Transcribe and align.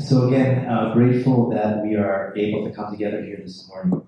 So, 0.00 0.28
again, 0.28 0.66
uh, 0.66 0.94
grateful 0.94 1.50
that 1.50 1.82
we 1.82 1.94
are 1.94 2.32
able 2.34 2.64
to 2.64 2.74
come 2.74 2.90
together 2.90 3.22
here 3.22 3.38
this 3.42 3.68
morning 3.68 4.06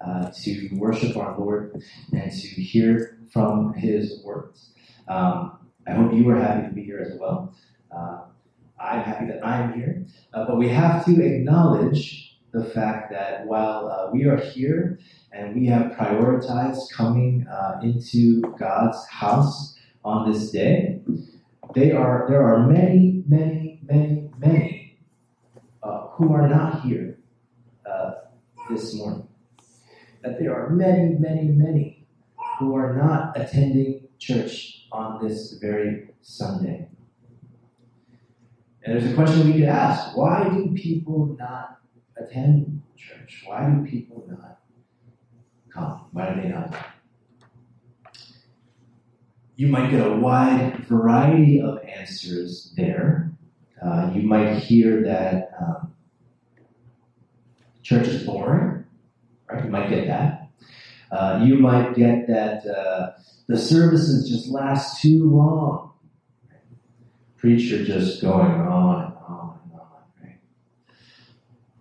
uh, 0.00 0.30
to 0.42 0.68
worship 0.74 1.16
our 1.16 1.36
Lord 1.36 1.82
and 2.12 2.30
to 2.30 2.48
hear 2.48 3.18
from 3.32 3.74
His 3.74 4.22
words. 4.24 4.70
Um, 5.08 5.58
I 5.86 5.94
hope 5.94 6.14
you 6.14 6.28
are 6.30 6.36
happy 6.36 6.68
to 6.68 6.72
be 6.72 6.84
here 6.84 7.04
as 7.04 7.18
well. 7.18 7.56
Uh, 7.90 8.20
I'm 8.80 9.02
happy 9.02 9.26
that 9.26 9.44
I'm 9.44 9.72
here. 9.72 10.06
Uh, 10.32 10.46
but 10.46 10.58
we 10.58 10.68
have 10.68 11.04
to 11.06 11.20
acknowledge 11.20 12.38
the 12.52 12.64
fact 12.64 13.10
that 13.10 13.44
while 13.46 13.88
uh, 13.88 14.10
we 14.12 14.26
are 14.26 14.36
here 14.36 15.00
and 15.32 15.56
we 15.56 15.66
have 15.66 15.90
prioritized 15.92 16.92
coming 16.92 17.48
uh, 17.48 17.80
into 17.82 18.42
God's 18.58 19.04
house 19.08 19.76
on 20.04 20.30
this 20.30 20.52
day, 20.52 21.00
they 21.74 21.90
are 21.90 22.26
there 22.28 22.42
are 22.42 22.68
many, 22.68 23.24
many, 23.26 23.80
many, 23.82 24.30
many 24.38 24.81
who 26.22 26.32
are 26.34 26.48
not 26.48 26.82
here 26.82 27.18
uh, 27.84 28.12
this 28.70 28.94
morning. 28.94 29.26
That 30.22 30.38
there 30.38 30.54
are 30.54 30.70
many, 30.70 31.14
many, 31.14 31.48
many 31.48 32.06
who 32.58 32.76
are 32.76 32.94
not 32.94 33.36
attending 33.36 34.06
church 34.18 34.86
on 34.92 35.26
this 35.26 35.54
very 35.60 36.10
Sunday. 36.20 36.88
And 38.84 38.94
there's 38.94 39.10
a 39.10 39.14
question 39.14 39.46
we 39.46 39.60
could 39.60 39.68
ask 39.68 40.16
why 40.16 40.48
do 40.48 40.72
people 40.76 41.36
not 41.38 41.80
attend 42.16 42.82
church? 42.96 43.42
Why 43.44 43.68
do 43.68 43.84
people 43.84 44.24
not 44.28 44.60
come? 45.72 46.04
Why 46.12 46.32
do 46.32 46.40
they 46.40 46.48
not? 46.48 46.74
You 49.56 49.68
might 49.68 49.90
get 49.90 50.06
a 50.06 50.16
wide 50.16 50.84
variety 50.86 51.60
of 51.60 51.78
answers 51.84 52.72
there. 52.76 53.32
Uh, 53.84 54.12
you 54.14 54.22
might 54.22 54.58
hear 54.58 55.02
that 55.02 55.50
um, 55.60 55.91
church 57.82 58.08
is 58.08 58.24
boring, 58.24 58.84
right? 59.50 59.64
You 59.64 59.70
might 59.70 59.90
get 59.90 60.06
that. 60.06 60.48
Uh, 61.10 61.42
you 61.44 61.56
might 61.56 61.94
get 61.94 62.26
that 62.28 62.66
uh, 62.66 63.12
the 63.46 63.58
services 63.58 64.28
just 64.28 64.48
last 64.48 65.02
too 65.02 65.30
long 65.30 65.92
preacher 67.42 67.84
just 67.84 68.22
going 68.22 68.52
on 68.52 69.04
and 69.04 69.14
on 69.16 69.58
and 69.64 69.72
on, 69.74 70.02
right? 70.22 70.38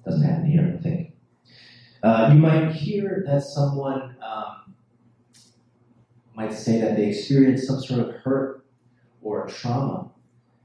Doesn't 0.03 0.23
happen 0.23 0.45
here, 0.45 0.75
I 0.75 0.81
think. 0.81 1.13
Uh, 2.01 2.31
you 2.33 2.39
might 2.39 2.71
hear 2.71 3.23
that 3.27 3.43
someone 3.43 4.15
um, 4.23 4.73
might 6.33 6.51
say 6.51 6.81
that 6.81 6.97
they 6.97 7.09
experienced 7.09 7.67
some 7.67 7.79
sort 7.79 7.99
of 7.99 8.15
hurt 8.15 8.65
or 9.21 9.45
trauma 9.45 10.09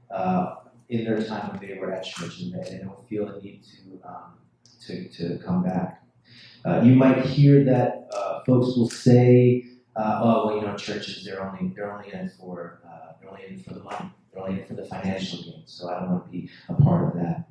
uh, 0.09 0.55
in 0.89 1.05
their 1.05 1.21
time 1.23 1.51
when 1.51 1.69
they 1.69 1.77
were 1.77 1.91
at 1.91 2.03
church 2.03 2.39
and 2.41 2.53
they 2.53 2.79
don't 2.79 3.07
feel 3.07 3.27
the 3.27 3.39
need 3.39 3.61
to, 3.63 4.07
um, 4.07 4.33
to, 4.87 5.07
to 5.09 5.37
come 5.43 5.63
back. 5.63 6.03
Uh, 6.65 6.81
you 6.81 6.95
might 6.95 7.25
hear 7.25 7.63
that 7.63 8.09
uh, 8.13 8.43
folks 8.45 8.75
will 8.75 8.89
say, 8.89 9.65
uh, 9.95 10.19
"Oh, 10.21 10.47
well, 10.47 10.55
you 10.55 10.61
know, 10.61 10.75
churches 10.75 11.23
they're 11.23 11.45
only 11.45 11.73
they're 11.75 11.91
only 11.91 12.11
in 12.11 12.29
for 12.29 12.81
uh, 12.85 13.13
they're 13.19 13.29
only 13.29 13.45
in 13.47 13.59
for 13.59 13.73
the 13.73 13.83
money." 13.83 14.11
they're 14.33 14.43
only 14.43 14.61
in 14.61 14.67
for 14.67 14.75
the 14.75 14.85
financial 14.85 15.41
gain, 15.43 15.63
so 15.65 15.89
I 15.89 15.99
don't 15.99 16.11
want 16.11 16.25
to 16.25 16.31
be 16.31 16.49
a 16.69 16.73
part 16.75 17.07
of 17.07 17.21
that. 17.21 17.45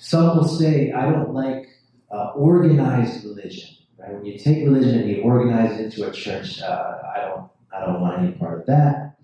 Some 0.00 0.36
will 0.36 0.48
say, 0.48 0.92
I 0.92 1.10
don't 1.10 1.34
like 1.34 1.68
uh, 2.10 2.30
organized 2.34 3.24
religion. 3.24 3.68
Right? 3.98 4.14
When 4.14 4.24
you 4.24 4.38
take 4.38 4.64
religion 4.64 5.00
and 5.00 5.10
you 5.10 5.22
organize 5.22 5.78
it 5.78 5.84
into 5.84 6.08
a 6.08 6.12
church, 6.12 6.62
uh, 6.62 6.98
I 7.14 7.20
don't, 7.20 7.50
I 7.74 7.84
don't 7.84 8.00
want 8.00 8.22
any 8.22 8.32
part 8.32 8.60
of 8.60 8.66
that. 8.66 9.16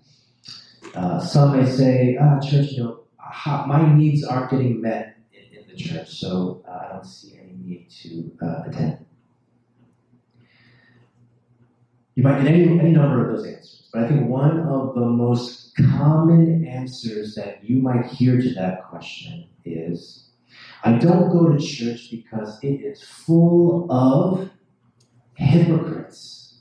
Some 1.25 1.57
may 1.57 1.65
say, 1.65 2.17
ah, 2.21 2.39
church, 2.39 2.71
you 2.71 2.83
know, 2.83 2.99
my 3.45 3.93
needs 3.95 4.23
aren't 4.23 4.51
getting 4.51 4.81
met 4.81 5.14
the 5.75 5.83
church, 5.83 6.09
so 6.09 6.63
uh, 6.67 6.85
I 6.85 6.93
don't 6.93 7.05
see 7.05 7.37
any 7.37 7.55
need 7.63 7.89
to 8.01 8.31
uh, 8.45 8.63
attend. 8.67 9.05
You 12.15 12.23
might 12.23 12.41
get 12.41 12.47
any, 12.47 12.79
any 12.79 12.91
number 12.91 13.29
of 13.29 13.35
those 13.35 13.45
answers, 13.45 13.89
but 13.91 14.03
I 14.03 14.07
think 14.07 14.29
one 14.29 14.59
of 14.61 14.95
the 14.95 15.01
most 15.01 15.75
common 15.75 16.65
answers 16.65 17.35
that 17.35 17.63
you 17.63 17.81
might 17.81 18.05
hear 18.05 18.39
to 18.39 18.53
that 18.53 18.85
question 18.85 19.49
is 19.65 20.29
I 20.83 20.93
don't 20.93 21.29
go 21.29 21.49
to 21.51 21.59
church 21.59 22.09
because 22.11 22.59
it 22.63 22.81
is 22.81 23.03
full 23.03 23.91
of 23.91 24.49
hypocrites. 25.33 26.59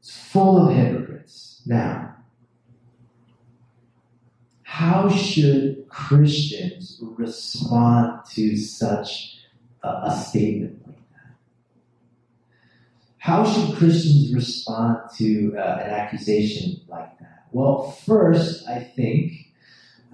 It's 0.00 0.14
full 0.16 0.68
of 0.68 0.74
hypocrites. 0.74 1.62
Now, 1.64 2.16
how 4.72 5.06
should 5.10 5.86
Christians 5.90 6.98
respond 7.02 8.24
to 8.30 8.56
such 8.56 9.36
a, 9.82 9.88
a 10.04 10.24
statement? 10.26 10.80
Like 10.86 10.96
that? 10.96 11.34
How 13.18 13.44
should 13.44 13.76
Christians 13.76 14.32
respond 14.32 14.96
to 15.18 15.54
uh, 15.58 15.82
an 15.84 15.90
accusation 15.90 16.80
like 16.88 17.18
that? 17.18 17.48
Well, 17.52 17.90
first, 18.06 18.66
I 18.66 18.78
think 18.78 19.32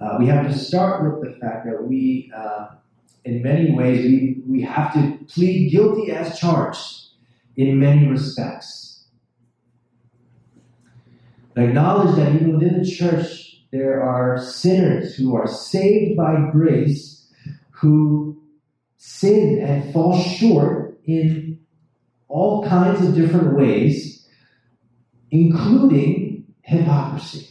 uh, 0.01 0.17
we 0.19 0.27
have 0.27 0.45
to 0.45 0.57
start 0.57 1.05
with 1.05 1.23
the 1.23 1.39
fact 1.39 1.65
that 1.65 1.81
we, 1.87 2.29
uh, 2.35 2.67
in 3.23 3.41
many 3.41 3.71
ways, 3.71 4.03
we, 4.03 4.43
we 4.45 4.61
have 4.63 4.93
to 4.93 5.19
plead 5.29 5.71
guilty 5.71 6.11
as 6.11 6.37
charged 6.37 7.11
in 7.55 7.79
many 7.79 8.07
respects. 8.07 9.05
Acknowledge 11.55 12.17
that 12.17 12.35
even 12.35 12.55
within 12.55 12.83
the 12.83 12.85
church, 12.85 13.48
there 13.71 14.01
are 14.01 14.39
sinners 14.39 15.15
who 15.15 15.35
are 15.35 15.47
saved 15.47 16.17
by 16.17 16.49
grace 16.51 17.31
who 17.71 18.41
sin 18.97 19.59
and 19.59 19.93
fall 19.93 20.19
short 20.19 20.99
in 21.05 21.59
all 22.27 22.67
kinds 22.67 23.05
of 23.05 23.15
different 23.15 23.55
ways, 23.55 24.27
including 25.31 26.45
hypocrisy. 26.61 27.47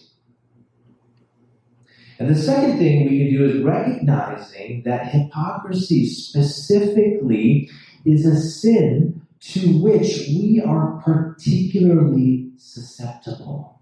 And 2.19 2.29
the 2.29 2.41
second 2.41 2.79
thing 2.79 3.09
we 3.09 3.19
can 3.19 3.31
do 3.31 3.45
is 3.45 3.63
recognizing 3.63 4.83
that 4.85 5.09
hypocrisy 5.09 6.07
specifically 6.07 7.71
is 8.05 8.27
a 8.27 8.41
sin 8.41 9.23
to 9.41 9.79
which 9.81 10.27
we 10.29 10.61
are 10.65 11.01
particularly 11.05 12.51
susceptible. 12.57 13.78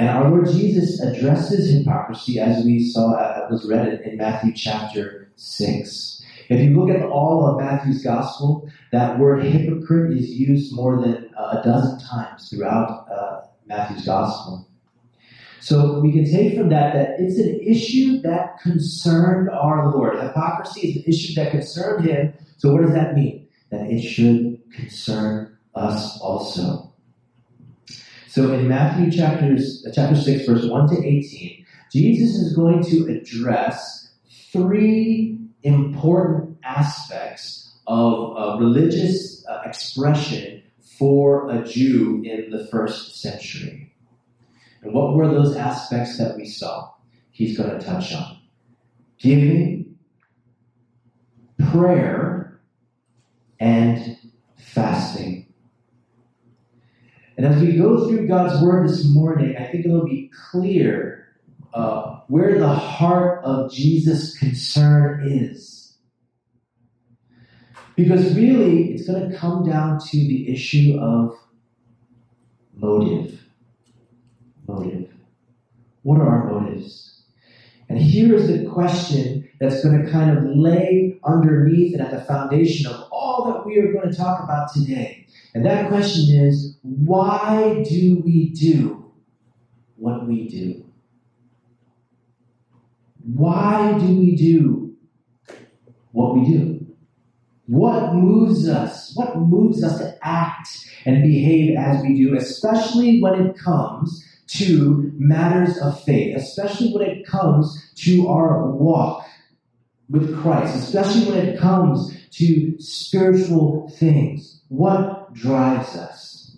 And 0.00 0.08
our 0.08 0.30
Lord 0.30 0.46
Jesus 0.46 0.98
addresses 0.98 1.70
hypocrisy 1.70 2.40
as 2.40 2.64
we 2.64 2.88
saw, 2.88 3.12
uh, 3.12 3.48
was 3.50 3.68
read 3.68 4.00
in 4.00 4.16
Matthew 4.16 4.54
chapter 4.54 5.30
6. 5.36 6.22
If 6.48 6.58
you 6.58 6.70
look 6.74 6.88
at 6.88 7.02
all 7.02 7.46
of 7.46 7.60
Matthew's 7.60 8.02
gospel, 8.02 8.66
that 8.92 9.18
word 9.18 9.44
hypocrite 9.44 10.16
is 10.16 10.30
used 10.30 10.74
more 10.74 11.02
than 11.02 11.28
uh, 11.38 11.58
a 11.58 11.62
dozen 11.62 12.00
times 12.00 12.48
throughout 12.48 13.08
uh, 13.12 13.42
Matthew's 13.66 14.06
gospel. 14.06 14.66
So 15.60 16.00
we 16.00 16.12
can 16.12 16.24
take 16.24 16.56
from 16.56 16.70
that 16.70 16.94
that 16.94 17.16
it's 17.18 17.38
an 17.38 17.60
issue 17.60 18.22
that 18.22 18.58
concerned 18.62 19.50
our 19.50 19.92
Lord. 19.92 20.18
Hypocrisy 20.18 20.88
is 20.88 20.96
an 20.96 21.02
issue 21.12 21.34
that 21.34 21.50
concerned 21.50 22.06
him. 22.06 22.32
So 22.56 22.72
what 22.72 22.80
does 22.80 22.94
that 22.94 23.14
mean? 23.14 23.46
That 23.68 23.82
it 23.90 24.00
should 24.00 24.62
concern 24.72 25.58
us 25.74 26.18
also. 26.22 26.89
So 28.30 28.52
in 28.52 28.68
Matthew 28.68 29.10
chapters, 29.10 29.84
uh, 29.84 29.90
chapter 29.92 30.14
6, 30.14 30.46
verse 30.46 30.64
1 30.64 30.88
to 30.90 31.04
18, 31.04 31.66
Jesus 31.92 32.36
is 32.36 32.54
going 32.54 32.80
to 32.84 33.12
address 33.12 34.12
three 34.52 35.36
important 35.64 36.56
aspects 36.62 37.76
of 37.88 38.60
religious 38.60 39.44
uh, 39.48 39.62
expression 39.64 40.62
for 40.96 41.50
a 41.50 41.64
Jew 41.64 42.22
in 42.24 42.50
the 42.52 42.68
first 42.68 43.20
century. 43.20 43.92
And 44.82 44.94
what 44.94 45.14
were 45.14 45.26
those 45.26 45.56
aspects 45.56 46.16
that 46.18 46.36
we 46.36 46.46
saw? 46.46 46.88
He's 47.32 47.58
going 47.58 47.76
to 47.76 47.84
touch 47.84 48.14
on 48.14 48.38
giving, 49.18 49.98
prayer, 51.72 52.60
and 53.58 54.16
fasting. 54.56 55.49
And 57.40 57.54
as 57.54 57.62
we 57.62 57.74
go 57.74 58.06
through 58.06 58.28
God's 58.28 58.62
Word 58.62 58.86
this 58.86 59.02
morning, 59.06 59.56
I 59.56 59.64
think 59.64 59.86
it'll 59.86 60.04
be 60.04 60.30
clear 60.50 61.26
uh, 61.72 62.20
where 62.28 62.58
the 62.58 62.68
heart 62.68 63.42
of 63.46 63.72
Jesus' 63.72 64.36
concern 64.36 65.26
is. 65.26 65.96
Because 67.96 68.36
really, 68.36 68.92
it's 68.92 69.06
going 69.06 69.30
to 69.30 69.34
come 69.38 69.66
down 69.66 70.00
to 70.10 70.18
the 70.18 70.52
issue 70.52 70.98
of 71.00 71.34
motive. 72.74 73.40
Motive. 74.68 75.10
What 76.02 76.20
are 76.20 76.28
our 76.28 76.60
motives? 76.60 77.22
And 77.88 77.98
here's 77.98 78.48
the 78.48 78.68
question 78.68 79.48
that's 79.60 79.82
going 79.82 80.04
to 80.04 80.10
kind 80.12 80.36
of 80.36 80.44
lay 80.44 81.18
underneath 81.24 81.94
and 81.94 82.02
at 82.02 82.10
the 82.10 82.20
foundation 82.20 82.86
of 82.86 83.08
all 83.10 83.50
that 83.50 83.64
we 83.64 83.78
are 83.78 83.94
going 83.94 84.10
to 84.10 84.14
talk 84.14 84.44
about 84.44 84.70
today. 84.74 85.19
And 85.54 85.64
that 85.66 85.88
question 85.88 86.34
is 86.34 86.78
why 86.82 87.84
do 87.88 88.22
we 88.24 88.50
do 88.50 89.12
what 89.96 90.26
we 90.26 90.48
do? 90.48 90.84
Why 93.22 93.98
do 93.98 94.18
we 94.18 94.36
do 94.36 94.96
what 96.12 96.34
we 96.34 96.44
do? 96.44 96.86
What 97.66 98.14
moves 98.14 98.68
us? 98.68 99.12
What 99.14 99.38
moves 99.38 99.84
us 99.84 99.98
to 99.98 100.18
act 100.22 100.68
and 101.04 101.22
behave 101.22 101.76
as 101.76 102.02
we 102.02 102.16
do, 102.16 102.36
especially 102.36 103.20
when 103.20 103.34
it 103.46 103.58
comes 103.58 104.26
to 104.48 105.12
matters 105.16 105.78
of 105.78 106.02
faith, 106.02 106.36
especially 106.36 106.92
when 106.92 107.08
it 107.08 107.26
comes 107.26 107.92
to 107.96 108.28
our 108.28 108.70
walk 108.72 109.24
with 110.08 110.36
Christ, 110.40 110.74
especially 110.74 111.30
when 111.30 111.46
it 111.46 111.60
comes 111.60 112.12
to 112.32 112.74
spiritual 112.80 113.88
things? 113.96 114.59
What 114.70 115.34
drives 115.34 115.96
us? 115.96 116.56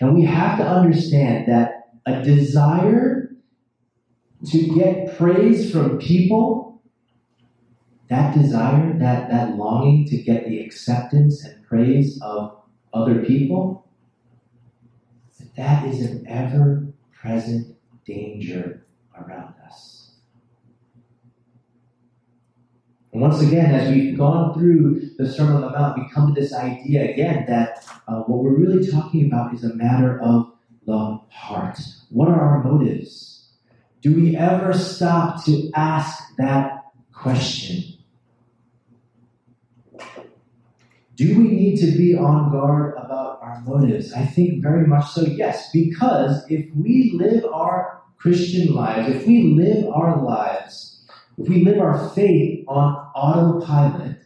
And 0.00 0.14
we 0.14 0.24
have 0.24 0.58
to 0.58 0.66
understand 0.66 1.48
that 1.48 1.90
a 2.06 2.22
desire 2.22 3.30
to 4.46 4.74
get 4.74 5.18
praise 5.18 5.70
from 5.70 5.98
people, 5.98 6.82
that 8.08 8.34
desire, 8.34 8.98
that, 8.98 9.28
that 9.30 9.56
longing 9.56 10.06
to 10.06 10.16
get 10.16 10.48
the 10.48 10.60
acceptance 10.60 11.44
and 11.44 11.62
praise 11.66 12.18
of 12.22 12.56
other 12.94 13.22
people, 13.22 13.86
that 15.58 15.86
is 15.86 16.00
an 16.00 16.24
ever 16.26 16.86
present 17.12 17.76
danger 18.06 18.86
around 19.14 19.52
us. 19.66 20.14
And 23.16 23.22
once 23.22 23.40
again, 23.40 23.74
as 23.74 23.88
we've 23.94 24.14
gone 24.14 24.52
through 24.52 25.12
the 25.16 25.26
Sermon 25.26 25.54
on 25.54 25.60
the 25.62 25.70
Mount, 25.70 25.98
we 25.98 26.06
come 26.12 26.34
to 26.34 26.38
this 26.38 26.52
idea 26.52 27.10
again 27.10 27.46
that 27.48 27.82
uh, 28.06 28.20
what 28.24 28.44
we're 28.44 28.58
really 28.58 28.86
talking 28.86 29.24
about 29.24 29.54
is 29.54 29.64
a 29.64 29.74
matter 29.74 30.20
of 30.20 30.52
the 30.84 31.18
heart. 31.30 31.78
What 32.10 32.28
are 32.28 32.38
our 32.38 32.62
motives? 32.62 33.48
Do 34.02 34.14
we 34.14 34.36
ever 34.36 34.74
stop 34.74 35.42
to 35.46 35.70
ask 35.74 36.24
that 36.36 36.84
question? 37.14 37.84
Do 41.14 41.38
we 41.38 41.44
need 41.44 41.80
to 41.80 41.96
be 41.96 42.14
on 42.14 42.52
guard 42.52 42.98
about 42.98 43.38
our 43.40 43.62
motives? 43.62 44.12
I 44.12 44.26
think 44.26 44.62
very 44.62 44.86
much 44.86 45.08
so, 45.12 45.22
yes, 45.22 45.70
because 45.72 46.44
if 46.50 46.66
we 46.76 47.12
live 47.14 47.46
our 47.46 48.02
Christian 48.18 48.74
lives, 48.74 49.08
if 49.08 49.26
we 49.26 49.54
live 49.54 49.88
our 49.88 50.22
lives, 50.22 50.92
if 51.38 51.48
we 51.48 51.64
live 51.64 51.78
our 51.78 52.10
faith 52.10 52.64
on 52.68 53.05
autopilot, 53.16 54.18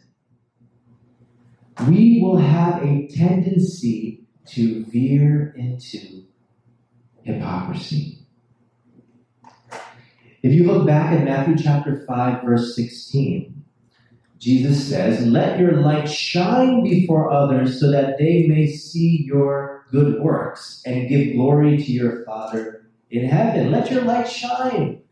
we 1.87 2.19
will 2.21 2.37
have 2.37 2.83
a 2.83 3.07
tendency 3.07 4.25
to 4.47 4.83
veer 4.85 5.53
into 5.57 6.25
hypocrisy. 7.23 8.19
If 10.43 10.53
you 10.53 10.65
look 10.65 10.85
back 10.85 11.13
at 11.13 11.23
Matthew 11.23 11.57
chapter 11.57 12.03
5, 12.05 12.43
verse 12.43 12.75
16, 12.75 13.63
Jesus 14.39 14.89
says, 14.89 15.25
Let 15.25 15.59
your 15.59 15.73
light 15.73 16.09
shine 16.09 16.83
before 16.83 17.31
others 17.31 17.79
so 17.79 17.91
that 17.91 18.17
they 18.17 18.47
may 18.47 18.67
see 18.67 19.23
your 19.23 19.85
good 19.91 20.19
works 20.19 20.81
and 20.85 21.07
give 21.07 21.35
glory 21.35 21.77
to 21.77 21.91
your 21.91 22.25
Father 22.25 22.89
in 23.11 23.29
heaven. 23.29 23.71
Let 23.71 23.91
your 23.91 24.01
light 24.01 24.27
shine. 24.27 25.03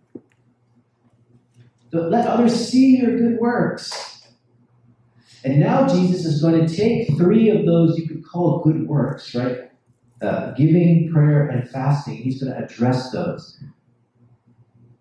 Let 1.92 2.28
others 2.28 2.70
see 2.70 2.98
your 2.98 3.18
good 3.18 3.40
works. 3.40 4.28
And 5.44 5.60
now 5.60 5.88
Jesus 5.88 6.26
is 6.26 6.42
going 6.42 6.66
to 6.66 6.76
take 6.76 7.18
three 7.18 7.50
of 7.50 7.66
those 7.66 7.98
you 7.98 8.08
could 8.08 8.26
call 8.26 8.62
good 8.62 8.88
works, 8.88 9.34
right? 9.34 9.72
Uh, 10.22 10.52
giving, 10.52 11.10
prayer, 11.14 11.48
and 11.48 11.70
fasting. 11.70 12.16
He's 12.16 12.44
going 12.44 12.54
to 12.54 12.64
address 12.64 13.12
those. 13.12 13.62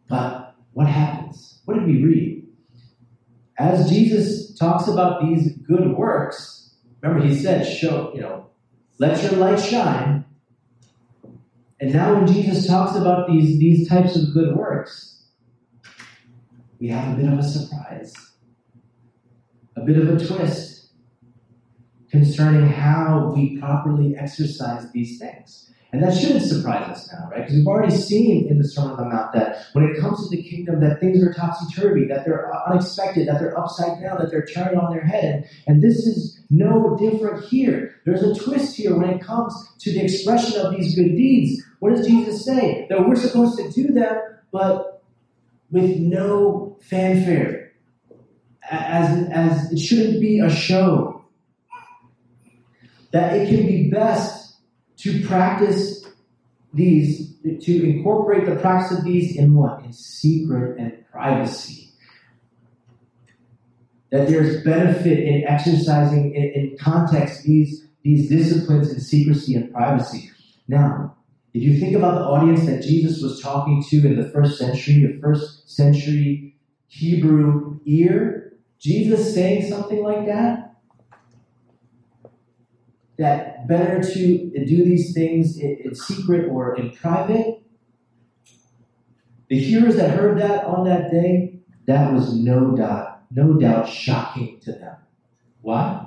But 0.09 0.55
what 0.73 0.87
happens? 0.87 1.61
What 1.65 1.75
did 1.75 1.87
we 1.87 2.05
read? 2.05 2.47
As 3.59 3.91
Jesus 3.91 4.55
talks 4.55 4.87
about 4.87 5.21
these 5.23 5.57
good 5.59 5.97
works, 5.97 6.77
remember 7.01 7.27
he 7.27 7.35
said, 7.35 7.67
show, 7.67 8.13
you 8.15 8.21
know, 8.21 8.47
let 8.99 9.21
your 9.23 9.33
light 9.33 9.61
shine. 9.61 10.25
And 11.81 11.93
now 11.93 12.15
when 12.15 12.33
Jesus 12.33 12.67
talks 12.67 12.97
about 12.97 13.29
these, 13.29 13.59
these 13.59 13.89
types 13.89 14.17
of 14.17 14.33
good 14.33 14.57
works, 14.57 15.18
we 16.81 16.89
have 16.89 17.15
a 17.15 17.21
bit 17.21 17.33
of 17.33 17.39
a 17.39 17.43
surprise, 17.43 18.15
a 19.77 19.81
bit 19.81 19.97
of 19.97 20.09
a 20.09 20.25
twist 20.25 20.91
concerning 22.11 22.69
how 22.69 23.33
we 23.35 23.59
properly 23.59 24.17
exercise 24.17 24.91
these 24.93 25.19
things. 25.19 25.65
And 25.91 26.03
that 26.03 26.15
shouldn't 26.15 26.43
surprise 26.43 26.87
us 26.91 27.11
now, 27.11 27.31
right? 27.31 27.41
Because 27.41 27.55
we've 27.55 27.67
already 27.67 27.95
seen 27.95 28.47
in 28.49 28.59
the 28.59 28.69
Sermon 28.69 28.91
on 28.91 28.97
the 28.99 29.05
Mount 29.05 29.33
that 29.33 29.65
when 29.73 29.85
it 29.85 29.99
comes 29.99 30.29
to 30.29 30.37
the 30.37 30.43
kingdom, 30.43 30.81
that 30.81 31.01
things 31.01 31.23
are 31.23 31.33
topsy-turvy, 31.33 32.07
that 32.09 32.27
they're 32.27 32.53
unexpected, 32.67 33.27
that 33.27 33.39
they're 33.39 33.59
upside 33.59 33.99
down, 34.03 34.19
that 34.19 34.31
they're 34.31 34.45
turned 34.45 34.79
on 34.79 34.93
their 34.93 35.05
head. 35.05 35.49
And, 35.67 35.83
this 35.83 35.97
is 36.07 36.45
no 36.51 36.95
different 36.99 37.45
here. 37.47 37.95
There's 38.05 38.23
a 38.23 38.35
twist 38.35 38.77
here 38.77 38.95
when 38.95 39.09
it 39.09 39.23
comes 39.23 39.55
to 39.79 39.93
the 39.93 40.03
expression 40.03 40.61
of 40.61 40.77
these 40.77 40.95
good 40.95 41.17
deeds. 41.17 41.63
What 41.79 41.95
does 41.95 42.07
Jesus 42.07 42.45
say? 42.45 42.87
That 42.91 43.09
we're 43.09 43.17
supposed 43.17 43.57
to 43.59 43.71
do 43.71 43.93
them, 43.93 44.19
but 44.53 44.98
with 45.71 45.99
no 45.99 46.79
fanfare. 46.83 47.73
As, 48.71 49.29
as 49.31 49.73
it 49.73 49.79
shouldn't 49.79 50.21
be 50.21 50.41
a 50.41 50.51
show. 50.51 51.25
That 53.13 53.35
it 53.35 53.49
can 53.49 53.67
be 53.67 53.91
best 53.91 54.57
to 54.99 55.27
practice 55.27 56.05
these, 56.75 57.35
to 57.43 57.91
incorporate 57.91 58.47
the 58.47 58.57
practice 58.57 58.99
of 58.99 59.05
these 59.05 59.37
in 59.37 59.55
what? 59.55 59.83
In 59.85 59.93
secret 59.93 60.79
and 60.79 60.93
privacy. 61.11 61.93
That 64.11 64.29
there's 64.29 64.63
benefit 64.65 65.19
in 65.19 65.45
exercising 65.47 66.35
in, 66.35 66.43
in 66.43 66.77
context 66.79 67.45
these, 67.45 67.87
these 68.03 68.29
disciplines 68.29 68.93
in 68.93 69.01
secrecy 69.01 69.55
and 69.55 69.73
privacy. 69.73 70.31
Now, 70.67 71.17
if 71.55 71.63
you 71.63 71.79
think 71.79 71.97
about 71.97 72.15
the 72.15 72.25
audience 72.25 72.67
that 72.67 72.83
Jesus 72.83 73.23
was 73.23 73.41
talking 73.41 73.83
to 73.89 74.07
in 74.07 74.17
the 74.17 74.29
first 74.29 74.59
century, 74.59 75.07
the 75.07 75.21
first 75.21 75.71
century 75.71 76.57
Hebrew 76.89 77.81
ear, 77.87 78.59
Jesus 78.79 79.35
saying 79.35 79.69
something 79.69 80.03
like 80.03 80.27
that, 80.27 80.77
that 83.19 83.67
better 83.67 84.01
to 84.01 84.65
do 84.65 84.85
these 84.85 85.13
things 85.13 85.59
in, 85.59 85.77
in 85.85 85.95
secret 85.95 86.49
or 86.49 86.77
in 86.77 86.93
private. 86.93 87.63
The 89.49 89.59
hearers 89.59 89.97
that 89.97 90.11
heard 90.11 90.39
that 90.39 90.65
on 90.65 90.85
that 90.85 91.11
day, 91.11 91.61
that 91.87 92.13
was 92.13 92.35
no 92.35 92.77
doubt, 92.77 93.23
no 93.31 93.55
doubt 93.55 93.89
shocking 93.89 94.61
to 94.61 94.73
them. 94.73 94.97
Why? 95.63 96.07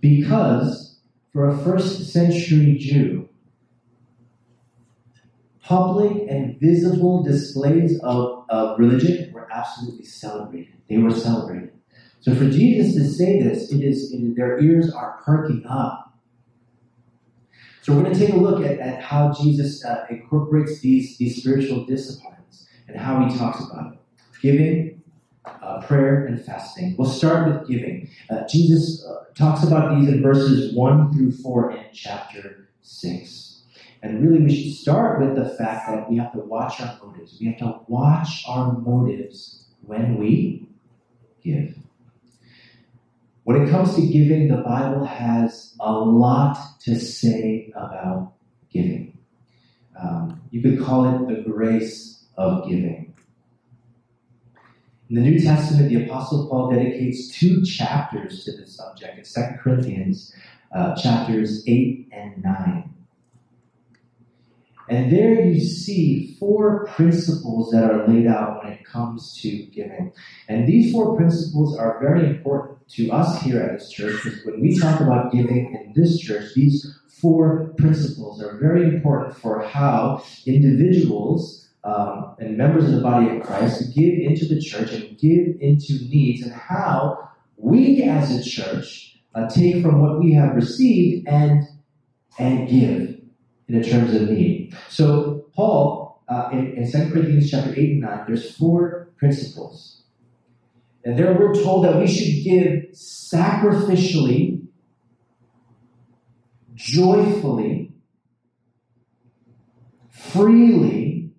Because 0.00 0.98
for 1.32 1.48
a 1.48 1.58
first 1.58 2.12
century 2.12 2.78
Jew, 2.78 3.25
public 5.66 6.28
and 6.28 6.58
visible 6.60 7.22
displays 7.22 7.98
of, 8.00 8.44
of 8.48 8.78
religion 8.78 9.32
were 9.32 9.48
absolutely 9.52 10.04
celebrated. 10.04 10.74
They 10.88 10.98
were 10.98 11.10
celebrated. 11.10 11.72
So 12.20 12.34
for 12.34 12.48
Jesus 12.48 12.94
to 12.94 13.08
say 13.08 13.42
this, 13.42 13.72
it 13.72 13.82
is, 13.82 14.12
it 14.12 14.36
their 14.36 14.60
ears 14.60 14.92
are 14.92 15.20
perking 15.24 15.64
up 15.68 16.06
so 17.86 17.94
we're 17.94 18.02
going 18.02 18.14
to 18.14 18.26
take 18.26 18.34
a 18.34 18.36
look 18.36 18.64
at, 18.64 18.80
at 18.80 19.00
how 19.00 19.32
Jesus 19.32 19.84
uh, 19.84 20.06
incorporates 20.10 20.80
these, 20.80 21.16
these 21.18 21.36
spiritual 21.36 21.86
disciplines 21.86 22.66
and 22.88 22.96
how 22.96 23.24
he 23.24 23.38
talks 23.38 23.62
about 23.62 23.92
it. 23.92 23.98
Giving, 24.42 25.04
uh, 25.44 25.82
prayer, 25.82 26.26
and 26.26 26.44
fasting. 26.44 26.96
We'll 26.98 27.08
start 27.08 27.46
with 27.46 27.68
giving. 27.68 28.10
Uh, 28.28 28.44
Jesus 28.48 29.06
uh, 29.06 29.26
talks 29.36 29.62
about 29.62 30.00
these 30.00 30.08
in 30.08 30.20
verses 30.20 30.74
1 30.74 31.12
through 31.12 31.30
4 31.30 31.76
in 31.76 31.84
chapter 31.92 32.70
6. 32.82 33.55
And 34.02 34.22
really, 34.22 34.40
we 34.40 34.54
should 34.54 34.74
start 34.74 35.20
with 35.20 35.36
the 35.36 35.54
fact 35.56 35.88
that 35.88 36.10
we 36.10 36.16
have 36.18 36.32
to 36.32 36.38
watch 36.38 36.80
our 36.80 36.98
motives. 37.02 37.38
We 37.40 37.46
have 37.46 37.58
to 37.58 37.80
watch 37.88 38.44
our 38.46 38.72
motives 38.72 39.66
when 39.82 40.18
we 40.18 40.68
give. 41.42 41.76
When 43.44 43.62
it 43.62 43.70
comes 43.70 43.94
to 43.94 44.06
giving, 44.06 44.48
the 44.48 44.56
Bible 44.56 45.04
has 45.04 45.74
a 45.80 45.92
lot 45.92 46.58
to 46.80 46.98
say 46.98 47.72
about 47.76 48.32
giving. 48.70 49.18
Um, 50.00 50.42
you 50.50 50.60
could 50.62 50.84
call 50.84 51.04
it 51.06 51.28
the 51.28 51.48
grace 51.48 52.24
of 52.36 52.68
giving. 52.68 53.14
In 55.08 55.14
the 55.14 55.22
New 55.22 55.40
Testament, 55.40 55.88
the 55.88 56.04
Apostle 56.04 56.48
Paul 56.48 56.70
dedicates 56.70 57.28
two 57.28 57.64
chapters 57.64 58.44
to 58.44 58.52
this 58.52 58.76
subject 58.76 59.18
in 59.18 59.24
2 59.24 59.58
Corinthians 59.58 60.34
uh, 60.74 60.96
chapters 60.96 61.62
8 61.66 62.08
and 62.12 62.42
9. 62.42 62.85
And 64.88 65.10
there 65.10 65.44
you 65.44 65.60
see 65.60 66.36
four 66.38 66.86
principles 66.86 67.70
that 67.72 67.90
are 67.90 68.06
laid 68.06 68.26
out 68.26 68.62
when 68.62 68.72
it 68.72 68.84
comes 68.84 69.36
to 69.42 69.64
giving. 69.66 70.12
And 70.48 70.68
these 70.68 70.92
four 70.92 71.16
principles 71.16 71.76
are 71.76 71.98
very 72.00 72.26
important 72.26 72.88
to 72.90 73.10
us 73.10 73.42
here 73.42 73.60
at 73.60 73.78
this 73.78 73.90
church 73.90 74.22
because 74.22 74.44
when 74.44 74.60
we 74.60 74.78
talk 74.78 75.00
about 75.00 75.32
giving 75.32 75.74
in 75.74 75.92
this 75.94 76.20
church, 76.20 76.54
these 76.54 76.98
four 77.08 77.74
principles 77.78 78.42
are 78.42 78.58
very 78.58 78.84
important 78.84 79.36
for 79.36 79.62
how 79.62 80.22
individuals 80.46 81.68
um, 81.82 82.34
and 82.38 82.56
members 82.56 82.84
of 82.84 82.92
the 82.92 83.00
body 83.00 83.36
of 83.36 83.42
Christ 83.42 83.94
give 83.94 84.14
into 84.14 84.46
the 84.46 84.60
church 84.60 84.92
and 84.92 85.18
give 85.18 85.56
into 85.60 85.94
needs, 86.08 86.42
and 86.42 86.52
how 86.52 87.28
we 87.56 88.02
as 88.02 88.34
a 88.34 88.42
church 88.42 89.20
uh, 89.34 89.48
take 89.48 89.82
from 89.82 90.00
what 90.00 90.18
we 90.18 90.32
have 90.32 90.54
received 90.54 91.28
and 91.28 91.64
and 92.38 92.68
give 92.68 93.15
in 93.68 93.82
terms 93.82 94.14
of 94.14 94.30
need. 94.30 94.76
So 94.88 95.46
Paul 95.54 96.06
uh, 96.28 96.48
in, 96.52 96.76
in 96.76 96.90
2 96.90 97.12
Corinthians 97.12 97.50
chapter 97.50 97.70
8 97.70 97.78
and 97.78 98.00
9, 98.00 98.24
there's 98.26 98.56
four 98.56 99.08
principles. 99.16 100.02
And 101.04 101.16
there 101.16 101.32
we're 101.34 101.54
told 101.54 101.84
that 101.84 102.00
we 102.00 102.06
should 102.08 102.42
give 102.42 102.90
sacrificially, 102.92 104.66
joyfully, 106.74 107.92
freely, 110.10 111.30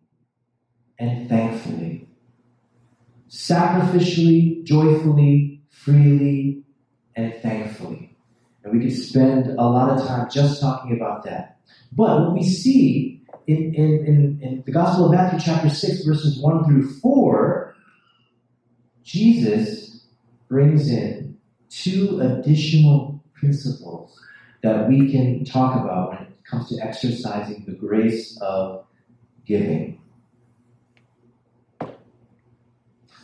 and 0.97 1.27
thankfully. 1.27 2.07
Sacrificially, 3.29 4.63
joyfully, 4.63 5.63
freely, 5.69 6.63
and 7.15 7.33
thankfully. 7.41 8.15
And 8.63 8.73
we 8.73 8.85
could 8.85 8.97
spend 8.97 9.47
a 9.47 9.63
lot 9.63 9.89
of 9.89 10.07
time 10.07 10.29
just 10.31 10.61
talking 10.61 10.95
about 10.95 11.25
that. 11.25 11.56
But 11.91 12.21
what 12.21 12.33
we 12.33 12.43
see 12.43 13.21
in, 13.47 13.73
in, 13.73 14.05
in, 14.05 14.39
in 14.41 14.63
the 14.65 14.71
Gospel 14.71 15.05
of 15.05 15.11
Matthew, 15.11 15.39
chapter 15.39 15.69
6, 15.69 16.03
verses 16.03 16.37
1 16.39 16.65
through 16.65 16.89
4, 16.99 17.75
Jesus 19.03 20.05
brings 20.49 20.89
in 20.89 21.37
two 21.69 22.19
additional 22.21 23.23
principles 23.33 24.19
that 24.63 24.87
we 24.89 25.11
can 25.11 25.45
talk 25.45 25.81
about 25.81 26.09
when 26.09 26.21
it 26.23 26.43
comes 26.49 26.69
to 26.69 26.79
exercising 26.81 27.63
the 27.65 27.73
grace 27.73 28.37
of 28.41 28.85
giving. 29.45 30.01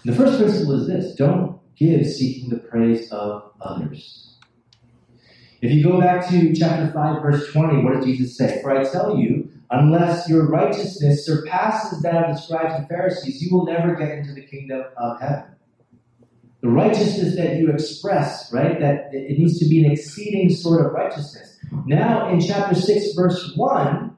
The 0.06 0.14
first 0.14 0.38
principle 0.38 0.82
is 0.82 0.88
this 0.88 1.16
don't 1.16 1.60
give 1.76 2.06
seeking 2.06 2.50
the 2.50 2.58
praise 2.58 3.12
of 3.12 3.52
others. 3.62 4.33
If 5.63 5.72
you 5.72 5.82
go 5.82 5.98
back 5.98 6.27
to 6.29 6.53
chapter 6.53 6.91
5, 6.91 7.22
verse 7.22 7.53
20, 7.53 7.86
what 7.86 7.93
does 7.96 8.05
Jesus 8.05 8.38
say? 8.38 8.62
For 8.62 8.77
I 8.77 8.84
tell 8.84 9.17
you, 9.17 9.50
unless 9.72 10.27
your 10.27 10.46
righteousness 10.50 11.25
surpasses 11.25 12.01
that 12.01 12.15
of 12.25 12.36
the 12.36 12.41
scribes 12.41 12.74
and 12.75 12.89
Pharisees, 12.89 13.41
you 13.41 13.55
will 13.55 13.65
never 13.65 13.96
get 13.96 14.12
into 14.12 14.34
the 14.34 14.41
kingdom 14.41 14.84
of 14.98 15.22
heaven. 15.22 15.55
The 16.60 16.67
righteousness 16.67 17.38
that 17.38 17.55
you 17.55 17.72
express, 17.72 18.51
right, 18.51 18.77
that 18.82 19.13
it 19.13 19.39
needs 19.39 19.58
to 19.60 19.65
be 19.70 19.86
an 19.86 19.89
exceeding 19.89 20.50
sort 20.50 20.86
of 20.86 20.91
righteousness. 20.91 21.58
Now, 21.86 22.29
in 22.29 22.41
chapter 22.41 22.75
6, 22.75 23.13
verse 23.13 23.53
1, 23.55 24.17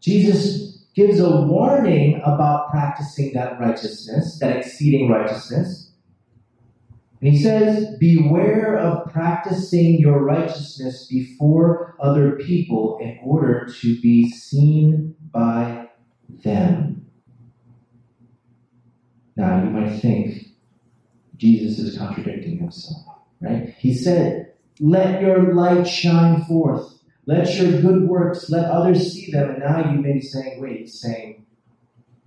Jesus 0.00 0.82
gives 0.94 1.20
a 1.20 1.42
warning 1.42 2.22
about 2.24 2.70
practicing 2.70 3.34
that 3.34 3.60
righteousness, 3.60 4.38
that 4.38 4.56
exceeding 4.56 5.10
righteousness. 5.10 5.77
And 7.20 7.32
he 7.32 7.42
says, 7.42 7.96
Beware 7.98 8.78
of 8.78 9.12
practicing 9.12 9.98
your 9.98 10.22
righteousness 10.24 11.06
before 11.06 11.96
other 12.00 12.32
people 12.36 12.98
in 13.00 13.18
order 13.22 13.68
to 13.80 14.00
be 14.00 14.30
seen 14.30 15.16
by 15.32 15.88
them. 16.44 17.06
Now, 19.36 19.62
you 19.62 19.70
might 19.70 20.00
think 20.00 20.48
Jesus 21.36 21.78
is 21.78 21.98
contradicting 21.98 22.58
himself, 22.58 23.04
right? 23.40 23.74
He 23.78 23.94
said, 23.94 24.52
Let 24.80 25.22
your 25.22 25.54
light 25.54 25.84
shine 25.84 26.44
forth. 26.44 26.98
Let 27.28 27.54
your 27.56 27.82
good 27.82 28.08
works, 28.08 28.48
let 28.48 28.70
others 28.70 29.12
see 29.12 29.30
them. 29.30 29.50
And 29.50 29.58
now 29.58 29.92
you 29.92 30.00
may 30.00 30.14
be 30.14 30.20
saying, 30.22 30.62
wait, 30.62 30.80
he's 30.80 30.98
saying, 30.98 31.44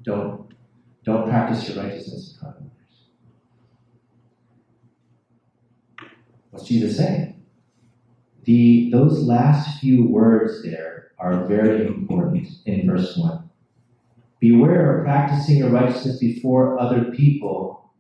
don't, 0.04 0.54
don't 1.04 1.28
practice 1.28 1.68
your 1.68 1.84
righteousness 1.84 2.34
in 2.34 2.40
front 2.40 2.58
of 2.58 2.71
What's 6.52 6.68
Jesus 6.68 6.98
saying? 6.98 7.42
The, 8.44 8.90
those 8.92 9.24
last 9.24 9.80
few 9.80 10.08
words 10.08 10.64
there 10.64 11.12
are 11.18 11.46
very 11.46 11.86
important 11.86 12.48
in 12.66 12.88
verse 12.88 13.16
1. 13.16 13.50
Beware 14.40 15.00
of 15.00 15.06
practicing 15.06 15.58
your 15.58 15.70
righteousness 15.70 16.18
before 16.20 16.80
other 16.80 17.06
people 17.06 17.92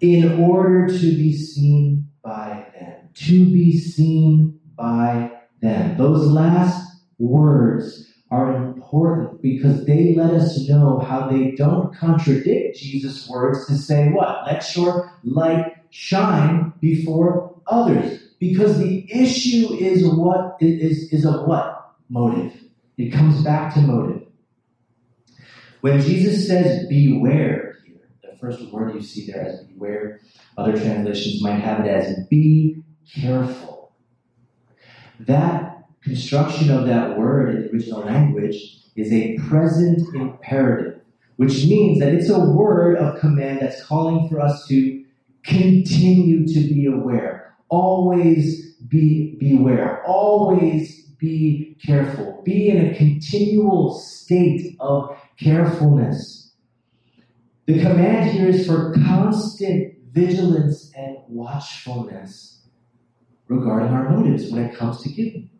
in 0.00 0.40
order 0.40 0.86
to 0.86 1.16
be 1.16 1.36
seen 1.36 2.08
by 2.22 2.66
them. 2.78 3.08
To 3.14 3.44
be 3.46 3.78
seen 3.78 4.60
by 4.76 5.32
them. 5.60 5.96
Those 5.96 6.26
last 6.26 7.02
words 7.18 8.12
are 8.30 8.54
important 8.56 9.40
because 9.40 9.86
they 9.86 10.14
let 10.14 10.34
us 10.34 10.68
know 10.68 10.98
how 10.98 11.28
they 11.28 11.52
don't 11.52 11.94
contradict 11.94 12.76
Jesus' 12.76 13.28
words 13.28 13.66
to 13.66 13.76
say 13.76 14.08
what? 14.10 14.44
Let 14.46 14.76
your 14.76 15.10
light 15.24 15.77
shine 15.90 16.72
before 16.80 17.60
others. 17.66 18.20
Because 18.38 18.78
the 18.78 19.06
issue 19.12 19.74
is 19.74 20.06
what 20.06 20.56
is, 20.60 21.12
is 21.12 21.24
of 21.24 21.46
what? 21.46 21.94
Motive. 22.08 22.54
It 22.96 23.12
comes 23.12 23.42
back 23.42 23.74
to 23.74 23.80
motive. 23.80 24.22
When 25.80 26.00
Jesus 26.00 26.46
says 26.46 26.86
beware 26.88 27.76
here, 27.84 28.08
the 28.22 28.36
first 28.38 28.72
word 28.72 28.94
you 28.94 29.02
see 29.02 29.30
there 29.30 29.42
as 29.42 29.60
beware, 29.64 30.20
other 30.56 30.76
translations 30.76 31.42
might 31.42 31.60
have 31.60 31.84
it 31.84 31.88
as 31.88 32.26
be 32.28 32.82
careful. 33.14 33.92
That 35.20 35.84
construction 36.02 36.70
of 36.70 36.86
that 36.86 37.18
word 37.18 37.54
in 37.54 37.62
the 37.62 37.70
original 37.70 38.00
language 38.00 38.78
is 38.96 39.12
a 39.12 39.36
present 39.48 40.00
imperative, 40.14 41.00
which 41.36 41.64
means 41.66 42.00
that 42.00 42.12
it's 42.12 42.30
a 42.30 42.38
word 42.38 42.96
of 42.96 43.20
command 43.20 43.60
that's 43.60 43.84
calling 43.84 44.28
for 44.28 44.40
us 44.40 44.66
to 44.66 45.04
continue 45.48 46.46
to 46.46 46.60
be 46.60 46.86
aware. 46.86 47.56
Always 47.68 48.74
be 48.88 49.36
beware. 49.40 50.04
Always 50.06 51.02
be 51.18 51.76
careful. 51.84 52.42
Be 52.44 52.68
in 52.68 52.86
a 52.86 52.94
continual 52.94 53.98
state 53.98 54.76
of 54.78 55.16
carefulness. 55.40 56.52
The 57.66 57.80
command 57.80 58.30
here 58.30 58.48
is 58.48 58.66
for 58.66 58.94
constant 58.94 59.94
vigilance 60.12 60.92
and 60.96 61.18
watchfulness 61.28 62.62
regarding 63.48 63.92
our 63.92 64.10
motives 64.10 64.50
when 64.50 64.64
it 64.64 64.76
comes 64.76 65.02
to 65.02 65.08
giving. 65.10 65.50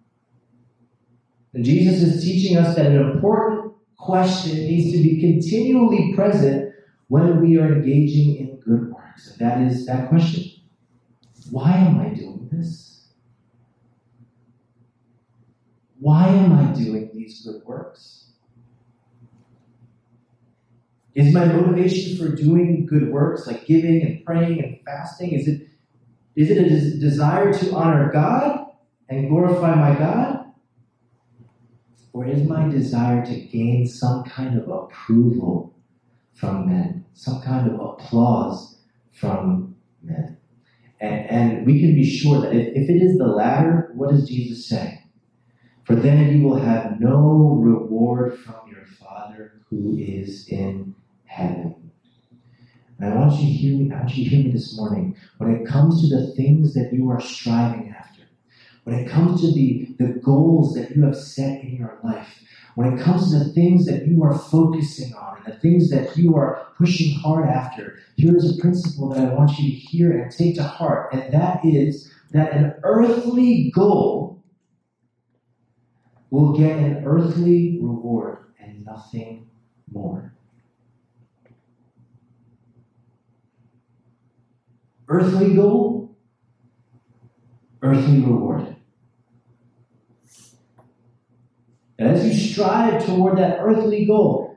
And 1.54 1.64
Jesus 1.64 2.02
is 2.02 2.24
teaching 2.24 2.56
us 2.56 2.76
that 2.76 2.86
an 2.86 2.96
important 2.96 3.74
question 3.96 4.56
needs 4.56 4.92
to 4.92 5.02
be 5.02 5.20
continually 5.20 6.14
present 6.14 6.72
when 7.08 7.40
we 7.40 7.58
are 7.58 7.74
engaging 7.74 8.36
in. 8.36 8.47
So 9.18 9.34
that 9.38 9.60
is 9.62 9.84
that 9.86 10.08
question. 10.08 10.44
Why 11.50 11.72
am 11.72 12.00
I 12.00 12.10
doing 12.10 12.48
this? 12.52 13.08
Why 15.98 16.28
am 16.28 16.52
I 16.52 16.72
doing 16.72 17.10
these 17.12 17.44
good 17.44 17.62
works? 17.64 18.30
Is 21.14 21.34
my 21.34 21.46
motivation 21.46 22.16
for 22.16 22.32
doing 22.34 22.86
good 22.86 23.10
works 23.10 23.46
like 23.46 23.66
giving 23.66 24.02
and 24.02 24.24
praying 24.24 24.62
and 24.62 24.78
fasting, 24.84 25.32
is 25.32 25.48
it, 25.48 25.68
is 26.36 26.50
it 26.50 26.58
a 26.58 26.68
des- 26.68 27.00
desire 27.00 27.52
to 27.52 27.74
honor 27.74 28.12
God 28.12 28.66
and 29.08 29.28
glorify 29.28 29.74
my 29.74 29.98
God? 29.98 30.52
Or 32.12 32.24
is 32.24 32.46
my 32.46 32.68
desire 32.68 33.26
to 33.26 33.34
gain 33.34 33.88
some 33.88 34.22
kind 34.24 34.56
of 34.56 34.68
approval 34.68 35.74
from 36.34 36.68
men, 36.68 37.04
some 37.14 37.42
kind 37.42 37.68
of 37.68 37.80
applause 37.80 38.77
from 39.18 39.76
men. 40.02 40.36
And, 41.00 41.30
and 41.30 41.66
we 41.66 41.80
can 41.80 41.94
be 41.94 42.08
sure 42.08 42.40
that 42.40 42.54
if, 42.54 42.68
if 42.68 42.90
it 42.90 43.02
is 43.02 43.18
the 43.18 43.26
latter, 43.26 43.92
what 43.94 44.10
does 44.10 44.28
Jesus 44.28 44.68
say? 44.68 45.02
For 45.84 45.94
then 45.94 46.38
you 46.38 46.46
will 46.46 46.58
have 46.58 47.00
no 47.00 47.58
reward 47.62 48.38
from 48.38 48.70
your 48.70 48.84
Father 48.84 49.62
who 49.70 49.96
is 49.96 50.48
in 50.48 50.94
heaven. 51.24 51.92
And 53.00 53.14
I 53.14 53.16
want 53.16 53.40
you 53.40 53.46
to 53.46 53.52
hear 53.52 53.78
me, 53.78 53.92
I 53.92 54.00
want 54.00 54.16
you 54.16 54.24
to 54.24 54.30
hear 54.30 54.44
me 54.44 54.50
this 54.50 54.76
morning. 54.76 55.16
When 55.38 55.54
it 55.54 55.66
comes 55.66 56.02
to 56.02 56.14
the 56.14 56.32
things 56.34 56.74
that 56.74 56.92
you 56.92 57.08
are 57.10 57.20
striving 57.20 57.94
after, 57.96 58.22
when 58.84 58.96
it 58.96 59.08
comes 59.08 59.40
to 59.40 59.52
the, 59.52 59.86
the 59.98 60.18
goals 60.20 60.74
that 60.74 60.90
you 60.90 61.04
have 61.04 61.16
set 61.16 61.62
in 61.62 61.76
your 61.76 61.98
life, 62.02 62.42
when 62.78 62.96
it 62.96 63.02
comes 63.02 63.32
to 63.32 63.40
the 63.40 63.52
things 63.54 63.86
that 63.86 64.06
you 64.06 64.22
are 64.22 64.38
focusing 64.38 65.12
on 65.14 65.36
and 65.38 65.52
the 65.52 65.58
things 65.58 65.90
that 65.90 66.16
you 66.16 66.36
are 66.36 66.68
pushing 66.76 67.12
hard 67.18 67.48
after, 67.48 67.98
here 68.14 68.36
is 68.36 68.56
a 68.56 68.60
principle 68.60 69.08
that 69.08 69.18
I 69.18 69.34
want 69.34 69.58
you 69.58 69.68
to 69.68 69.76
hear 69.76 70.16
and 70.16 70.30
take 70.30 70.54
to 70.54 70.62
heart, 70.62 71.12
and 71.12 71.34
that 71.34 71.64
is 71.64 72.08
that 72.30 72.52
an 72.52 72.74
earthly 72.84 73.72
goal 73.74 74.44
will 76.30 76.56
get 76.56 76.78
an 76.78 77.02
earthly 77.04 77.80
reward 77.82 78.44
and 78.60 78.84
nothing 78.84 79.50
more. 79.90 80.32
Earthly 85.08 85.56
goal, 85.56 86.16
earthly 87.82 88.20
reward. 88.20 88.77
And 91.98 92.08
as 92.08 92.24
you 92.24 92.32
strive 92.32 93.04
toward 93.04 93.38
that 93.38 93.58
earthly 93.60 94.06
goal, 94.06 94.48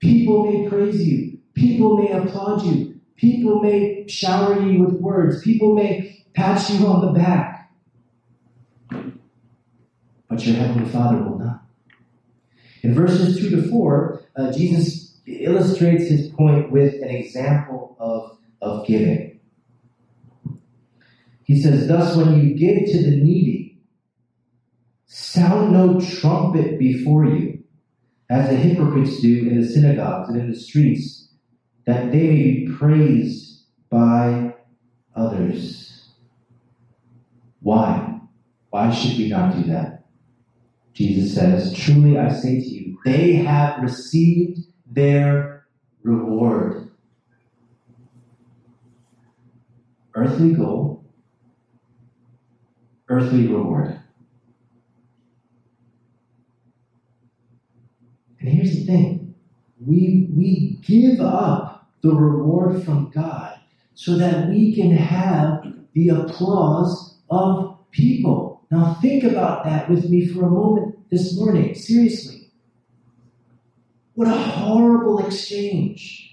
People 0.00 0.50
may 0.50 0.68
praise 0.68 1.06
you. 1.06 1.38
People 1.54 1.96
may 1.96 2.12
applaud 2.12 2.62
you. 2.64 3.00
People 3.16 3.60
may 3.60 4.06
shower 4.06 4.60
you 4.62 4.84
with 4.84 5.00
words. 5.00 5.42
People 5.42 5.74
may 5.74 6.24
pat 6.34 6.68
you 6.70 6.86
on 6.86 7.04
the 7.04 7.12
back. 7.18 7.72
But 10.28 10.46
your 10.46 10.56
Heavenly 10.56 10.88
Father 10.90 11.18
will 11.18 11.38
not. 11.38 11.64
In 12.82 12.94
verses 12.94 13.38
2 13.38 13.50
to 13.50 13.68
4, 13.68 14.22
uh, 14.36 14.52
Jesus 14.52 15.18
illustrates 15.26 16.08
his 16.08 16.28
point 16.28 16.70
with 16.70 16.94
an 16.94 17.08
example 17.08 17.96
of, 17.98 18.38
of 18.62 18.86
giving. 18.86 19.40
He 21.42 21.60
says, 21.60 21.88
Thus, 21.88 22.14
when 22.14 22.40
you 22.40 22.54
give 22.54 22.86
to 22.92 23.02
the 23.02 23.16
needy, 23.16 23.67
sound 25.18 25.72
no 25.72 26.00
trumpet 26.00 26.78
before 26.78 27.24
you, 27.24 27.64
as 28.30 28.48
the 28.48 28.56
hypocrites 28.56 29.20
do 29.20 29.48
in 29.48 29.60
the 29.60 29.66
synagogues 29.66 30.28
and 30.28 30.40
in 30.40 30.50
the 30.50 30.56
streets, 30.56 31.30
that 31.86 32.12
they 32.12 32.28
may 32.28 32.42
be 32.52 32.68
praised 32.78 33.64
by 33.90 34.54
others. 35.16 36.10
Why? 37.60 38.20
Why 38.70 38.92
should 38.92 39.18
we 39.18 39.28
not 39.28 39.56
do 39.56 39.64
that? 39.72 40.04
Jesus 40.92 41.34
says, 41.34 41.74
Truly 41.74 42.16
I 42.16 42.28
say 42.28 42.60
to 42.60 42.66
you, 42.66 42.98
they 43.04 43.32
have 43.34 43.82
received 43.82 44.60
their 44.86 45.66
reward. 46.04 46.90
Earthly 50.14 50.52
goal, 50.52 51.04
earthly 53.08 53.48
reward. 53.48 53.97
And 58.48 58.56
here's 58.56 58.78
the 58.78 58.86
thing 58.86 59.34
we, 59.78 60.30
we 60.34 60.78
give 60.80 61.20
up 61.20 61.90
the 62.00 62.14
reward 62.14 62.82
from 62.82 63.10
God 63.10 63.60
so 63.94 64.16
that 64.16 64.48
we 64.48 64.74
can 64.74 64.90
have 64.90 65.70
the 65.92 66.08
applause 66.08 67.18
of 67.28 67.76
people. 67.90 68.64
Now, 68.70 68.96
think 69.02 69.22
about 69.24 69.64
that 69.64 69.90
with 69.90 70.08
me 70.08 70.26
for 70.26 70.46
a 70.46 70.50
moment 70.50 71.10
this 71.10 71.36
morning. 71.36 71.74
Seriously. 71.74 72.50
What 74.14 74.28
a 74.28 74.38
horrible 74.38 75.18
exchange. 75.26 76.24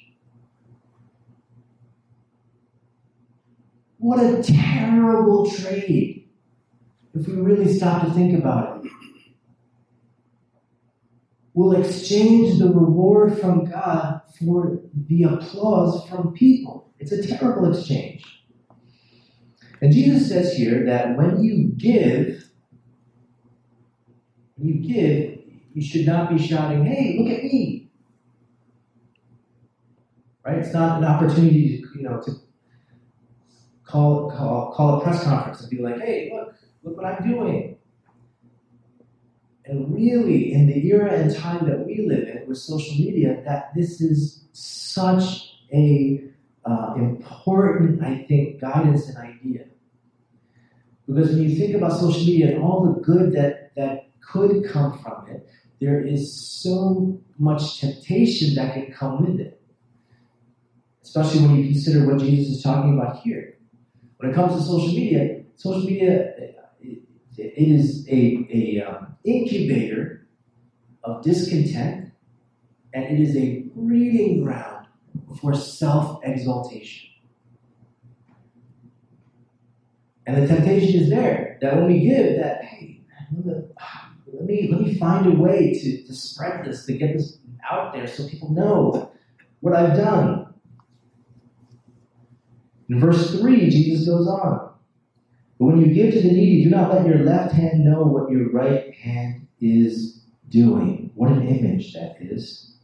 What 3.98 4.24
a 4.24 4.42
terrible 4.42 5.52
trade 5.52 6.30
if 7.14 7.28
we 7.28 7.34
really 7.34 7.74
stop 7.74 8.06
to 8.06 8.14
think 8.14 8.40
about 8.40 8.86
it. 8.86 8.92
We'll 11.56 11.82
exchange 11.82 12.60
the 12.60 12.68
reward 12.68 13.40
from 13.40 13.64
God 13.64 14.20
for 14.38 14.78
the 15.08 15.24
applause 15.24 16.06
from 16.10 16.34
people. 16.34 16.92
It's 17.00 17.14
a 17.14 17.26
terrible 17.26 17.74
exchange. 17.74 18.26
And 19.82 19.94
Jesus 19.94 20.28
says 20.28 20.54
here 20.54 20.86
that 20.86 21.16
when 21.16 21.42
you 21.42 21.72
give, 21.78 22.50
when 24.58 24.68
you 24.68 24.74
give, 24.76 25.40
you 25.74 25.82
should 25.82 26.06
not 26.06 26.30
be 26.30 26.46
shouting, 26.46 26.86
hey, 26.86 27.16
look 27.18 27.32
at 27.32 27.46
me. 27.46 27.90
Right? 30.46 30.58
It's 30.58 30.74
not 30.74 30.98
an 30.98 31.06
opportunity 31.06 31.82
to, 31.82 31.88
you 31.98 32.04
know, 32.04 32.22
to 32.22 32.32
call, 33.86 34.30
call, 34.30 34.74
call 34.74 35.00
a 35.00 35.04
press 35.04 35.24
conference 35.24 35.62
and 35.62 35.70
be 35.70 35.82
like, 35.82 36.02
hey, 36.02 36.32
look, 36.36 36.54
look 36.84 36.98
what 36.98 37.06
I'm 37.06 37.26
doing. 37.26 37.75
And 39.68 39.94
really, 39.94 40.54
in 40.54 40.68
the 40.68 40.88
era 40.88 41.12
and 41.12 41.36
time 41.36 41.68
that 41.68 41.86
we 41.86 42.06
live 42.08 42.28
in 42.28 42.48
with 42.48 42.58
social 42.58 42.94
media, 42.94 43.42
that 43.46 43.74
this 43.76 44.00
is 44.00 44.46
such 44.54 45.58
a 45.74 46.24
uh, 46.66 46.94
important, 46.98 48.04
I 48.04 48.26
think, 48.28 48.62
guidance 48.62 49.10
and 49.10 49.18
idea. 49.18 49.66
Because 51.08 51.30
when 51.30 51.50
you 51.50 51.56
think 51.56 51.76
about 51.76 52.00
social 52.00 52.26
media 52.26 52.56
and 52.56 52.64
all 52.64 52.84
the 52.84 53.02
good 53.02 53.34
that, 53.34 53.72
that 53.76 54.10
could 54.22 54.66
come 54.68 55.00
from 55.00 55.28
it, 55.30 55.48
there 55.80 56.02
is 56.02 56.40
so 56.40 57.20
much 57.38 57.80
temptation 57.80 58.56
that 58.56 58.74
can 58.74 58.92
come 58.94 59.26
with 59.26 59.40
it. 59.40 59.62
Especially 61.04 61.42
when 61.42 61.56
you 61.56 61.72
consider 61.72 62.08
what 62.08 62.20
Jesus 62.20 62.58
is 62.58 62.64
talking 62.64 62.98
about 62.98 63.18
here. 63.18 63.58
When 64.18 64.32
it 64.32 64.36
comes 64.36 64.56
to 64.56 64.62
social 64.62 64.88
media, 64.88 65.44
social 65.56 65.84
media 65.84 66.34
it 67.38 67.54
is 67.58 68.08
a, 68.08 68.48
a 68.52 68.82
um, 68.82 69.15
incubator 69.26 70.28
of 71.04 71.24
discontent, 71.24 72.12
and 72.94 73.04
it 73.06 73.20
is 73.20 73.36
a 73.36 73.64
breeding 73.76 74.44
ground 74.44 74.88
for 75.42 75.54
self 75.54 76.20
exaltation. 76.24 77.10
And 80.28 80.42
the 80.42 80.48
temptation 80.48 81.02
is 81.02 81.10
there 81.10 81.58
that 81.62 81.76
when 81.76 81.88
we 81.88 82.00
give, 82.00 82.38
that 82.38 82.64
hey, 82.64 83.02
let 84.34 84.46
me 84.46 84.70
let 84.72 84.82
me 84.82 84.96
find 84.96 85.28
a 85.28 85.32
way 85.32 85.74
to, 85.74 86.04
to 86.08 86.14
spread 86.14 86.66
this, 86.66 86.86
to 86.86 86.98
get 86.98 87.14
this 87.14 87.38
out 87.70 87.94
there 87.94 88.08
so 88.08 88.28
people 88.28 88.52
know 88.52 89.12
what 89.60 89.76
I've 89.76 89.96
done. 89.96 90.54
In 92.90 93.00
verse 93.00 93.40
3, 93.40 93.70
Jesus 93.70 94.08
goes 94.08 94.28
on. 94.28 94.65
But 95.60 95.66
when 95.66 95.82
you 95.82 95.94
give 95.94 96.14
to 96.14 96.22
the 96.22 96.32
needy, 96.32 96.64
do 96.66 96.70
not 96.70 96.94
let 96.94 97.06
your 97.06 97.20
left 97.20 97.54
hand 97.54 97.86
know 97.86 98.04
what 98.04 98.30
your 98.30 98.50
right 98.52 98.94
hand 98.96 99.48
is 99.62 100.22
doing. 100.50 101.12
What 101.16 101.32
an 101.32 101.48
image 101.48 101.94
that 101.94 102.18
is. 102.20 102.76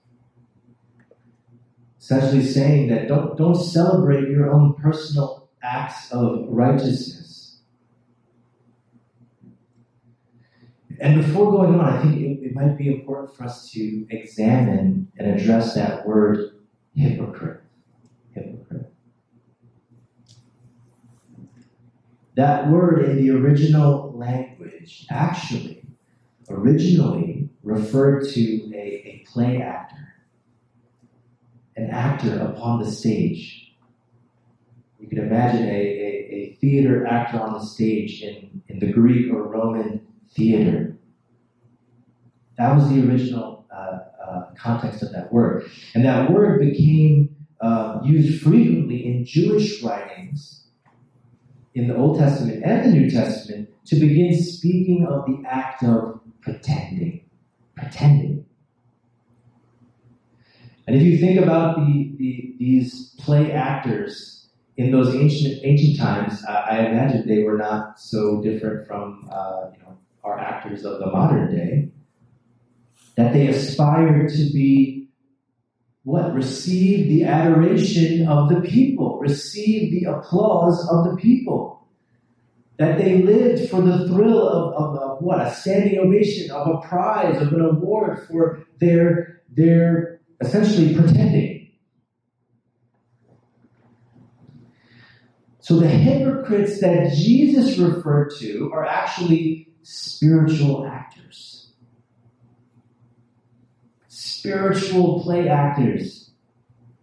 Essentially 2.00 2.44
saying 2.44 2.88
that 2.90 3.08
don't, 3.08 3.38
don't 3.38 3.56
celebrate 3.56 4.30
your 4.30 4.52
own 4.52 4.74
personal 4.76 5.50
acts 5.62 6.12
of 6.12 6.46
righteousness. 6.48 7.62
And 11.00 11.16
before 11.24 11.52
going 11.52 11.80
on, 11.80 11.86
I 11.86 12.02
think 12.02 12.22
it, 12.22 12.46
it 12.46 12.56
might 12.56 12.78
be 12.78 12.88
important 12.88 13.36
for 13.36 13.44
us 13.44 13.72
to 13.72 14.06
examine 14.10 15.12
and 15.18 15.40
address 15.40 15.74
that 15.74 16.08
word 16.08 16.52
hypocrite. 16.96 17.32
Hypocrite. 17.32 17.62
That 22.36 22.70
word 22.70 23.06
in 23.06 23.18
the 23.18 23.32
original 23.32 24.14
language 24.16 25.06
actually, 25.10 25.84
originally 26.50 27.50
referred 27.64 28.28
to 28.30 28.72
a, 28.74 28.78
a 28.78 29.26
play 29.28 29.62
actor, 29.62 30.16
an 31.76 31.90
actor 31.90 32.40
upon 32.40 32.80
the 32.80 32.90
stage. 32.90 33.76
You 35.00 35.10
can 35.10 35.20
imagine 35.20 35.68
a, 35.68 35.72
a, 35.72 36.28
a 36.32 36.58
theater 36.62 37.06
actor 37.06 37.40
on 37.40 37.54
the 37.54 37.66
stage 37.66 38.22
in, 38.22 38.62
in 38.70 38.80
the 38.80 38.92
Greek 38.92 39.32
or 39.32 39.44
Roman 39.48 40.08
theater. 40.34 40.98
That 42.58 42.76
was 42.76 42.90
the 42.90 43.06
original 43.08 43.66
uh, 43.74 44.00
uh, 44.26 44.54
context 44.58 45.04
of 45.04 45.12
that 45.12 45.34
word. 45.34 45.70
And 45.96 46.06
that 46.06 46.32
word 46.32 46.62
became 46.62 47.36
uh, 47.60 48.00
used 48.04 48.42
frequently 48.42 49.06
in 49.06 49.26
Jewish 49.26 49.84
writings 49.84 50.61
in 51.74 51.88
the 51.88 51.96
Old 51.96 52.20
Testament 52.20 52.64
and 52.64 52.86
the 52.86 52.98
New 52.98 53.10
Testament 53.10 53.70
to 53.86 53.96
begin 53.96 54.34
speaking 54.40 55.08
of 55.10 55.26
the 55.26 55.42
act 55.48 55.84
of 55.84 56.20
pretending. 56.42 57.26
Pretending. 57.76 58.46
And 60.88 60.96
if 60.96 61.04
you 61.04 61.18
think 61.18 61.40
about 61.40 61.78
the, 61.78 62.12
the, 62.18 62.56
these 62.60 63.16
play 63.20 63.52
actors 63.52 64.50
in 64.78 64.92
those 64.92 65.16
ancient 65.16 65.64
ancient 65.64 65.98
times, 65.98 66.44
I, 66.46 66.56
I 66.56 66.78
imagine 66.86 67.28
they 67.28 67.44
were 67.44 67.58
not 67.58 68.00
so 68.00 68.42
different 68.42 68.88
from 68.88 69.30
uh, 69.32 69.70
you 69.74 69.80
know, 69.84 69.98
our 70.24 70.40
actors 70.40 70.84
of 70.84 71.00
the 71.00 71.08
modern 71.08 71.56
day. 71.56 71.90
That 73.16 73.34
they 73.34 73.48
aspired 73.48 74.30
to 74.30 74.54
be 74.54 75.01
what? 76.04 76.34
Receive 76.34 77.08
the 77.08 77.26
adoration 77.26 78.28
of 78.28 78.50
the 78.50 78.62
people, 78.62 79.20
receive 79.20 79.92
the 79.92 80.10
applause 80.10 80.88
of 80.90 81.06
the 81.06 81.18
people. 81.18 81.88
That 82.78 82.98
they 82.98 83.22
lived 83.22 83.70
for 83.70 83.82
the 83.82 84.08
thrill 84.08 84.48
of, 84.48 84.74
of, 84.74 84.96
of 84.98 85.22
what? 85.22 85.40
A 85.40 85.54
standing 85.54 86.00
ovation, 86.00 86.50
of 86.50 86.68
a 86.68 86.88
prize, 86.88 87.40
of 87.40 87.54
an 87.54 87.62
award 87.62 88.26
for 88.28 88.66
their, 88.80 89.42
their 89.50 90.22
essentially 90.40 90.96
pretending. 90.96 91.72
So 95.60 95.80
the 95.80 95.88
hypocrites 95.88 96.82
that 96.82 97.14
Jesus 97.14 97.78
referred 97.78 98.32
to 98.40 98.72
are 98.74 98.84
actually 98.84 99.70
spiritual 99.84 100.88
actors 100.88 101.51
spiritual 104.42 105.22
play 105.22 105.48
actors 105.48 106.32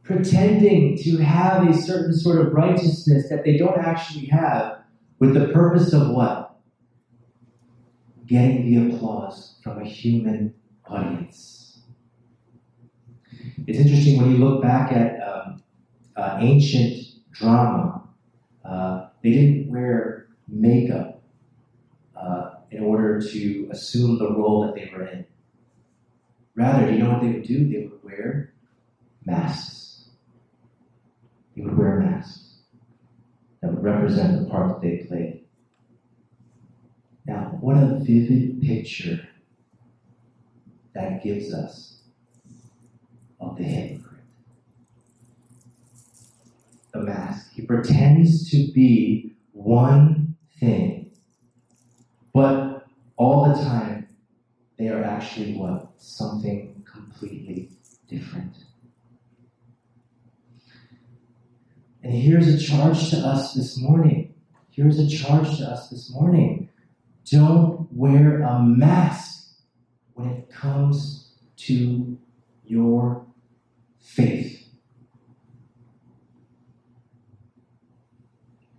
pretending 0.03 0.99
to 0.99 1.19
have 1.19 1.69
a 1.69 1.73
certain 1.73 2.13
sort 2.13 2.45
of 2.45 2.53
righteousness 2.53 3.29
that 3.31 3.45
they 3.45 3.57
don't 3.57 3.79
actually 3.79 4.27
have 4.27 4.79
with 5.21 5.35
the 5.35 5.47
purpose 5.53 5.93
of 5.93 6.11
what? 6.11 6.59
Getting 8.27 8.69
the 8.69 8.93
applause 8.93 9.55
from 9.63 9.81
a 9.81 9.85
human 9.85 10.53
audience. 10.89 11.81
It's 13.69 13.79
interesting 13.79 14.21
when 14.21 14.33
you 14.33 14.39
look 14.39 14.61
back 14.61 14.91
at 14.91 15.21
um, 15.23 15.63
uh, 16.17 16.39
ancient 16.41 17.05
drama, 17.31 18.03
uh, 18.65 19.11
they 19.23 19.31
didn't 19.31 19.71
wear 19.71 20.27
makeup 20.49 21.23
uh, 22.17 22.55
in 22.73 22.83
order 22.83 23.21
to 23.21 23.69
assume 23.71 24.19
the 24.19 24.29
role 24.29 24.67
that 24.67 24.75
they 24.75 24.91
were 24.93 25.07
in. 25.07 25.25
Rather, 26.59 26.87
do 26.87 26.93
you 26.93 27.05
know 27.05 27.11
what 27.11 27.23
they 27.23 27.29
would 27.29 27.47
do? 27.47 27.69
They 27.69 27.87
would 27.87 28.03
wear 28.03 28.53
masks. 29.25 30.09
They 31.55 31.63
would 31.63 31.79
wear 31.79 32.01
masks 32.01 32.57
that 33.61 33.73
would 33.73 33.85
represent 33.85 34.41
the 34.41 34.51
part 34.51 34.69
that 34.69 34.81
they 34.83 35.05
played. 35.07 35.45
Now, 37.27 37.57
what 37.61 37.77
a 37.77 38.01
vivid 38.01 38.61
picture 38.61 39.29
that 40.95 41.23
gives 41.23 41.55
us 41.55 42.01
of 43.39 43.57
the 43.57 43.63
hypocrite. 43.63 44.25
The 46.93 47.03
mask. 47.03 47.53
He 47.53 47.63
pretends 47.63 48.51
to 48.51 48.73
be 48.73 49.37
one 49.53 50.35
thing, 50.59 51.13
but 52.35 52.85
all 53.17 53.49
the 53.49 53.63
time 53.63 54.09
they 54.77 54.89
are 54.89 55.05
actually 55.05 55.55
what? 55.55 55.88
Something 55.99 56.85
completely 56.91 57.71
different. 58.09 58.57
And 62.03 62.13
here's 62.13 62.49
a 62.49 62.59
charge 62.59 63.11
to 63.11 63.19
us 63.19 63.53
this 63.53 63.79
morning. 63.79 64.35
Here's 64.71 64.99
a 64.99 65.09
charge 65.09 65.59
to 65.59 65.65
us 65.65 65.91
this 65.91 66.11
morning. 66.11 66.71
Don't 67.31 67.89
wear 67.93 68.43
a 68.43 68.63
mask 68.63 69.49
when 70.15 70.31
it 70.31 70.51
comes 70.51 71.33
to 71.57 72.17
your 72.65 73.27
faith. 74.01 74.67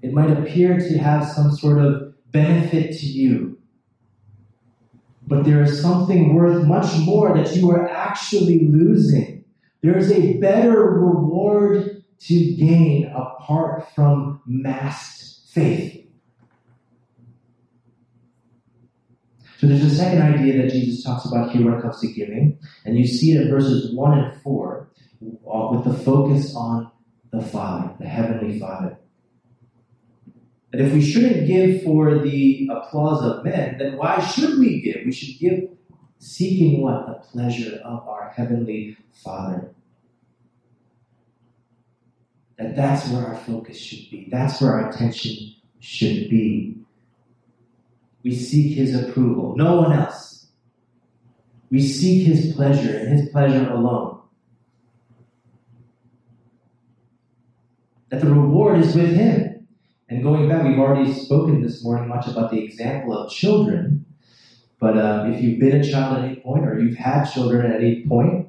It 0.02 0.14
might 0.14 0.32
appear 0.32 0.80
to 0.80 0.98
have 0.98 1.28
some 1.28 1.52
sort 1.52 1.80
of 1.80 2.14
benefit 2.32 2.98
to 3.00 3.06
you, 3.06 3.59
but 5.30 5.46
there 5.46 5.62
is 5.62 5.80
something 5.80 6.34
worth 6.34 6.66
much 6.66 6.98
more 7.06 7.38
that 7.38 7.56
you 7.56 7.70
are 7.70 7.88
actually 7.88 8.68
losing. 8.68 9.46
There 9.82 9.96
is 9.96 10.12
a 10.12 10.38
better 10.38 10.82
reward 10.82 12.04
to 12.22 12.56
gain 12.56 13.06
apart 13.16 13.88
from 13.94 14.42
masked 14.48 15.52
faith. 15.54 16.08
So 19.60 19.68
there's 19.68 19.84
a 19.84 19.96
second 19.96 20.22
idea 20.22 20.64
that 20.64 20.72
Jesus 20.72 21.04
talks 21.04 21.26
about 21.26 21.52
here 21.52 21.66
when 21.66 21.76
it 21.76 21.82
comes 21.82 22.02
to 22.02 22.08
giving, 22.08 22.58
and 22.86 22.98
you 22.98 23.06
see 23.06 23.34
it 23.34 23.42
in 23.42 23.50
verses 23.50 23.94
1 23.94 24.18
and 24.18 24.42
4 24.42 24.90
uh, 25.22 25.68
with 25.72 25.84
the 25.84 26.04
focus 26.04 26.56
on 26.56 26.90
the 27.32 27.42
Father, 27.42 27.94
the 28.00 28.08
Heavenly 28.08 28.58
Father. 28.58 28.98
And 30.72 30.82
if 30.82 30.94
we 30.94 31.02
shouldn't 31.02 31.48
give 31.48 31.84
for 31.84 32.20
the 32.20 32.70
applause 32.72 33.24
of 33.24 33.44
men, 33.44 33.78
then 33.80 33.98
why 33.98 34.20
should 34.20 34.60
we 34.60 34.82
give? 34.82 35.04
We 35.06 35.12
should 35.12 35.40
give 35.40 35.70
seeking 36.20 36.82
what? 36.82 37.08
The 37.08 37.14
pleasure 37.14 37.80
of 37.84 38.08
our 38.08 38.32
Heavenly 38.36 38.98
Father. 39.24 39.72
That 42.58 42.76
that's 42.76 43.10
where 43.10 43.26
our 43.26 43.38
focus 43.38 43.80
should 43.80 44.12
be. 44.12 44.28
That's 44.30 44.62
where 44.62 44.74
our 44.74 44.90
attention 44.90 45.56
should 45.80 46.30
be. 46.30 46.76
We 48.24 48.36
seek 48.36 48.78
his 48.78 48.94
approval, 48.94 49.56
no 49.56 49.78
one 49.78 49.94
else. 49.94 50.48
We 51.72 51.82
seek 51.82 52.28
his 52.28 52.54
pleasure 52.54 52.98
and 52.98 53.18
his 53.18 53.30
pleasure 53.30 53.70
alone. 53.70 54.20
That 58.10 58.22
the 58.22 58.28
reward 58.30 58.80
is 58.80 58.94
with 58.94 59.16
him. 59.16 59.49
And 60.10 60.24
going 60.24 60.50
back, 60.50 60.64
we've 60.64 60.80
already 60.80 61.14
spoken 61.14 61.62
this 61.62 61.84
morning 61.84 62.10
much 62.10 62.28
about 62.28 62.50
the 62.50 62.64
example 62.64 63.16
of 63.16 63.32
children. 63.32 64.06
But 64.80 64.98
uh, 64.98 65.26
if 65.28 65.42
you've 65.42 65.60
been 65.60 65.80
a 65.80 65.84
child 65.84 66.18
at 66.18 66.26
any 66.26 66.38
point, 66.38 66.66
or 66.66 66.80
you've 66.80 66.98
had 66.98 67.26
children 67.26 67.72
at 67.72 67.80
any 67.80 68.08
point, 68.08 68.48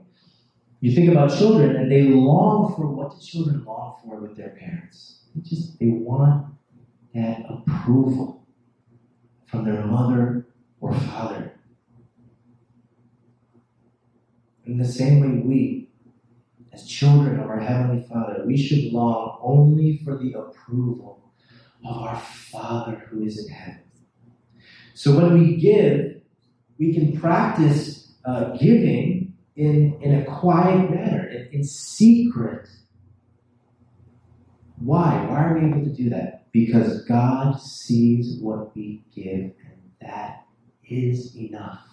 you 0.80 0.94
think 0.94 1.10
about 1.10 1.36
children 1.36 1.76
and 1.76 1.92
they 1.92 2.04
long 2.04 2.74
for 2.74 2.86
what 2.86 3.10
do 3.10 3.18
children 3.20 3.62
long 3.64 3.96
for 4.02 4.18
with 4.18 4.38
their 4.38 4.50
parents? 4.50 5.20
They 5.34 5.42
just 5.42 5.78
they 5.78 5.88
want 5.88 6.46
that 7.14 7.42
approval 7.50 8.46
from 9.46 9.66
their 9.66 9.84
mother 9.84 10.46
or 10.80 10.94
father. 10.94 11.52
In 14.64 14.78
the 14.78 14.86
same 14.86 15.20
way, 15.20 15.42
we, 15.44 15.90
as 16.72 16.86
children 16.86 17.38
of 17.38 17.50
our 17.50 17.60
Heavenly 17.60 18.02
Father, 18.08 18.44
we 18.46 18.56
should 18.56 18.92
long 18.92 19.38
only 19.42 20.00
for 20.02 20.16
the 20.16 20.32
approval 20.32 21.19
of 21.84 21.96
our 21.96 22.16
Father 22.16 23.06
who 23.10 23.24
is 23.24 23.38
in 23.44 23.52
heaven. 23.52 23.80
So 24.94 25.16
when 25.16 25.38
we 25.38 25.56
give, 25.56 26.20
we 26.78 26.92
can 26.92 27.18
practice 27.18 28.12
uh, 28.24 28.56
giving 28.56 29.34
in, 29.56 29.98
in 30.02 30.20
a 30.20 30.24
quiet 30.24 30.90
manner, 30.90 31.26
in, 31.28 31.48
in 31.52 31.64
secret. 31.64 32.68
Why? 34.78 35.26
Why 35.26 35.44
are 35.44 35.58
we 35.58 35.66
able 35.66 35.84
to 35.84 35.94
do 35.94 36.10
that? 36.10 36.40
because 36.52 37.04
God 37.04 37.60
sees 37.60 38.38
what 38.40 38.74
we 38.74 39.04
give, 39.14 39.52
and 39.64 39.90
that 40.00 40.44
is 40.84 41.36
enough. 41.36 41.86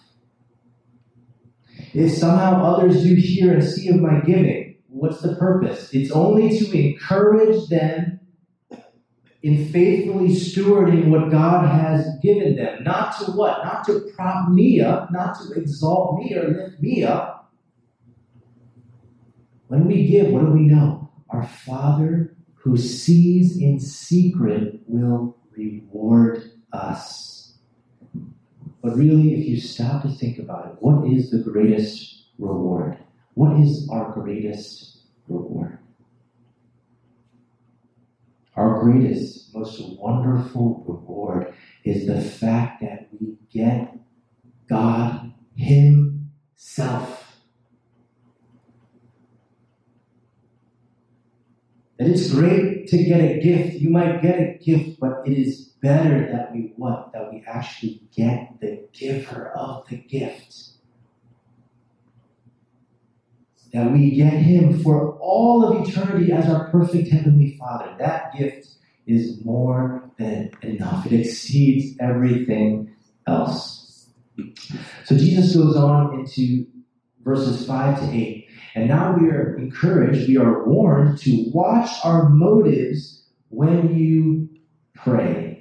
If 1.94 2.12
somehow 2.12 2.64
others 2.64 3.02
do 3.02 3.14
hear 3.14 3.54
and 3.54 3.64
see 3.64 3.88
of 3.88 3.96
my 3.96 4.20
giving, 4.20 4.76
what's 4.88 5.20
the 5.20 5.36
purpose? 5.36 5.90
It's 5.92 6.10
only 6.10 6.58
to 6.58 6.72
encourage 6.72 7.68
them 7.68 8.17
in 9.42 9.70
faithfully 9.72 10.28
stewarding 10.28 11.08
what 11.08 11.30
God 11.30 11.66
has 11.66 12.06
given 12.22 12.56
them. 12.56 12.82
Not 12.82 13.18
to 13.18 13.32
what? 13.32 13.64
Not 13.64 13.84
to 13.86 14.00
prop 14.14 14.50
me 14.50 14.80
up, 14.80 15.12
not 15.12 15.36
to 15.40 15.52
exalt 15.52 16.18
me 16.18 16.34
or 16.34 16.48
lift 16.48 16.80
me 16.80 17.04
up. 17.04 17.52
When 19.68 19.86
we 19.86 20.06
give, 20.06 20.32
what 20.32 20.40
do 20.40 20.50
we 20.50 20.66
know? 20.66 21.10
Our 21.30 21.46
Father 21.46 22.34
who 22.54 22.76
sees 22.76 23.60
in 23.60 23.78
secret 23.78 24.80
will 24.86 25.36
reward 25.56 26.50
us. 26.72 27.58
But 28.82 28.96
really, 28.96 29.34
if 29.34 29.46
you 29.46 29.60
stop 29.60 30.02
to 30.02 30.08
think 30.08 30.38
about 30.38 30.66
it, 30.66 30.72
what 30.80 31.06
is 31.06 31.30
the 31.30 31.38
greatest 31.38 32.24
reward? 32.38 32.98
What 33.34 33.60
is 33.60 33.88
our 33.92 34.12
greatest 34.12 34.98
reward? 35.28 35.67
Our 38.58 38.80
greatest, 38.80 39.54
most 39.54 39.80
wonderful 40.00 40.84
reward 40.84 41.54
is 41.84 42.08
the 42.08 42.20
fact 42.20 42.82
that 42.82 43.06
we 43.12 43.36
get 43.52 43.96
God 44.68 45.32
Himself 45.54 47.28
That 51.98 52.08
it's 52.08 52.32
great 52.32 52.86
to 52.88 53.04
get 53.04 53.20
a 53.20 53.40
gift. 53.40 53.74
You 53.80 53.90
might 53.90 54.22
get 54.22 54.38
a 54.38 54.58
gift, 54.64 55.00
but 55.00 55.22
it 55.26 55.36
is 55.36 55.74
better 55.82 56.30
that 56.30 56.52
we 56.52 56.72
what? 56.76 57.12
That 57.12 57.32
we 57.32 57.44
actually 57.46 58.02
get 58.14 58.60
the 58.60 58.88
giver 58.92 59.52
of 59.56 59.88
the 59.88 59.96
gift. 59.96 60.77
That 63.72 63.92
we 63.92 64.12
get 64.12 64.32
him 64.32 64.82
for 64.82 65.18
all 65.18 65.64
of 65.64 65.86
eternity 65.86 66.32
as 66.32 66.48
our 66.48 66.70
perfect 66.70 67.10
heavenly 67.10 67.56
Father. 67.58 67.94
That 67.98 68.36
gift 68.36 68.68
is 69.06 69.44
more 69.44 70.10
than 70.18 70.50
enough. 70.62 71.06
It 71.06 71.12
exceeds 71.12 71.96
everything 72.00 72.94
else. 73.26 74.08
So 75.04 75.16
Jesus 75.16 75.54
goes 75.54 75.76
on 75.76 76.20
into 76.20 76.66
verses 77.24 77.66
5 77.66 78.00
to 78.00 78.16
8 78.16 78.48
and 78.74 78.88
now 78.88 79.16
we 79.18 79.28
are 79.28 79.56
encouraged, 79.56 80.28
we 80.28 80.36
are 80.36 80.64
warned 80.64 81.18
to 81.22 81.50
watch 81.52 81.90
our 82.04 82.28
motives 82.28 83.24
when 83.48 83.96
you 83.96 84.48
pray. 84.94 85.57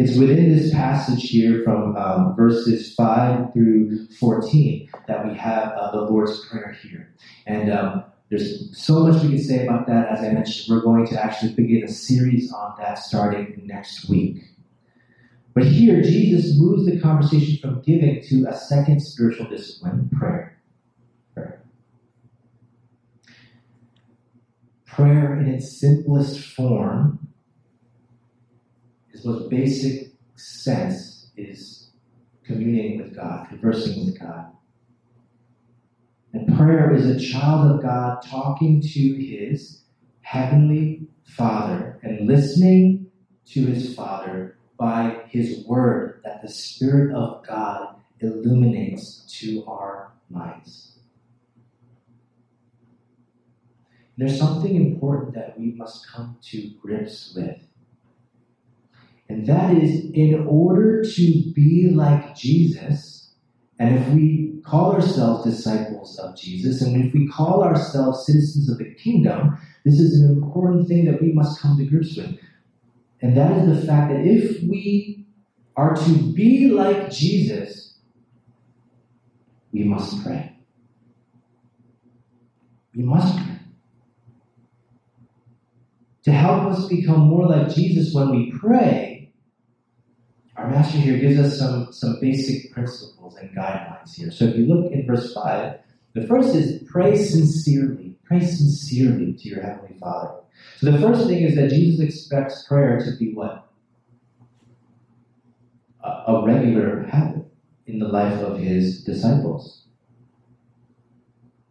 It's 0.00 0.16
within 0.16 0.56
this 0.56 0.72
passage 0.72 1.28
here 1.28 1.62
from 1.62 1.94
um, 1.94 2.34
verses 2.34 2.94
5 2.94 3.52
through 3.52 4.06
14 4.18 4.88
that 5.06 5.28
we 5.28 5.34
have 5.34 5.72
uh, 5.72 5.90
the 5.90 6.00
Lord's 6.00 6.42
Prayer 6.46 6.74
here. 6.82 7.12
And 7.46 7.70
um, 7.70 8.04
there's 8.30 8.74
so 8.74 9.06
much 9.06 9.22
we 9.22 9.28
can 9.28 9.38
say 9.38 9.66
about 9.66 9.86
that. 9.88 10.08
As 10.08 10.20
I 10.20 10.30
mentioned, 10.32 10.74
we're 10.74 10.80
going 10.80 11.06
to 11.08 11.22
actually 11.22 11.52
begin 11.52 11.84
a 11.84 11.88
series 11.88 12.50
on 12.50 12.76
that 12.78 12.94
starting 12.98 13.60
next 13.66 14.08
week. 14.08 14.42
But 15.52 15.66
here, 15.66 16.00
Jesus 16.00 16.58
moves 16.58 16.86
the 16.86 16.98
conversation 16.98 17.58
from 17.60 17.82
giving 17.82 18.22
to 18.22 18.46
a 18.48 18.56
second 18.56 19.00
spiritual 19.00 19.50
discipline, 19.50 20.08
prayer. 20.18 20.58
Prayer. 21.34 21.62
Prayer 24.86 25.38
in 25.38 25.46
its 25.46 25.78
simplest 25.78 26.40
form, 26.40 27.29
most 29.24 29.50
basic 29.50 30.12
sense, 30.36 31.30
is 31.36 31.90
communing 32.44 32.98
with 32.98 33.14
God, 33.14 33.48
conversing 33.48 34.06
with 34.06 34.18
God. 34.18 34.52
And 36.32 36.56
prayer 36.56 36.94
is 36.94 37.06
a 37.06 37.18
child 37.18 37.70
of 37.70 37.82
God 37.82 38.22
talking 38.22 38.80
to 38.80 39.14
his 39.14 39.82
heavenly 40.20 41.08
Father 41.24 41.98
and 42.02 42.26
listening 42.26 43.10
to 43.46 43.66
his 43.66 43.94
Father 43.94 44.56
by 44.78 45.22
his 45.28 45.64
word 45.66 46.20
that 46.24 46.42
the 46.42 46.48
Spirit 46.48 47.14
of 47.14 47.44
God 47.46 47.96
illuminates 48.20 49.24
to 49.40 49.64
our 49.66 50.12
minds. 50.28 50.98
There's 54.16 54.38
something 54.38 54.76
important 54.76 55.34
that 55.34 55.58
we 55.58 55.72
must 55.72 56.06
come 56.06 56.36
to 56.42 56.70
grips 56.80 57.32
with. 57.34 57.58
And 59.30 59.46
that 59.46 59.76
is, 59.76 60.10
in 60.10 60.44
order 60.48 61.04
to 61.04 61.52
be 61.54 61.92
like 61.94 62.34
Jesus, 62.34 63.30
and 63.78 63.96
if 63.96 64.08
we 64.08 64.60
call 64.64 64.92
ourselves 64.92 65.44
disciples 65.44 66.18
of 66.18 66.36
Jesus, 66.36 66.82
and 66.82 67.04
if 67.04 67.14
we 67.14 67.28
call 67.28 67.62
ourselves 67.62 68.26
citizens 68.26 68.68
of 68.68 68.78
the 68.78 68.92
kingdom, 68.94 69.56
this 69.84 70.00
is 70.00 70.20
an 70.20 70.30
important 70.30 70.88
thing 70.88 71.04
that 71.04 71.22
we 71.22 71.32
must 71.32 71.60
come 71.60 71.78
to 71.78 71.84
grips 71.84 72.16
with. 72.16 72.40
And 73.22 73.36
that 73.36 73.56
is 73.56 73.68
the 73.68 73.86
fact 73.86 74.12
that 74.12 74.26
if 74.26 74.64
we 74.64 75.24
are 75.76 75.94
to 75.94 76.32
be 76.32 76.68
like 76.68 77.12
Jesus, 77.12 78.00
we 79.70 79.84
must 79.84 80.24
pray. 80.24 80.56
We 82.96 83.04
must 83.04 83.36
pray. 83.36 83.58
To 86.24 86.32
help 86.32 86.64
us 86.64 86.88
become 86.88 87.20
more 87.20 87.46
like 87.46 87.72
Jesus 87.72 88.12
when 88.12 88.30
we 88.30 88.50
pray, 88.58 89.09
our 90.60 90.68
master 90.68 90.98
here 90.98 91.16
gives 91.16 91.40
us 91.40 91.58
some, 91.58 91.90
some 91.90 92.18
basic 92.20 92.70
principles 92.72 93.34
and 93.36 93.50
guidelines 93.56 94.14
here. 94.14 94.30
So 94.30 94.44
if 94.44 94.56
you 94.56 94.66
look 94.66 94.92
in 94.92 95.06
verse 95.06 95.32
5, 95.32 95.78
the 96.12 96.26
first 96.26 96.54
is 96.54 96.82
pray 96.90 97.16
sincerely. 97.16 98.18
Pray 98.24 98.40
sincerely 98.40 99.32
to 99.32 99.48
your 99.48 99.62
Heavenly 99.62 99.96
Father. 99.98 100.34
So 100.78 100.90
the 100.90 100.98
first 100.98 101.26
thing 101.26 101.42
is 101.42 101.54
that 101.56 101.70
Jesus 101.70 102.00
expects 102.00 102.66
prayer 102.68 102.98
to 102.98 103.16
be 103.16 103.32
what? 103.32 103.70
A, 106.04 106.08
a 106.28 106.44
regular 106.44 107.04
habit 107.04 107.46
in 107.86 107.98
the 107.98 108.08
life 108.08 108.38
of 108.40 108.58
his 108.58 109.02
disciples. 109.02 109.86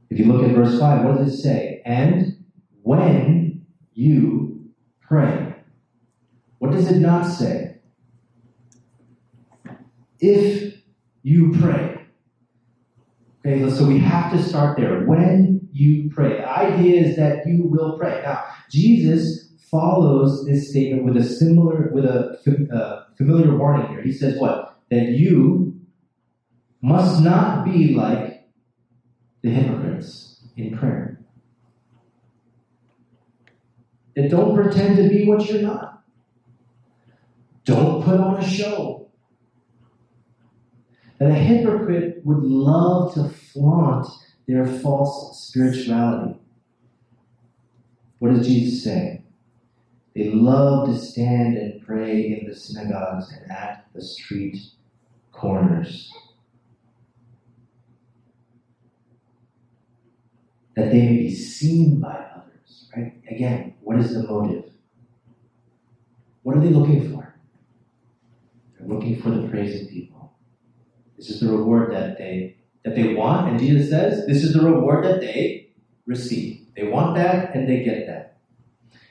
If 0.10 0.18
you 0.18 0.26
look 0.26 0.44
at 0.44 0.56
verse 0.56 0.80
5, 0.80 1.06
what 1.06 1.18
does 1.20 1.36
it 1.36 1.42
say? 1.42 1.84
And 1.86 2.44
when 2.82 3.68
you 3.94 4.72
pray. 5.00 5.54
What 6.58 6.72
does 6.72 6.90
it 6.90 7.00
not 7.00 7.26
say? 7.26 7.69
If 10.20 10.76
you 11.24 11.54
pray. 11.60 11.96
Okay, 13.46 13.70
so 13.70 13.86
we 13.86 14.00
have 14.00 14.32
to 14.34 14.44
start 14.44 14.78
there. 14.78 15.06
When 15.06 15.70
you 15.72 16.10
pray. 16.14 16.38
The 16.38 16.50
idea 16.50 17.02
is 17.02 17.16
that 17.16 17.46
you 17.46 17.64
will 17.64 17.98
pray. 17.98 18.22
Now, 18.24 18.44
Jesus 18.70 19.54
follows 19.72 20.46
this 20.46 20.70
statement 20.70 21.06
with 21.06 21.18
a 21.18 21.24
similar, 21.24 21.90
with 21.94 22.06
a 22.06 22.38
uh, 22.74 23.04
familiar 23.18 23.56
warning 23.56 23.88
here. 23.90 24.02
He 24.02 24.12
says 24.12 24.40
what? 24.40 24.80
That 24.90 25.10
you 25.10 25.80
must 26.82 27.22
not 27.22 27.66
be 27.66 27.94
like 27.94 28.50
the 29.42 29.50
hypocrites 29.50 30.42
in 30.58 30.78
prayer. 30.78 31.20
That 34.16 34.30
don't 34.30 34.56
pretend 34.56 34.98
to 34.98 35.08
be 35.08 35.26
what 35.26 35.48
you're 35.50 35.62
not. 35.62 36.04
Don't 37.64 38.04
put 38.04 38.20
on 38.20 38.38
a 38.38 38.50
show. 38.50 38.99
That 41.20 41.32
a 41.32 41.36
hypocrite 41.36 42.22
would 42.24 42.44
love 42.44 43.14
to 43.16 43.30
flaunt 43.30 44.08
their 44.48 44.66
false 44.66 45.48
spirituality. 45.48 46.40
What 48.20 48.34
does 48.34 48.48
Jesus 48.48 48.84
say? 48.84 49.24
They 50.16 50.32
love 50.32 50.88
to 50.88 50.98
stand 50.98 51.58
and 51.58 51.86
pray 51.86 52.40
in 52.40 52.48
the 52.48 52.56
synagogues 52.56 53.32
and 53.32 53.52
at 53.52 53.86
the 53.94 54.02
street 54.02 54.58
corners. 55.32 56.12
That 60.76 60.92
they 60.92 61.02
may 61.02 61.18
be 61.18 61.36
seen 61.36 62.00
by 62.00 62.26
others, 62.36 62.90
right? 62.96 63.14
Again, 63.30 63.76
what 63.82 64.00
is 64.00 64.14
the 64.14 64.24
motive? 64.24 64.72
What 66.44 66.58
are 66.58 66.62
they 66.62 66.70
looking 66.70 67.14
for? 67.14 67.36
They're 68.78 68.88
looking 68.88 69.22
for 69.22 69.30
the 69.30 69.48
praise 69.48 69.82
of 69.82 69.90
people. 69.90 70.09
This 71.20 71.32
is 71.32 71.42
the 71.42 71.52
reward 71.52 71.92
that 71.92 72.18
they 72.18 72.56
that 72.86 72.96
they 72.96 73.14
want, 73.14 73.50
and 73.50 73.60
Jesus 73.60 73.90
says 73.90 74.26
this 74.26 74.42
is 74.42 74.54
the 74.54 74.62
reward 74.62 75.04
that 75.04 75.20
they 75.20 75.68
receive. 76.06 76.66
They 76.78 76.88
want 76.88 77.18
that, 77.18 77.54
and 77.54 77.68
they 77.68 77.84
get 77.84 78.08
that. 78.08 78.38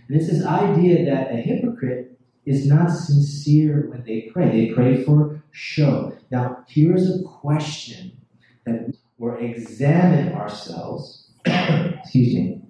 And 0.09 0.19
it's 0.19 0.31
this 0.31 0.43
idea 0.43 1.05
that 1.05 1.31
a 1.31 1.37
hypocrite 1.37 2.19
is 2.47 2.67
not 2.67 2.91
sincere 2.91 3.91
when 3.91 4.05
they 4.05 4.31
pray. 4.33 4.69
They 4.69 4.75
pray 4.75 5.05
for 5.05 5.43
show. 5.51 6.17
Now, 6.31 6.65
here's 6.67 7.11
a 7.15 7.23
question 7.25 8.17
that 8.65 8.95
we're 9.19 9.37
examine 9.37 10.33
ourselves, 10.33 11.31
excuse 11.45 12.35
me, 12.35 12.63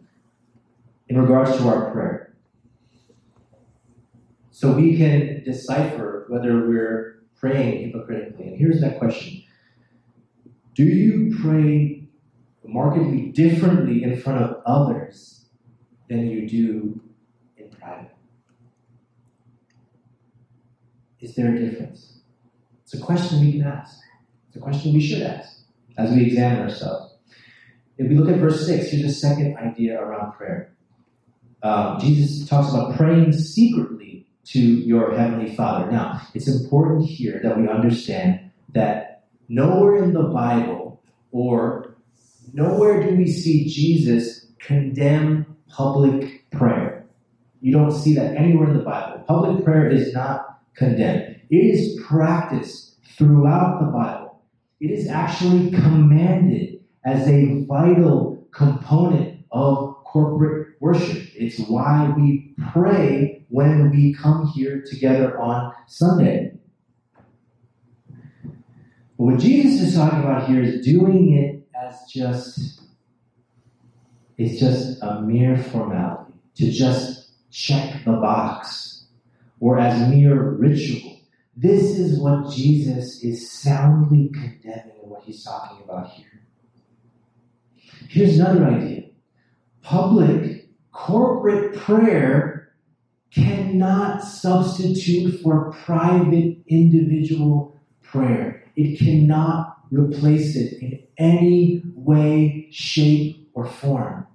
in 1.09 1.17
regards 1.17 1.57
to 1.59 1.69
our 1.69 1.93
prayer. 1.93 2.35
So 4.51 4.73
we 4.73 4.97
can 4.97 5.45
decipher 5.45 6.25
whether 6.29 6.67
we're 6.67 7.18
praying 7.41 7.87
hypocritically. 7.87 8.49
And 8.49 8.59
here's 8.59 8.81
that 8.81 8.99
question 8.99 9.43
do 10.75 10.85
you 10.85 11.37
pray 11.41 12.05
markedly 12.65 13.33
differently 13.33 14.05
in 14.05 14.21
front 14.21 14.45
of 14.45 14.63
others 14.65 15.47
than 16.09 16.29
you 16.29 16.49
do 16.49 17.01
in 17.57 17.69
private? 17.71 18.15
Is 21.21 21.35
there 21.35 21.53
a 21.55 21.59
difference? 21.59 22.21
It's 22.85 22.95
a 22.95 23.01
question 23.01 23.41
we 23.41 23.53
can 23.53 23.63
ask. 23.63 23.99
It's 24.49 24.57
a 24.57 24.61
question 24.61 24.95
we 24.95 25.01
should 25.01 25.23
ask 25.23 25.59
as 25.97 26.11
we 26.11 26.27
examine 26.27 26.63
ourselves. 26.63 27.17
If 27.99 28.09
we 28.09 28.17
look 28.17 28.29
at 28.29 28.39
verse 28.39 28.65
6, 28.65 28.91
here's 28.91 29.11
a 29.11 29.13
second 29.13 29.57
idea 29.57 30.01
around 30.01 30.33
prayer. 30.35 30.77
Um, 31.63 31.99
Jesus 31.99 32.49
talks 32.49 32.73
about 32.73 32.97
praying 32.97 33.33
secretly 33.33 34.18
to 34.53 34.61
your 34.61 35.17
Heavenly 35.17 35.55
Father. 35.55 35.91
Now, 35.91 36.23
it's 36.35 36.49
important 36.49 37.07
here 37.07 37.41
that 37.43 37.59
we 37.59 37.69
understand 37.69 38.51
that 38.75 39.09
Nowhere 39.51 40.05
in 40.05 40.13
the 40.13 40.25
Bible 40.25 41.01
or 41.33 41.97
nowhere 42.53 43.03
do 43.03 43.17
we 43.17 43.27
see 43.27 43.67
Jesus 43.67 44.47
condemn 44.59 45.57
public 45.71 46.51
prayer. 46.51 47.07
You 47.63 47.73
don't 47.73 47.91
see 47.91 48.15
that 48.15 48.37
anywhere 48.37 48.69
in 48.69 48.77
the 48.77 48.85
Bible. 48.85 49.25
Public 49.27 49.65
prayer 49.65 49.89
is 49.91 50.13
not 50.13 50.61
condemned, 50.75 51.41
it 51.51 51.57
is 51.57 51.99
practiced 52.07 52.97
throughout 53.17 53.81
the 53.81 53.87
Bible. 53.87 54.43
It 54.81 54.91
is 54.91 55.09
actually 55.09 55.71
commanded 55.71 56.81
as 57.07 57.27
a 57.27 57.65
vital 57.65 58.47
component 58.51 59.45
of 59.51 59.97
corporate 60.05 60.77
worship. 60.81 61.27
It's 61.35 61.59
why 61.69 62.13
we 62.17 62.55
pray 62.73 63.38
when 63.49 63.91
we 63.91 64.15
come 64.15 64.47
here 64.49 64.85
together 64.89 65.39
on 65.41 65.73
Sunday. 65.87 66.53
But 69.17 69.25
what 69.25 69.39
Jesus 69.41 69.89
is 69.89 69.95
talking 69.95 70.21
about 70.21 70.49
here 70.49 70.63
is 70.63 70.85
doing 70.85 71.33
it 71.33 71.69
as 71.75 71.97
just, 72.11 72.83
it's 74.37 74.61
just 74.61 75.03
a 75.03 75.21
mere 75.23 75.57
formality, 75.57 76.35
to 76.57 76.71
just 76.71 77.31
check 77.51 78.05
the 78.05 78.13
box, 78.13 79.07
or 79.61 79.79
as 79.79 80.09
mere 80.09 80.51
ritual. 80.51 81.21
This 81.57 81.99
is 81.99 82.21
what 82.21 82.53
Jesus 82.55 83.25
is 83.25 83.51
soundly 83.51 84.29
condemning 84.29 84.95
in 85.03 85.11
what 85.11 85.25
he's 85.25 85.43
talking 85.43 85.83
about 85.83 86.11
here. 86.11 86.43
Here's 88.09 88.39
another 88.39 88.65
idea 88.65 89.05
public 89.83 90.69
corporate 90.93 91.75
prayer 91.75 92.58
cannot 93.39 94.23
substitute 94.23 95.41
for 95.41 95.73
private 95.73 96.59
individual 96.67 97.79
prayer. 98.03 98.65
It 98.77 98.99
cannot 98.99 99.79
replace 99.91 100.57
it 100.57 100.81
in 100.83 101.03
any 101.17 101.83
way, 101.95 102.69
shape, 102.71 103.51
or 103.55 103.67
form. 103.67 104.27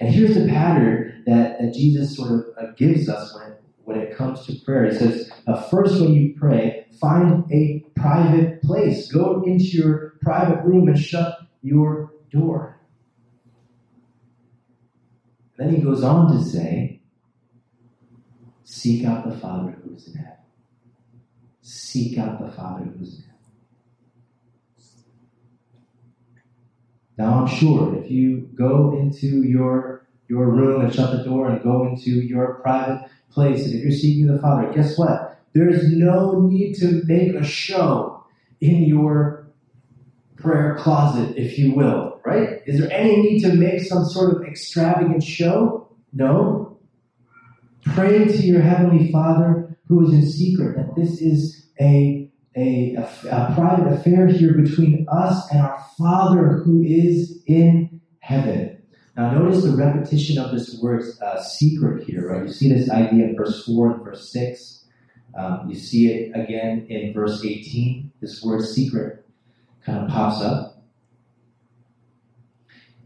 And 0.00 0.14
here's 0.14 0.34
the 0.34 0.46
pattern 0.46 1.24
that, 1.26 1.60
that 1.60 1.74
Jesus 1.74 2.16
sort 2.16 2.32
of 2.32 2.46
uh, 2.60 2.72
gives 2.76 3.08
us 3.08 3.34
when 3.34 3.52
it, 3.52 3.62
when 3.84 3.98
it 3.98 4.16
comes 4.16 4.46
to 4.46 4.54
prayer. 4.64 4.90
He 4.90 4.96
says, 4.96 5.30
uh, 5.46 5.60
first, 5.62 6.00
when 6.00 6.12
you 6.12 6.34
pray, 6.38 6.86
find 7.00 7.44
a 7.52 7.84
private 7.96 8.62
place. 8.62 9.10
Go 9.10 9.42
into 9.44 9.64
your 9.64 10.14
private 10.22 10.62
room 10.64 10.88
and 10.88 10.98
shut 10.98 11.38
your 11.62 12.12
door. 12.30 12.80
Then 15.58 15.74
he 15.74 15.82
goes 15.82 16.04
on 16.04 16.32
to 16.32 16.44
say, 16.44 16.97
seek 18.80 19.04
out 19.04 19.28
the 19.28 19.36
Father 19.38 19.70
who 19.82 19.94
is 19.94 20.08
in 20.08 20.14
heaven 20.14 20.38
seek 21.68 22.18
out 22.18 22.40
the 22.40 22.50
Father 22.52 22.84
who's 22.84 23.16
in 23.16 23.22
heaven. 23.22 23.34
Now, 27.18 27.40
I'm 27.40 27.46
sure 27.46 27.94
if 27.96 28.10
you 28.10 28.48
go 28.54 28.96
into 28.98 29.42
your 29.42 30.06
your 30.28 30.50
room 30.50 30.82
and 30.82 30.94
shut 30.94 31.16
the 31.16 31.24
door 31.24 31.48
and 31.48 31.62
go 31.62 31.86
into 31.86 32.10
your 32.10 32.54
private 32.62 33.08
place, 33.30 33.64
and 33.64 33.74
if 33.74 33.82
you're 33.82 33.90
seeking 33.90 34.26
the 34.26 34.38
Father, 34.40 34.72
guess 34.72 34.98
what? 34.98 35.40
There's 35.54 35.90
no 35.90 36.40
need 36.40 36.74
to 36.76 37.02
make 37.06 37.34
a 37.34 37.44
show 37.44 38.24
in 38.60 38.84
your 38.84 39.48
prayer 40.36 40.76
closet, 40.78 41.36
if 41.36 41.58
you 41.58 41.74
will, 41.74 42.20
right? 42.24 42.60
Is 42.66 42.78
there 42.80 42.92
any 42.92 43.22
need 43.22 43.40
to 43.40 43.54
make 43.54 43.82
some 43.82 44.04
sort 44.04 44.36
of 44.36 44.42
extravagant 44.44 45.22
show? 45.22 45.88
No. 46.12 46.67
Pray 47.94 48.26
to 48.26 48.42
your 48.42 48.60
Heavenly 48.60 49.10
Father 49.10 49.76
who 49.88 50.06
is 50.06 50.12
in 50.12 50.30
secret, 50.30 50.76
that 50.76 50.94
this 50.94 51.20
is 51.20 51.66
a, 51.80 52.30
a, 52.56 52.94
a, 52.96 53.02
a 53.30 53.54
private 53.54 53.92
affair 53.92 54.26
here 54.26 54.54
between 54.54 55.06
us 55.10 55.50
and 55.50 55.60
our 55.60 55.84
Father 55.96 56.60
who 56.64 56.82
is 56.82 57.42
in 57.46 58.00
heaven. 58.20 58.82
Now, 59.16 59.32
notice 59.32 59.64
the 59.64 59.76
repetition 59.76 60.38
of 60.38 60.52
this 60.52 60.78
word 60.80 61.02
uh, 61.22 61.42
secret 61.42 62.04
here, 62.04 62.30
right? 62.30 62.46
You 62.46 62.52
see 62.52 62.72
this 62.72 62.90
idea 62.90 63.24
in 63.24 63.36
verse 63.36 63.64
4 63.64 63.92
and 63.92 64.04
verse 64.04 64.30
6. 64.32 64.84
Um, 65.36 65.68
you 65.68 65.74
see 65.74 66.12
it 66.12 66.32
again 66.34 66.86
in 66.88 67.12
verse 67.12 67.44
18, 67.44 68.12
this 68.20 68.42
word 68.42 68.64
secret 68.64 69.26
kind 69.84 70.04
of 70.04 70.10
pops 70.10 70.42
up. 70.42 70.82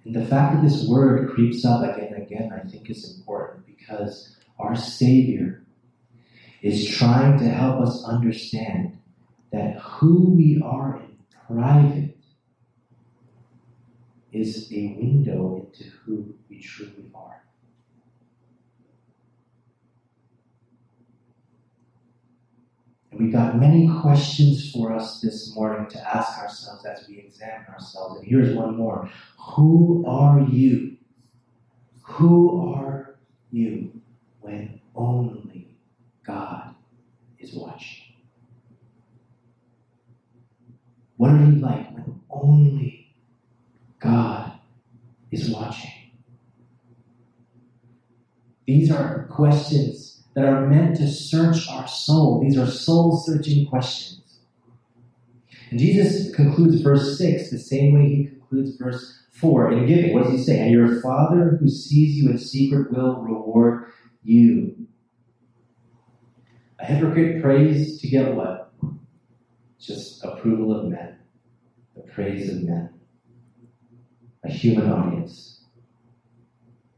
And 0.04 0.14
the 0.14 0.26
fact 0.26 0.54
that 0.54 0.62
this 0.62 0.86
word 0.88 1.30
creeps 1.30 1.64
up 1.64 1.82
again 1.82 2.12
and 2.14 2.22
again, 2.22 2.50
I 2.52 2.68
think 2.68 2.90
is 2.90 3.18
important 3.18 3.66
because 3.66 4.36
our 4.58 4.76
Savior 4.76 5.62
is 6.62 6.88
trying 6.88 7.38
to 7.38 7.48
help 7.48 7.80
us 7.80 8.04
understand 8.04 8.98
that 9.52 9.78
who 9.78 10.30
we 10.30 10.62
are 10.64 11.00
in 11.00 11.18
private 11.46 12.16
is 14.32 14.72
a 14.72 14.96
window 14.98 15.56
into 15.56 15.90
who 15.90 16.34
we 16.48 16.60
truly 16.60 17.10
are. 17.14 17.42
And 23.10 23.20
we've 23.20 23.32
got 23.32 23.58
many 23.58 23.90
questions 24.00 24.70
for 24.70 24.92
us 24.92 25.20
this 25.20 25.54
morning 25.54 25.88
to 25.90 26.16
ask 26.16 26.38
ourselves 26.38 26.86
as 26.86 27.06
we 27.06 27.18
examine 27.18 27.66
ourselves. 27.68 28.20
And 28.20 28.26
here's 28.26 28.56
one 28.56 28.76
more 28.76 29.10
Who 29.38 30.04
are 30.06 30.40
you? 30.40 30.96
Who 32.04 32.72
are 32.74 33.16
you 33.50 34.00
when 34.42 34.80
only 34.94 35.76
God 36.24 36.74
is 37.38 37.54
watching? 37.54 38.02
What 41.16 41.30
are 41.30 41.44
you 41.44 41.56
like 41.56 41.92
when 41.94 42.20
only 42.30 43.14
God 44.00 44.52
is 45.30 45.50
watching? 45.50 45.90
These 48.66 48.90
are 48.90 49.28
questions 49.30 50.22
that 50.34 50.44
are 50.44 50.66
meant 50.66 50.96
to 50.96 51.08
search 51.08 51.68
our 51.68 51.86
soul. 51.86 52.40
These 52.40 52.58
are 52.58 52.66
soul 52.66 53.16
searching 53.16 53.66
questions. 53.66 54.40
And 55.70 55.78
Jesus 55.78 56.34
concludes 56.34 56.80
verse 56.80 57.18
6 57.18 57.50
the 57.50 57.58
same 57.58 57.94
way 57.94 58.08
he 58.08 58.26
concludes 58.26 58.76
verse 58.76 59.20
4 59.32 59.72
in 59.72 59.86
giving. 59.86 60.14
What 60.14 60.24
does 60.24 60.32
he 60.32 60.42
say? 60.42 60.58
And 60.58 60.70
your 60.70 61.00
Father 61.00 61.56
who 61.60 61.68
sees 61.68 62.16
you 62.16 62.30
in 62.30 62.38
secret 62.38 62.92
will 62.92 63.16
reward 63.22 63.86
you. 64.22 64.86
A 66.78 66.84
hypocrite 66.84 67.42
prays 67.42 68.00
to 68.00 68.08
get 68.08 68.34
what? 68.34 68.72
Just 69.78 70.24
approval 70.24 70.78
of 70.78 70.88
men, 70.88 71.18
the 71.94 72.02
praise 72.02 72.48
of 72.52 72.62
men, 72.62 72.90
a 74.44 74.50
human 74.50 74.90
audience. 74.90 75.64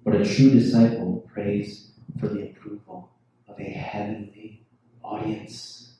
But 0.05 0.17
a 0.17 0.25
true 0.25 0.51
disciple 0.51 1.29
prays 1.33 1.93
for 2.21 2.29
the 2.29 2.51
approval 2.51 3.11
of 3.49 3.59
a 3.59 3.65
heavenly 3.65 4.67
audience. 5.03 5.95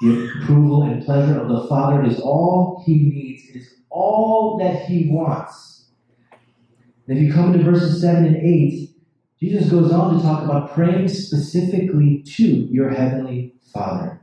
The 0.00 0.30
approval 0.42 0.82
and 0.84 1.04
pleasure 1.04 1.38
of 1.38 1.48
the 1.48 1.68
Father 1.68 2.04
is 2.04 2.20
all 2.20 2.82
he 2.86 2.94
needs. 2.94 3.42
Is 3.54 3.74
all 3.90 4.56
that 4.58 4.86
he 4.86 5.10
wants. 5.10 5.79
And 7.10 7.18
if 7.18 7.24
you 7.24 7.32
come 7.32 7.52
into 7.52 7.68
verses 7.68 8.00
7 8.00 8.24
and 8.24 8.36
8, 8.36 8.88
Jesus 9.40 9.68
goes 9.68 9.90
on 9.90 10.14
to 10.14 10.22
talk 10.22 10.44
about 10.44 10.72
praying 10.72 11.08
specifically 11.08 12.22
to 12.36 12.44
your 12.44 12.90
heavenly 12.90 13.56
Father. 13.72 14.20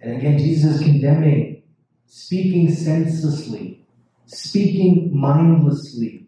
And 0.00 0.16
again, 0.16 0.36
Jesus 0.36 0.80
is 0.80 0.82
condemning 0.82 1.62
speaking 2.06 2.74
senselessly, 2.74 3.86
speaking 4.26 5.16
mindlessly, 5.16 6.26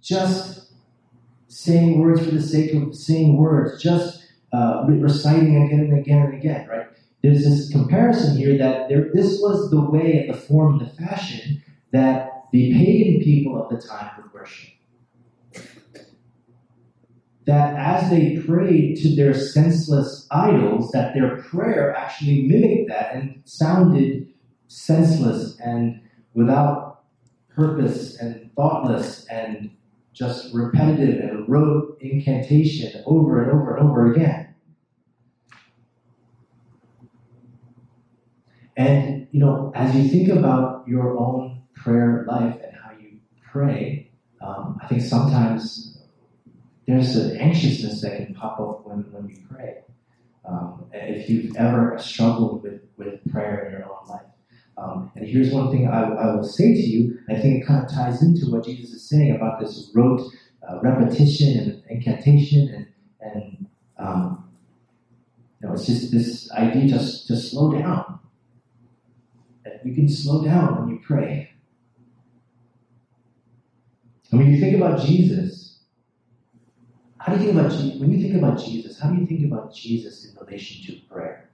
just 0.00 0.72
saying 1.46 2.00
words 2.00 2.24
for 2.24 2.32
the 2.32 2.42
sake 2.42 2.74
of 2.74 2.96
saying 2.96 3.36
words, 3.36 3.80
just 3.80 4.24
uh, 4.52 4.84
reciting 4.88 5.64
again 5.64 5.78
and 5.78 5.98
again 6.00 6.22
and 6.22 6.34
again, 6.34 6.66
right? 6.66 6.88
There's 7.22 7.44
this 7.44 7.70
comparison 7.70 8.36
here 8.36 8.58
that 8.58 8.88
there, 8.88 9.08
this 9.14 9.38
was 9.40 9.70
the 9.70 9.80
way 9.80 10.18
and 10.18 10.34
the 10.34 10.36
form 10.36 10.80
and 10.80 10.88
the 10.88 10.92
fashion 10.94 11.62
that 11.92 12.31
the 12.52 12.72
pagan 12.72 13.22
people 13.22 13.60
of 13.60 13.70
the 13.70 13.86
time 13.86 14.10
would 14.16 14.32
worship. 14.32 14.70
That 17.44 17.74
as 17.74 18.08
they 18.10 18.36
prayed 18.36 18.98
to 18.98 19.16
their 19.16 19.34
senseless 19.34 20.28
idols, 20.30 20.92
that 20.92 21.12
their 21.14 21.38
prayer 21.42 21.94
actually 21.96 22.42
mimicked 22.42 22.88
that 22.88 23.14
and 23.14 23.42
sounded 23.44 24.28
senseless 24.68 25.58
and 25.58 26.00
without 26.34 27.02
purpose 27.48 28.16
and 28.18 28.50
thoughtless 28.54 29.26
and 29.26 29.70
just 30.12 30.54
repetitive 30.54 31.20
and 31.20 31.48
rote 31.48 31.98
incantation 32.00 33.02
over 33.06 33.42
and 33.42 33.50
over 33.50 33.76
and 33.76 33.88
over 33.88 34.12
again. 34.12 34.54
And, 38.76 39.26
you 39.32 39.40
know, 39.40 39.72
as 39.74 39.94
you 39.94 40.08
think 40.08 40.28
about 40.28 40.86
your 40.86 41.18
own 41.18 41.51
prayer 41.82 42.24
life 42.26 42.56
and 42.62 42.76
how 42.76 42.92
you 42.98 43.18
pray, 43.50 44.10
um, 44.40 44.78
I 44.82 44.86
think 44.86 45.02
sometimes 45.02 45.98
there's 46.86 47.16
an 47.16 47.36
anxiousness 47.38 48.00
that 48.02 48.16
can 48.16 48.34
pop 48.34 48.58
up 48.60 48.86
when, 48.86 49.00
when 49.12 49.28
you 49.28 49.38
pray. 49.50 49.78
Um, 50.44 50.86
if 50.92 51.30
you've 51.30 51.56
ever 51.56 51.96
struggled 51.98 52.62
with, 52.62 52.82
with 52.96 53.20
prayer 53.30 53.66
in 53.66 53.72
your 53.72 53.84
own 53.84 54.08
life, 54.08 54.22
um, 54.76 55.12
and 55.14 55.26
here's 55.26 55.52
one 55.52 55.70
thing 55.70 55.86
I, 55.86 56.02
I, 56.02 56.34
will 56.34 56.44
say 56.44 56.74
to 56.74 56.80
you, 56.80 57.18
I 57.28 57.34
think 57.34 57.62
it 57.62 57.66
kind 57.66 57.84
of 57.84 57.92
ties 57.92 58.22
into 58.22 58.46
what 58.50 58.64
Jesus 58.64 58.90
is 58.90 59.08
saying 59.08 59.36
about 59.36 59.60
this 59.60 59.90
rote 59.94 60.22
uh, 60.68 60.80
repetition 60.80 61.58
and 61.58 61.82
incantation, 61.88 62.68
and, 62.68 62.86
and 63.20 63.66
um, 63.98 64.50
you 65.60 65.68
know, 65.68 65.74
it's 65.74 65.86
just 65.86 66.10
this 66.10 66.50
idea 66.52 66.88
just 66.88 67.26
to 67.28 67.36
slow 67.36 67.72
down. 67.72 68.18
That 69.64 69.84
you 69.84 69.94
can 69.94 70.08
slow 70.08 70.42
down 70.44 70.80
when 70.80 70.88
you 70.88 71.00
pray. 71.04 71.51
And 74.32 74.40
when 74.40 74.52
you 74.52 74.58
think 74.58 74.74
about 74.74 75.00
Jesus, 75.00 75.78
how 77.18 77.34
do 77.34 77.40
you 77.40 77.52
think 77.52 77.60
about 77.60 77.72
when 78.00 78.10
you 78.10 78.20
think 78.20 78.34
about 78.34 78.58
Jesus? 78.58 78.98
How 78.98 79.10
do 79.10 79.20
you 79.20 79.26
think 79.26 79.44
about 79.44 79.72
Jesus 79.72 80.24
in 80.24 80.44
relation 80.44 80.84
to 80.86 81.00
prayer? 81.06 81.50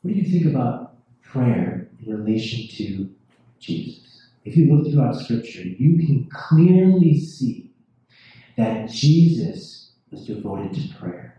What 0.00 0.14
do 0.14 0.18
you 0.18 0.30
think 0.30 0.46
about 0.46 0.96
prayer 1.22 1.88
in 2.04 2.16
relation 2.16 2.68
to 2.76 3.10
Jesus. 3.58 4.28
If 4.44 4.56
you 4.56 4.74
look 4.74 4.90
throughout 4.90 5.16
Scripture, 5.16 5.62
you 5.62 5.98
can 5.98 6.28
clearly 6.32 7.18
see 7.18 7.72
that 8.56 8.90
Jesus 8.90 9.92
was 10.10 10.26
devoted 10.26 10.74
to 10.74 10.94
prayer. 10.94 11.36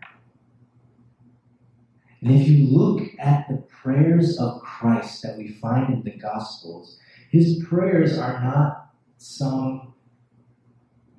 And 2.20 2.38
if 2.40 2.48
you 2.48 2.66
look 2.66 3.08
at 3.18 3.48
the 3.48 3.58
prayers 3.82 4.38
of 4.38 4.60
Christ 4.60 5.22
that 5.22 5.38
we 5.38 5.48
find 5.48 5.92
in 5.92 6.02
the 6.02 6.18
Gospels, 6.18 6.98
his 7.30 7.64
prayers 7.64 8.18
are 8.18 8.42
not 8.42 8.90
some 9.16 9.87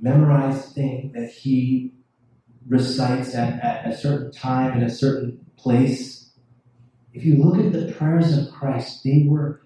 memorized 0.01 0.73
thing 0.73 1.11
that 1.13 1.29
he 1.29 1.93
recites 2.67 3.35
at, 3.35 3.61
at 3.61 3.91
a 3.91 3.97
certain 3.97 4.31
time 4.31 4.77
in 4.77 4.83
a 4.83 4.89
certain 4.89 5.45
place 5.57 6.19
if 7.13 7.25
you 7.25 7.43
look 7.43 7.57
at 7.57 7.73
the 7.73 7.91
prayers 7.93 8.37
of 8.37 8.51
Christ, 8.53 9.03
they 9.03 9.25
were, 9.27 9.61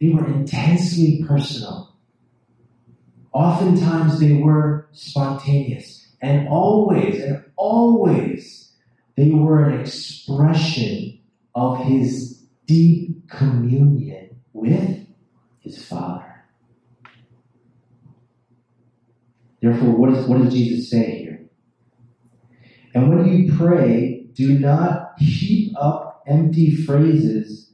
they 0.00 0.10
were 0.10 0.26
intensely 0.26 1.24
personal. 1.26 1.96
Oftentimes 3.32 4.20
they 4.20 4.34
were 4.34 4.88
spontaneous. 4.92 6.06
And 6.20 6.48
always, 6.48 7.20
and 7.20 7.44
always, 7.56 8.72
they 9.16 9.30
were 9.30 9.64
an 9.64 9.80
expression 9.80 11.18
of 11.54 11.84
his 11.84 12.44
deep 12.66 13.28
communion 13.28 14.36
with 14.52 15.06
his 15.60 15.84
Father. 15.84 16.31
Therefore, 19.62 19.90
what, 19.90 20.12
is, 20.12 20.26
what 20.26 20.42
does 20.42 20.52
Jesus 20.52 20.90
say 20.90 21.18
here? 21.18 21.40
And 22.94 23.08
when 23.08 23.32
you 23.32 23.56
pray, 23.56 24.26
do 24.34 24.58
not 24.58 25.12
heap 25.18 25.72
up 25.78 26.24
empty 26.26 26.74
phrases 26.74 27.72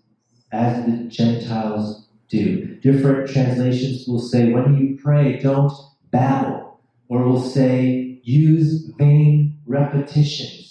as 0.53 0.85
the 0.85 1.05
Gentiles 1.09 2.09
do. 2.29 2.77
Different 2.83 3.31
translations 3.31 4.07
will 4.07 4.21
say, 4.21 4.53
when 4.53 4.77
you 4.77 4.99
pray, 5.03 5.39
don't 5.39 5.73
babble, 6.11 6.81
or 7.09 7.25
will 7.25 7.41
say, 7.41 8.21
use 8.23 8.91
vain 8.99 9.59
repetitions. 9.67 10.68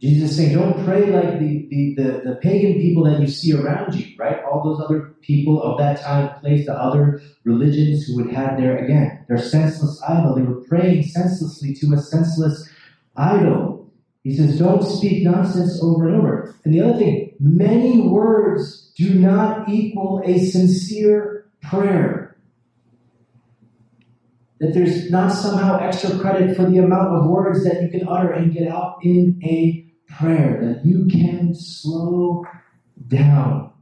Jesus 0.00 0.30
is 0.30 0.36
saying, 0.36 0.54
don't 0.54 0.84
pray 0.84 1.06
like 1.06 1.38
the, 1.38 1.66
the, 1.70 1.94
the, 1.96 2.20
the, 2.24 2.38
pagan 2.42 2.74
people 2.74 3.04
that 3.04 3.18
you 3.18 3.26
see 3.26 3.54
around 3.54 3.94
you, 3.94 4.14
right? 4.18 4.44
All 4.44 4.62
those 4.62 4.84
other 4.84 5.14
people 5.22 5.62
of 5.62 5.78
that 5.78 6.02
time 6.02 6.38
place, 6.40 6.66
the 6.66 6.74
other 6.74 7.22
religions 7.44 8.04
who 8.04 8.16
would 8.16 8.30
have 8.30 8.58
their, 8.58 8.76
again, 8.76 9.24
their 9.28 9.38
senseless 9.38 10.02
idol. 10.06 10.34
They 10.34 10.42
were 10.42 10.60
praying 10.68 11.04
senselessly 11.04 11.72
to 11.76 11.94
a 11.94 11.98
senseless 11.98 12.68
idol. 13.16 13.90
He 14.22 14.36
says, 14.36 14.58
don't 14.58 14.82
speak 14.82 15.24
nonsense 15.24 15.82
over 15.82 16.08
and 16.08 16.16
over. 16.16 16.54
And 16.64 16.74
the 16.74 16.82
other 16.82 16.98
thing, 16.98 17.32
many 17.40 18.02
words 18.02 18.92
do 18.96 19.14
not 19.14 19.66
equal 19.66 20.22
a 20.26 20.38
sincere 20.40 21.46
prayer. 21.62 22.36
That 24.60 24.74
there's 24.74 25.10
not 25.10 25.30
somehow 25.32 25.78
extra 25.78 26.18
credit 26.18 26.54
for 26.54 26.68
the 26.68 26.78
amount 26.78 27.14
of 27.14 27.30
words 27.30 27.64
that 27.64 27.82
you 27.82 27.88
can 27.88 28.06
utter 28.06 28.32
and 28.32 28.52
get 28.52 28.68
out 28.68 28.98
in 29.02 29.40
a 29.42 29.85
prayer 30.18 30.60
that 30.62 30.84
you 30.84 31.06
can 31.06 31.54
slow 31.54 32.44
down. 33.08 33.72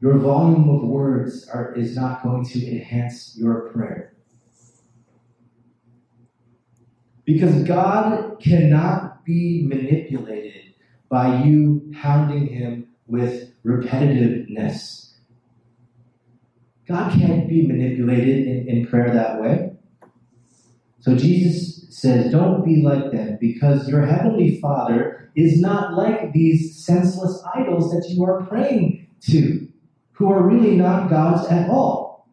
Your 0.00 0.18
volume 0.18 0.68
of 0.68 0.82
words 0.82 1.48
are, 1.48 1.72
is 1.74 1.96
not 1.96 2.22
going 2.22 2.44
to 2.46 2.70
enhance 2.70 3.36
your 3.36 3.70
prayer. 3.70 4.14
Because 7.24 7.62
God 7.62 8.38
cannot 8.40 9.24
be 9.24 9.64
manipulated 9.66 10.74
by 11.08 11.42
you 11.42 11.90
hounding 11.96 12.46
him 12.48 12.88
with 13.06 13.50
repetitiveness. 13.64 15.12
God 16.86 17.12
can't 17.12 17.48
be 17.48 17.66
manipulated 17.66 18.46
in, 18.46 18.68
in 18.68 18.86
prayer 18.86 19.12
that 19.14 19.40
way. 19.40 19.72
So 21.00 21.16
Jesus 21.16 21.73
says, 21.94 22.32
Don't 22.32 22.64
be 22.64 22.82
like 22.82 23.12
them, 23.12 23.38
because 23.40 23.88
your 23.88 24.04
heavenly 24.04 24.58
Father 24.60 25.30
is 25.36 25.60
not 25.60 25.94
like 25.94 26.32
these 26.32 26.84
senseless 26.84 27.42
idols 27.54 27.92
that 27.92 28.08
you 28.08 28.24
are 28.24 28.44
praying 28.46 29.06
to, 29.28 29.68
who 30.12 30.30
are 30.30 30.42
really 30.42 30.76
not 30.76 31.08
gods 31.08 31.48
at 31.48 31.70
all. 31.70 32.28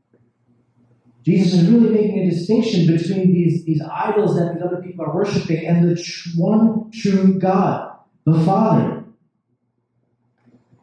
Jesus 1.24 1.62
is 1.62 1.70
really 1.70 1.94
making 1.94 2.20
a 2.20 2.30
distinction 2.32 2.88
between 2.88 3.32
these, 3.32 3.64
these 3.64 3.82
idols 3.82 4.36
that 4.36 4.54
these 4.54 4.64
other 4.64 4.82
people 4.82 5.06
are 5.06 5.14
worshiping 5.14 5.66
and 5.68 5.88
the 5.88 6.02
tr- 6.02 6.30
one 6.36 6.90
true 6.92 7.38
God, 7.38 7.96
the 8.26 8.44
Father. 8.44 9.04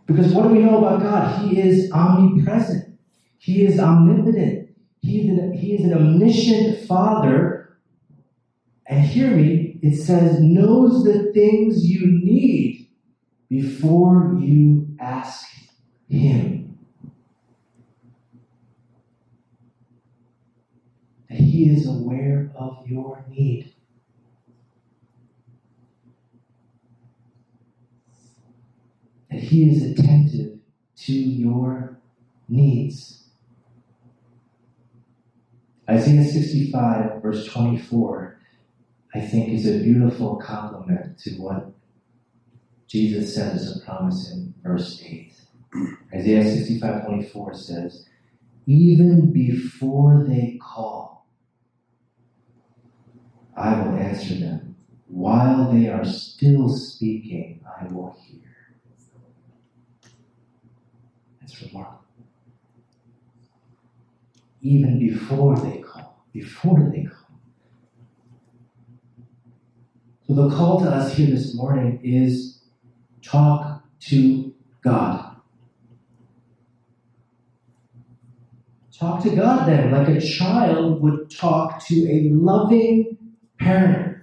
Because 0.07 0.33
what 0.33 0.45
do 0.45 0.51
we 0.51 0.61
know 0.61 0.79
about 0.79 1.03
God? 1.03 1.49
He 1.49 1.61
is 1.61 1.91
omnipresent. 1.91 2.97
He 3.39 3.67
is 3.67 3.81
omnipotent. 3.81 4.71
He 5.03 5.21
is 5.21 5.39
an, 5.39 5.53
he 5.53 5.75
is 5.75 5.85
an 5.85 5.93
omniscient 5.93 6.87
Father 6.87 7.58
and 8.89 9.05
hear 9.05 9.31
me, 9.31 9.79
it 9.83 9.97
says, 9.97 10.41
knows 10.41 11.05
the 11.05 11.31
things 11.35 11.85
you 11.85 12.07
need 12.07 12.89
before 13.51 14.39
you 14.41 14.89
ask 14.99 15.47
Him. 16.09 16.79
That 21.29 21.39
He 21.39 21.69
is 21.69 21.87
aware 21.87 22.51
of 22.57 22.89
your 22.89 23.27
need. 23.29 23.75
That 29.31 29.41
He 29.41 29.71
is 29.71 29.83
attentive 29.83 30.61
to 31.01 31.13
your 31.13 31.99
needs. 32.49 33.25
Isaiah 35.91 36.25
65, 36.25 37.23
verse 37.23 37.45
24 37.47 38.38
I 39.15 39.21
think 39.21 39.49
is 39.49 39.67
a 39.67 39.83
beautiful 39.83 40.37
complement 40.37 41.19
to 41.21 41.31
what 41.33 41.73
Jesus 42.87 43.35
says 43.35 43.63
as 43.63 43.77
a 43.77 43.85
promise 43.85 44.31
in 44.33 44.55
verse 44.63 45.03
8. 45.05 45.33
Isaiah 46.15 46.45
65 46.45 47.07
24 47.07 47.55
says, 47.55 48.07
Even 48.67 49.33
before 49.33 50.25
they 50.27 50.59
call, 50.61 51.27
I 53.57 53.81
will 53.83 53.97
answer 53.97 54.35
them. 54.35 54.77
While 55.09 55.73
they 55.73 55.89
are 55.89 56.05
still 56.05 56.69
speaking, 56.69 57.65
I 57.81 57.87
will 57.87 58.17
hear. 58.27 58.41
That's 61.41 61.63
remarkable. 61.63 62.05
Even 64.61 64.99
before 64.99 65.57
they 65.59 65.79
call, 65.79 66.25
before 66.33 66.91
they 66.93 67.05
call. 67.05 67.18
So 70.29 70.35
the 70.35 70.55
call 70.55 70.81
to 70.81 70.91
us 70.91 71.15
here 71.15 71.31
this 71.31 71.55
morning 71.55 72.01
is 72.05 72.61
talk 73.23 73.83
to 74.01 74.53
God. 74.83 75.37
Talk 78.95 79.23
to 79.23 79.35
God 79.35 79.67
then, 79.67 79.91
like 79.91 80.09
a 80.09 80.21
child 80.21 81.01
would 81.01 81.31
talk 81.31 81.83
to 81.87 81.95
a 82.11 82.29
loving 82.31 83.17
parent. 83.59 84.19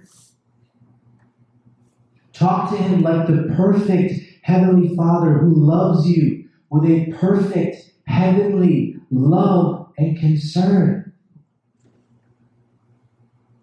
Talk 2.32 2.70
to 2.70 2.76
him 2.76 3.02
like 3.02 3.26
the 3.26 3.52
perfect 3.56 4.14
Heavenly 4.42 4.94
Father 4.94 5.38
who 5.38 5.54
loves 5.56 6.06
you 6.08 6.48
with 6.70 6.84
a 6.84 7.10
perfect 7.14 7.90
heavenly 8.06 8.96
love 9.10 9.90
and 9.98 10.16
concern. 10.16 11.14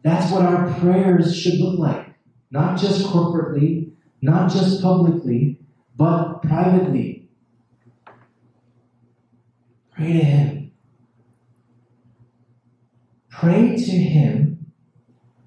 That's 0.04 0.30
what 0.30 0.42
our 0.42 0.74
prayers 0.82 1.38
should 1.40 1.60
look 1.62 1.80
like. 1.80 2.13
Not 2.54 2.80
just 2.80 3.08
corporately, 3.08 3.90
not 4.22 4.52
just 4.52 4.80
publicly, 4.80 5.58
but 5.98 6.44
privately. 6.44 7.28
Pray 9.92 10.14
to 10.14 10.20
Him. 10.20 10.72
Pray 13.32 13.76
to 13.76 13.92
Him 13.92 14.68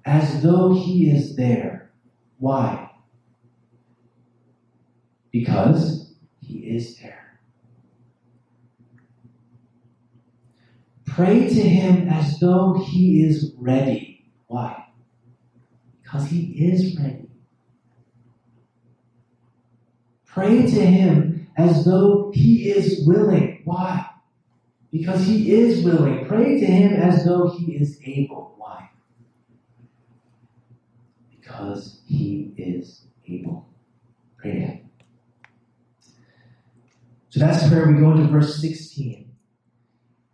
as 0.05 0.43
though 0.43 0.73
He 0.73 1.09
is 1.09 1.37
there. 1.37 1.93
Why? 2.39 2.91
Because 5.31 6.13
He 6.41 6.57
is 6.59 6.97
there. 6.97 7.39
Pray 11.05 11.47
to 11.47 11.61
Him 11.61 12.09
as 12.09 12.37
though 12.41 12.83
He 12.85 13.23
is 13.23 13.53
ready. 13.57 14.25
Why? 14.47 14.86
Because 16.07 16.29
He 16.29 16.43
is 16.71 16.97
ready. 16.97 17.27
Pray 20.25 20.61
to 20.61 20.85
Him 20.85 21.47
as 21.57 21.83
though 21.83 22.31
He 22.33 22.69
is 22.69 23.05
willing. 23.05 23.61
Why? 23.65 24.05
Because 24.89 25.25
He 25.25 25.51
is 25.51 25.83
willing. 25.83 26.25
Pray 26.25 26.59
to 26.61 26.65
Him 26.65 26.93
as 26.93 27.25
though 27.25 27.49
He 27.49 27.73
is 27.73 27.99
able. 28.05 28.55
Why? 28.57 28.89
Because 31.29 31.99
He 32.05 32.53
is 32.57 33.01
able. 33.27 33.67
Pray 34.37 34.53
to 34.53 34.59
Him. 34.59 34.89
So 37.29 37.41
that's 37.41 37.67
prayer. 37.67 37.91
We 37.91 37.99
go 37.99 38.11
into 38.11 38.31
verse 38.31 38.61
16. 38.61 39.29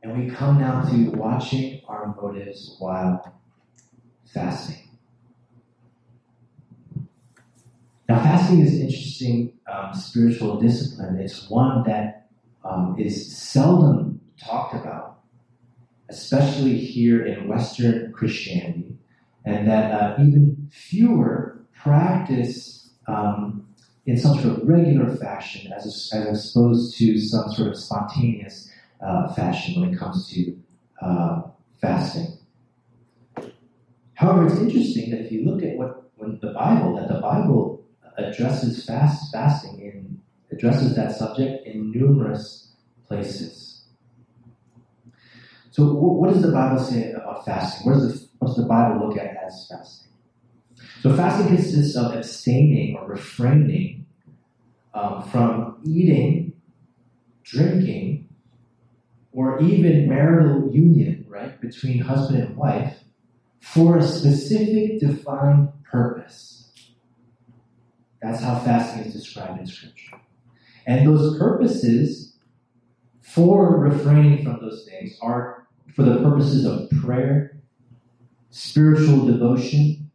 And 0.03 0.17
we 0.17 0.30
come 0.30 0.59
now 0.59 0.84
to 0.84 1.09
watching 1.11 1.82
our 1.88 2.13
motives 2.21 2.76
while 2.78 3.41
fasting. 4.26 4.93
Now, 8.10 8.22
fasting 8.22 8.60
is 8.62 8.74
an 8.74 8.82
interesting 8.82 9.54
um, 9.72 9.93
spiritual 9.93 10.60
discipline. 10.60 11.18
It's 11.18 11.49
one 11.49 11.84
that 11.84 12.28
um, 12.66 12.95
is 12.99 13.36
seldom 13.36 14.20
talked 14.38 14.74
about, 14.74 15.20
especially 16.10 16.78
here 16.78 17.26
in 17.26 17.47
Western 17.47 18.12
Christianity, 18.12 18.97
and 19.45 19.68
that 19.68 19.91
uh, 19.91 20.16
even 20.22 20.70
fewer 20.72 21.66
practice 21.74 22.89
um, 23.08 23.68
in 24.06 24.18
some 24.18 24.39
sort 24.39 24.58
of 24.58 24.68
regular 24.68 25.16
fashion 25.16 25.72
as, 25.72 26.12
as 26.14 26.51
opposed 26.51 26.97
to 26.97 27.18
some 27.20 27.49
sort 27.51 27.70
of 27.70 27.78
spontaneous 27.78 28.70
uh, 29.01 29.34
fashion 29.34 29.80
when 29.80 29.93
it 29.93 29.97
comes 29.97 30.28
to 30.30 30.58
uh, 31.01 31.41
fasting. 31.80 32.38
However, 34.16 34.47
it's 34.47 34.60
interesting 34.60 35.12
that 35.12 35.22
if 35.22 35.32
you 35.32 35.45
look 35.45 35.64
at 35.64 35.78
what 35.78 36.12
when 36.16 36.39
the 36.41 36.51
Bible, 36.51 36.95
that 36.95 37.10
the 37.10 37.20
Bible 37.20 37.83
addresses 38.18 38.86
fast 38.86 39.32
fasting 39.32 39.80
in 39.82 40.22
addresses 40.51 40.95
that 40.95 41.16
subject 41.16 41.66
in 41.66 41.91
numerous 41.91 42.74
places. 43.07 43.86
So, 45.72 45.91
what 45.93 46.32
does 46.32 46.43
the 46.43 46.51
Bible 46.51 46.80
say 46.80 47.11
about 47.14 47.45
fasting? 47.45 47.89
What 47.89 47.99
does 47.99 48.22
the, 48.22 48.28
what 48.38 48.47
does 48.49 48.57
the 48.57 48.66
Bible 48.66 49.07
look 49.07 49.18
at 49.18 49.36
as 49.43 49.68
fasting? 49.68 50.11
So, 51.01 51.16
fasting 51.16 51.47
consists 51.47 51.95
of 51.95 52.14
abstaining 52.14 52.95
or 52.95 53.07
refraining 53.07 54.05
um, 54.93 55.24
from 55.24 55.82
eating, 55.84 56.53
drinking, 57.43 58.30
or 59.32 59.59
even 59.61 60.07
marital 60.07 60.72
union, 60.72 61.26
right, 61.28 61.59
between 61.59 61.99
husband 61.99 62.43
and 62.43 62.55
wife 62.55 62.99
for 63.59 63.97
a 63.97 64.03
specific 64.03 64.99
defined 64.99 65.70
purpose. 65.89 66.62
That's 68.24 68.41
how 68.41 68.57
fasting 68.59 69.03
is 69.03 69.13
described 69.13 69.59
in 69.59 69.67
Scripture. 69.67 70.15
And 70.88 71.05
those 71.05 71.38
purposes 71.38 72.38
for 73.21 73.78
refraining 73.78 74.45
from 74.45 74.61
those 74.61 74.88
things 74.89 75.17
are 75.21 75.67
for 75.93 76.03
the 76.03 76.21
purposes 76.24 76.65
of 76.65 76.89
prayer, 77.01 77.57
spiritual 78.49 79.26
devotion, 79.26 80.09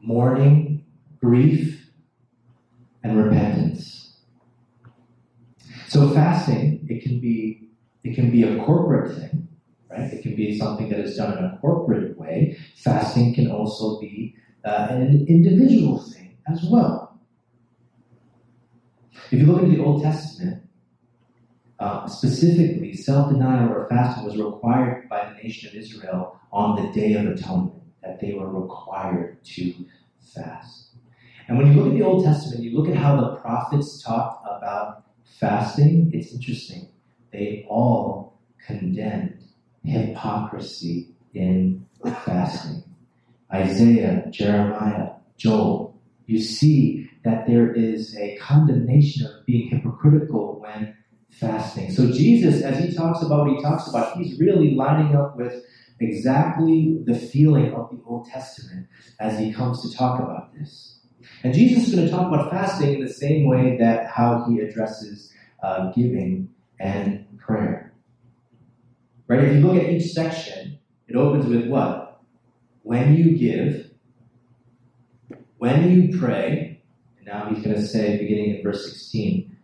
mourning, 0.00 0.86
grief, 1.20 1.90
and 3.02 3.22
repentance. 3.22 4.16
So 5.88 6.08
fasting, 6.14 6.86
it 6.88 7.02
can 7.02 7.20
be 7.20 7.68
it 8.02 8.14
can 8.14 8.30
be 8.30 8.44
a 8.44 8.64
corporate 8.64 9.14
thing, 9.14 9.48
right? 9.90 10.10
It 10.10 10.22
can 10.22 10.34
be 10.34 10.58
something 10.58 10.88
that 10.88 11.00
is 11.00 11.16
done 11.18 11.36
in 11.36 11.44
a 11.44 11.58
corporate 11.60 12.18
way. 12.18 12.56
Fasting 12.76 13.34
can 13.34 13.50
also 13.50 14.00
be 14.00 14.34
uh, 14.64 14.88
an 14.90 15.26
individual 15.28 15.98
thing 15.98 16.17
as 16.50 16.64
well. 16.64 17.20
If 19.30 19.40
you 19.40 19.46
look 19.46 19.62
at 19.62 19.68
the 19.68 19.82
Old 19.82 20.02
Testament, 20.02 20.62
uh, 21.78 22.06
specifically, 22.08 22.94
self 22.94 23.30
denial 23.30 23.70
or 23.70 23.86
fasting 23.88 24.24
was 24.24 24.36
required 24.36 25.08
by 25.08 25.28
the 25.28 25.42
nation 25.42 25.68
of 25.68 25.74
Israel 25.74 26.40
on 26.52 26.82
the 26.82 26.92
Day 26.92 27.14
of 27.14 27.26
Atonement, 27.26 27.82
that 28.02 28.20
they 28.20 28.32
were 28.32 28.50
required 28.50 29.44
to 29.44 29.74
fast. 30.34 30.96
And 31.46 31.56
when 31.56 31.68
you 31.68 31.74
look 31.74 31.92
at 31.92 31.98
the 31.98 32.04
Old 32.04 32.24
Testament, 32.24 32.62
you 32.62 32.76
look 32.76 32.88
at 32.88 32.96
how 32.96 33.16
the 33.20 33.36
prophets 33.36 34.02
talked 34.02 34.44
about 34.44 35.04
fasting, 35.38 36.10
it's 36.12 36.32
interesting. 36.32 36.88
They 37.32 37.66
all 37.68 38.40
condemned 38.66 39.42
hypocrisy 39.84 41.14
in 41.34 41.86
fasting. 42.24 42.82
Isaiah, 43.52 44.26
Jeremiah, 44.30 45.10
Joel, 45.36 45.87
you 46.28 46.40
see 46.40 47.10
that 47.24 47.46
there 47.46 47.72
is 47.72 48.14
a 48.18 48.36
condemnation 48.36 49.26
of 49.26 49.46
being 49.46 49.70
hypocritical 49.70 50.60
when 50.60 50.94
fasting. 51.30 51.90
So 51.90 52.12
Jesus, 52.12 52.62
as 52.62 52.84
he 52.84 52.94
talks 52.94 53.22
about 53.22 53.46
what 53.46 53.56
he 53.56 53.62
talks 53.62 53.88
about, 53.88 54.16
he's 54.18 54.38
really 54.38 54.74
lining 54.74 55.16
up 55.16 55.36
with 55.36 55.64
exactly 56.00 56.98
the 57.04 57.18
feeling 57.18 57.72
of 57.72 57.90
the 57.90 57.98
Old 58.06 58.28
Testament 58.28 58.88
as 59.18 59.38
he 59.38 59.52
comes 59.52 59.80
to 59.82 59.96
talk 59.96 60.20
about 60.20 60.52
this. 60.54 61.00
And 61.42 61.54
Jesus 61.54 61.88
is 61.88 61.94
going 61.94 62.06
to 62.06 62.12
talk 62.12 62.28
about 62.28 62.50
fasting 62.50 62.96
in 62.96 63.04
the 63.04 63.12
same 63.12 63.46
way 63.46 63.78
that 63.78 64.06
how 64.06 64.44
he 64.48 64.60
addresses 64.60 65.32
uh, 65.62 65.92
giving 65.92 66.50
and 66.78 67.26
prayer. 67.38 67.94
Right? 69.26 69.44
If 69.44 69.54
you 69.54 69.60
look 69.60 69.82
at 69.82 69.88
each 69.88 70.12
section, 70.12 70.78
it 71.06 71.16
opens 71.16 71.46
with 71.46 71.68
what? 71.68 72.20
When 72.82 73.16
you 73.16 73.36
give, 73.36 73.87
when 75.58 75.90
you 75.90 76.18
pray, 76.18 76.80
and 77.18 77.26
now 77.26 77.48
he's 77.50 77.62
going 77.62 77.76
to 77.76 77.86
say, 77.86 78.16
beginning 78.18 78.56
in 78.56 78.62
verse 78.62 78.90
16, 78.90 79.56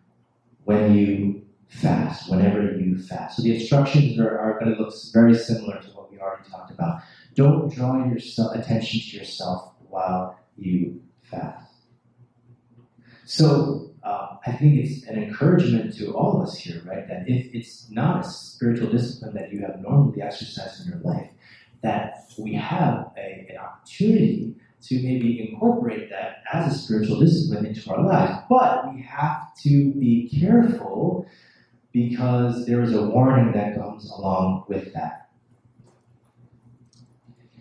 when 0.64 0.95
you 0.95 1.45
fast, 1.68 2.30
whenever 2.30 2.76
you 2.76 2.99
fast. 2.99 3.36
So 3.36 3.42
the 3.42 3.55
instructions 3.57 4.18
are, 4.18 4.38
are 4.38 4.59
going 4.59 4.74
to 4.74 4.80
look 4.80 4.95
very 5.12 5.34
similar 5.34 5.80
to 5.80 5.88
what 5.88 6.11
we 6.11 6.18
already 6.18 6.49
talked 6.51 6.70
about. 6.70 7.03
Don't 7.34 7.72
draw 7.74 8.05
your 8.07 8.18
attention 8.55 9.01
to 9.01 9.16
yourself 9.16 9.72
while 9.88 10.38
you 10.57 11.03
fast. 11.22 11.72
So 13.24 13.90
uh, 14.03 14.36
I 14.47 14.53
think 14.53 14.84
it's 14.84 15.05
an 15.07 15.22
encouragement 15.22 15.97
to 15.97 16.14
all 16.14 16.40
of 16.40 16.49
us 16.49 16.59
here, 16.59 16.82
right? 16.84 17.09
That 17.09 17.24
if 17.26 17.55
it's 17.55 17.90
not 17.90 18.24
a 18.24 18.28
spiritual 18.28 18.90
discipline 18.90 19.34
that 19.34 19.53
you 19.53 19.61
have 19.61 19.80
normally 19.80 20.22
exercised 20.22 20.84
in 20.84 20.92
your 20.92 21.01
life, 21.01 21.30
that 21.82 22.18
we 22.38 22.55
have 22.55 23.11
a, 23.16 23.47
an 23.51 23.57
opportunity 23.59 24.55
to 24.89 24.97
maybe 24.97 25.49
incorporate 25.49 26.11
that 26.11 26.43
as 26.53 26.74
a 26.74 26.78
spiritual 26.78 27.20
discipline 27.20 27.66
into 27.66 27.91
our 27.91 28.05
lives. 28.05 28.43
But 28.51 28.95
we 28.95 29.03
have 29.03 29.55
to 29.62 29.93
be 29.93 30.28
careful 30.41 31.26
because 31.93 32.66
there 32.66 32.82
is 32.82 32.93
a 32.93 33.03
warning 33.03 33.53
that 33.53 33.76
comes 33.78 34.11
along 34.11 34.64
with 34.68 34.93
that. 34.95 35.28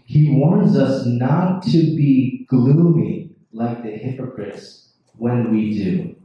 He 0.06 0.30
warns 0.32 0.78
us 0.78 1.06
not 1.06 1.64
to 1.64 1.78
be 1.96 2.46
gloomy 2.50 3.32
like 3.52 3.84
the 3.84 3.92
hypocrites 3.92 4.90
when 5.18 5.52
we 5.52 5.78
do. 5.78 6.16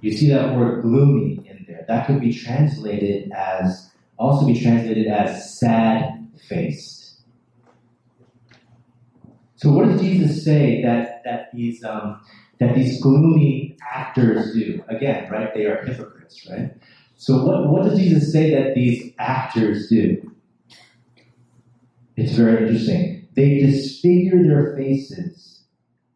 You 0.00 0.12
see 0.12 0.30
that 0.30 0.56
word 0.56 0.82
gloomy 0.82 1.46
in 1.48 1.66
there. 1.68 1.84
That 1.88 2.06
could 2.06 2.20
be 2.20 2.32
translated 2.32 3.30
as, 3.32 3.90
also 4.18 4.46
be 4.46 4.58
translated 4.58 5.06
as 5.08 5.58
sad 5.58 6.28
faced. 6.48 6.99
So 9.60 9.70
what 9.72 9.88
does 9.88 10.00
Jesus 10.00 10.42
say 10.42 10.80
that, 10.84 11.22
that 11.24 11.50
these, 11.52 11.84
um, 11.84 12.22
that 12.60 12.74
these 12.74 12.98
gloomy 13.02 13.76
actors 13.92 14.54
do? 14.54 14.82
Again, 14.88 15.30
right, 15.30 15.52
they 15.52 15.66
are 15.66 15.84
hypocrites, 15.84 16.48
right? 16.50 16.72
So 17.16 17.44
what, 17.44 17.68
what 17.68 17.84
does 17.84 17.98
Jesus 17.98 18.32
say 18.32 18.54
that 18.54 18.74
these 18.74 19.12
actors 19.18 19.90
do? 19.90 20.34
It's 22.16 22.32
very 22.32 22.68
interesting. 22.68 23.28
They 23.34 23.58
disfigure 23.58 24.42
their 24.42 24.74
faces 24.78 25.60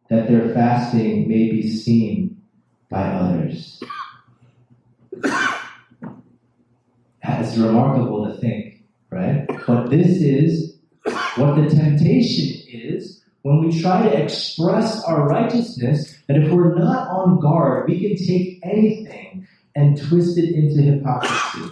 that 0.09 0.27
their 0.27 0.51
fasting 0.51 1.27
may 1.27 1.51
be 1.51 1.69
seen 1.69 2.41
by 2.89 3.03
others. 3.03 3.83
That's 7.23 7.55
remarkable 7.57 8.25
to 8.25 8.39
think, 8.41 8.85
right? 9.11 9.45
But 9.67 9.91
this 9.91 10.19
is 10.19 10.79
what 11.35 11.55
the 11.57 11.69
temptation 11.69 12.63
is 12.67 13.21
when 13.45 13.63
we 13.63 13.79
try 13.79 14.01
to 14.01 14.23
express 14.23 15.03
our 15.03 15.27
righteousness, 15.27 16.17
that 16.27 16.35
if 16.35 16.51
we're 16.51 16.73
not 16.73 17.07
on 17.09 17.39
guard, 17.39 17.87
we 17.87 17.99
can 17.99 18.17
take 18.17 18.59
anything 18.63 19.47
and 19.75 20.01
twist 20.01 20.35
it 20.39 20.55
into 20.55 20.81
hypocrisy. 20.81 21.71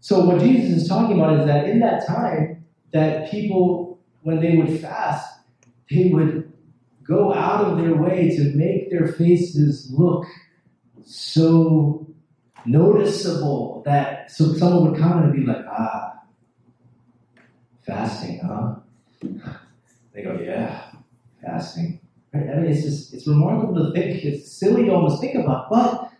So 0.00 0.26
what 0.26 0.40
Jesus 0.40 0.82
is 0.82 0.86
talking 0.86 1.18
about 1.18 1.40
is 1.40 1.46
that 1.46 1.70
in 1.70 1.80
that 1.80 2.06
time, 2.06 2.66
that 2.92 3.30
people, 3.30 3.98
when 4.20 4.40
they 4.40 4.58
would 4.58 4.78
fast, 4.78 5.40
they 5.90 6.10
would 6.10 6.52
go 7.02 7.32
out 7.32 7.64
of 7.64 7.78
their 7.78 7.94
way 7.94 8.28
to 8.36 8.54
make 8.54 8.90
their 8.90 9.08
faces 9.08 9.90
look 9.90 10.26
so 11.02 12.06
noticeable 12.66 13.82
that 13.86 14.30
so 14.30 14.52
someone 14.52 14.90
would 14.90 15.00
come 15.00 15.22
and 15.22 15.32
be 15.32 15.46
like, 15.50 15.64
ah, 15.70 16.15
fasting, 17.86 18.40
huh? 18.44 18.74
They 20.12 20.22
go, 20.22 20.38
yeah, 20.42 20.90
fasting. 21.42 22.00
Right? 22.32 22.50
I 22.50 22.56
mean, 22.60 22.72
it's 22.72 22.82
just 22.82 23.14
it's 23.14 23.26
remarkable 23.26 23.74
to 23.74 23.92
think. 23.92 24.24
It's 24.24 24.52
silly 24.52 24.84
to 24.84 24.92
almost 24.92 25.20
think 25.20 25.36
about, 25.36 25.70
but 25.70 26.10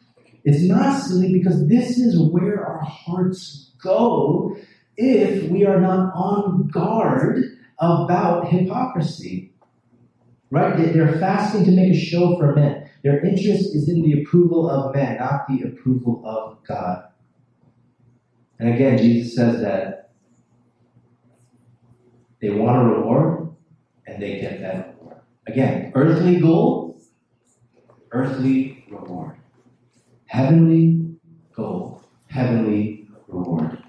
it's 0.45 0.63
not 0.63 1.01
silly 1.01 1.33
because 1.33 1.67
this 1.69 1.99
is 1.99 2.21
where 2.21 2.65
our 2.65 2.81
hearts 2.81 3.73
go 3.83 4.57
if 4.97 5.51
we 5.51 5.67
are 5.67 5.81
not 5.81 6.15
on 6.15 6.69
guard 6.69 7.43
about 7.79 8.49
hypocrisy. 8.49 9.53
Right? 10.51 10.77
They're 10.93 11.19
fasting 11.19 11.65
to 11.65 11.73
make 11.73 11.93
a 11.93 11.99
show 11.99 12.39
for 12.39 12.55
men. 12.55 12.89
Their 13.03 13.25
interest 13.25 13.75
is 13.75 13.89
in 13.89 14.03
the 14.03 14.23
approval 14.23 14.71
of 14.71 14.95
men, 14.95 15.19
not 15.19 15.47
the 15.49 15.63
approval 15.63 16.23
of 16.25 16.59
God. 16.65 17.05
And 18.59 18.73
again, 18.75 18.99
Jesus 18.99 19.35
says 19.35 19.61
that 19.61 20.06
they 22.47 22.55
want 22.55 22.81
a 22.81 22.85
reward 22.85 23.49
and 24.07 24.23
they 24.23 24.41
get 24.41 24.61
that 24.61 24.95
reward. 24.99 25.17
Again, 25.49 25.91
earthly 25.97 26.39
goal, 26.39 27.01
earthly 28.13 28.85
reward. 28.89 29.37
Heavenly 30.27 31.17
goal, 31.53 32.05
heavenly 32.29 33.09
reward. 33.27 33.83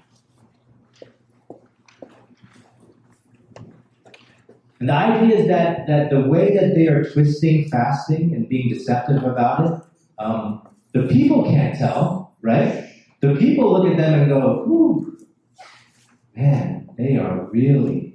And 4.80 4.88
the 4.88 4.92
idea 4.92 5.36
is 5.36 5.48
that, 5.48 5.86
that 5.86 6.10
the 6.10 6.22
way 6.22 6.54
that 6.56 6.74
they 6.74 6.88
are 6.88 7.04
twisting 7.12 7.68
fasting 7.68 8.34
and 8.34 8.48
being 8.48 8.68
deceptive 8.68 9.22
about 9.22 9.66
it, 9.66 9.82
um, 10.18 10.68
the 10.92 11.02
people 11.02 11.44
can't 11.44 11.76
tell, 11.78 12.36
right? 12.42 12.90
The 13.20 13.36
people 13.36 13.72
look 13.72 13.90
at 13.90 13.96
them 13.96 14.20
and 14.20 14.28
go, 14.28 15.16
man, 16.36 16.88
they 16.96 17.16
are 17.16 17.44
really, 17.50 18.07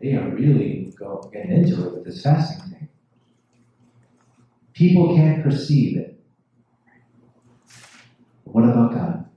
they 0.00 0.14
are 0.14 0.28
really 0.28 0.92
go, 0.98 1.28
getting 1.32 1.52
into 1.52 1.86
it 1.86 1.94
with 1.94 2.04
this 2.04 2.22
fasting 2.22 2.70
thing. 2.70 2.88
People 4.74 5.16
can't 5.16 5.42
perceive 5.42 5.96
it. 5.96 6.18
But 8.44 8.54
What 8.54 8.64
about 8.64 8.92
God? 8.92 9.28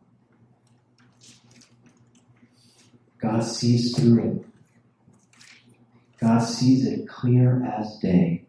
God 3.19 3.43
sees 3.43 3.97
through 3.97 4.23
it. 4.23 4.45
God 6.19 6.39
sees 6.39 6.85
it 6.85 7.07
clear 7.07 7.63
as 7.65 7.97
day. 7.99 8.45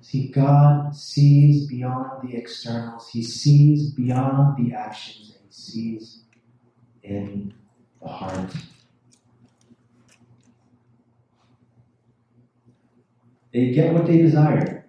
See, 0.00 0.28
God 0.28 0.94
sees 0.94 1.66
beyond 1.66 2.28
the 2.28 2.36
externals. 2.36 3.08
He 3.08 3.22
sees 3.22 3.90
beyond 3.90 4.56
the 4.56 4.74
actions, 4.74 5.34
and 5.34 5.44
He 5.46 5.52
sees 5.52 6.22
in 7.02 7.52
the 8.00 8.08
heart. 8.08 8.52
They 13.56 13.70
get 13.70 13.94
what 13.94 14.04
they 14.04 14.18
desire. 14.18 14.84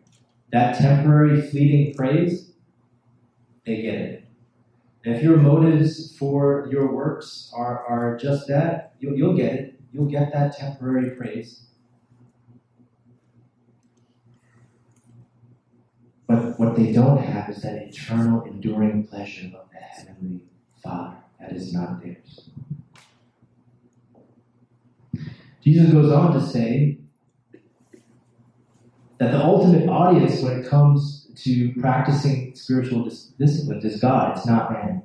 That 0.52 0.78
temporary, 0.78 1.42
fleeting 1.42 1.94
praise, 1.94 2.52
they 3.66 3.82
get 3.82 3.96
it. 3.96 4.26
And 5.06 5.16
if 5.16 5.24
your 5.24 5.38
motives 5.38 6.18
for 6.18 6.68
your 6.70 6.94
works 6.94 7.50
are, 7.56 7.86
are 7.86 8.18
just 8.18 8.46
that, 8.50 8.96
you'll, 9.00 9.16
you'll 9.16 9.38
get 9.38 9.54
it. 9.54 9.80
You'll 9.94 10.10
get 10.10 10.34
that 10.34 10.58
temporary 10.58 11.12
praise. 11.12 11.62
But 16.28 16.60
what 16.60 16.76
they 16.76 16.92
don't 16.92 17.24
have 17.24 17.50
is 17.50 17.62
that 17.62 17.82
eternal, 17.82 18.44
enduring 18.44 19.08
pleasure 19.08 19.46
of 19.46 19.70
the 19.72 19.78
Heavenly 19.78 20.42
Father 20.84 21.16
that 21.40 21.54
is 21.54 21.74
not 21.74 22.04
theirs. 22.04 22.50
Jesus 25.64 25.90
goes 25.90 26.12
on 26.12 26.34
to 26.34 26.46
say 26.46 26.98
that 29.20 29.32
the 29.32 29.44
ultimate 29.44 29.90
audience 29.90 30.42
when 30.42 30.60
it 30.60 30.68
comes 30.68 31.28
to 31.36 31.74
practicing 31.80 32.56
spiritual 32.56 33.04
dis- 33.04 33.32
disciplines 33.40 33.86
is 33.86 34.00
God, 34.00 34.38
it's 34.38 34.46
not 34.46 34.72
man. 34.72 35.04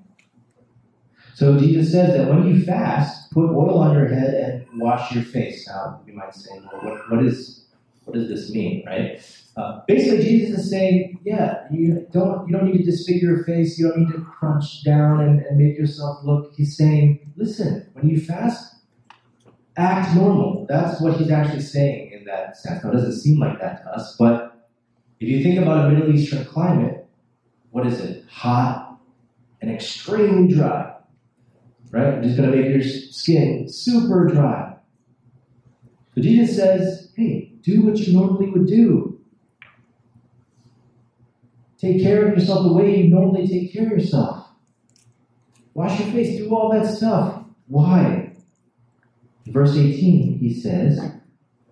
So 1.34 1.58
Jesus 1.58 1.92
says 1.92 2.16
that 2.16 2.28
when 2.28 2.46
you 2.46 2.62
fast, 2.62 3.30
put 3.30 3.50
oil 3.50 3.78
on 3.78 3.96
your 3.96 4.06
head 4.06 4.34
and 4.70 4.80
wash 4.80 5.12
your 5.12 5.24
face. 5.24 5.66
Now 5.66 6.00
you 6.06 6.12
might 6.12 6.34
say, 6.34 6.50
well, 6.60 6.82
what, 6.82 7.10
what 7.10 7.24
is 7.24 7.64
what 8.04 8.14
does 8.14 8.28
this 8.28 8.50
mean, 8.50 8.84
right? 8.84 9.24
Uh, 9.56 9.80
basically, 9.86 10.24
Jesus 10.24 10.60
is 10.60 10.70
saying, 10.70 11.20
yeah, 11.24 11.66
you 11.70 12.06
don't 12.12 12.48
you 12.48 12.56
don't 12.56 12.66
need 12.66 12.78
to 12.78 12.84
disfigure 12.84 13.30
your 13.36 13.44
face, 13.44 13.78
you 13.78 13.88
don't 13.88 13.98
need 13.98 14.12
to 14.12 14.20
crunch 14.20 14.84
down 14.84 15.20
and, 15.20 15.40
and 15.40 15.58
make 15.58 15.78
yourself 15.78 16.18
look. 16.24 16.52
He's 16.54 16.76
saying, 16.76 17.32
listen, 17.36 17.88
when 17.94 18.08
you 18.08 18.20
fast, 18.20 18.74
act 19.76 20.14
normal. 20.14 20.66
That's 20.68 21.00
what 21.00 21.16
he's 21.16 21.30
actually 21.30 21.62
saying 21.62 22.11
that. 22.32 22.56
Now, 22.64 22.90
it 22.90 22.94
doesn't 22.94 23.20
seem 23.20 23.38
like 23.38 23.60
that 23.60 23.82
to 23.82 23.90
us, 23.90 24.16
but 24.18 24.68
if 25.20 25.28
you 25.28 25.42
think 25.42 25.60
about 25.60 25.86
a 25.86 25.90
Middle 25.90 26.14
Eastern 26.14 26.44
climate, 26.44 27.06
what 27.70 27.86
is 27.86 28.00
it? 28.00 28.24
Hot 28.28 28.98
and 29.60 29.70
extremely 29.70 30.52
dry, 30.52 30.94
right? 31.90 32.14
It's 32.24 32.36
going 32.36 32.50
to 32.50 32.56
make 32.56 32.68
your 32.68 32.82
skin 32.82 33.68
super 33.68 34.26
dry. 34.26 34.74
So 36.14 36.20
Jesus 36.20 36.56
says, 36.56 37.12
hey, 37.16 37.52
do 37.62 37.82
what 37.82 37.98
you 37.98 38.12
normally 38.12 38.50
would 38.50 38.66
do. 38.66 39.20
Take 41.78 42.02
care 42.02 42.26
of 42.26 42.38
yourself 42.38 42.64
the 42.64 42.72
way 42.72 43.02
you 43.02 43.08
normally 43.08 43.46
take 43.46 43.72
care 43.72 43.86
of 43.86 43.92
yourself. 43.92 44.46
Wash 45.74 45.98
your 45.98 46.10
face, 46.10 46.36
do 46.36 46.54
all 46.54 46.70
that 46.72 46.86
stuff. 46.86 47.44
Why? 47.66 48.32
verse 49.46 49.76
18, 49.76 50.38
he 50.38 50.54
says, 50.54 51.00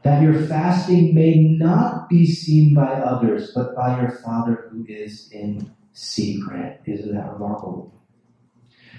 that 0.02 0.22
your 0.22 0.46
fasting 0.46 1.14
may 1.14 1.34
not 1.36 2.08
be 2.08 2.26
seen 2.26 2.74
by 2.74 2.86
others, 2.86 3.52
but 3.54 3.74
by 3.76 4.00
your 4.00 4.12
Father 4.24 4.68
who 4.70 4.86
is 4.88 5.30
in 5.30 5.70
secret. 5.92 6.80
Isn't 6.86 7.14
that 7.14 7.32
remarkable? 7.32 7.94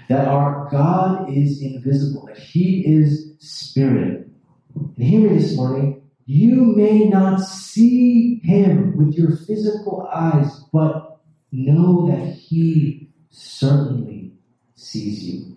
That 0.08 0.28
our 0.28 0.68
God 0.70 1.32
is 1.32 1.60
invisible, 1.62 2.26
that 2.26 2.38
He 2.38 2.84
is 2.86 3.34
spirit. 3.38 4.28
And 4.74 5.04
hear 5.04 5.20
me 5.20 5.38
this 5.38 5.56
morning, 5.56 6.02
you 6.26 6.76
may 6.76 7.08
not 7.08 7.40
see 7.40 8.40
Him 8.44 8.96
with 8.96 9.14
your 9.14 9.36
physical 9.36 10.08
eyes, 10.12 10.60
but 10.72 11.20
know 11.50 12.08
that 12.08 12.34
He 12.34 13.08
certainly 13.30 14.32
sees 14.76 15.24
you. 15.24 15.56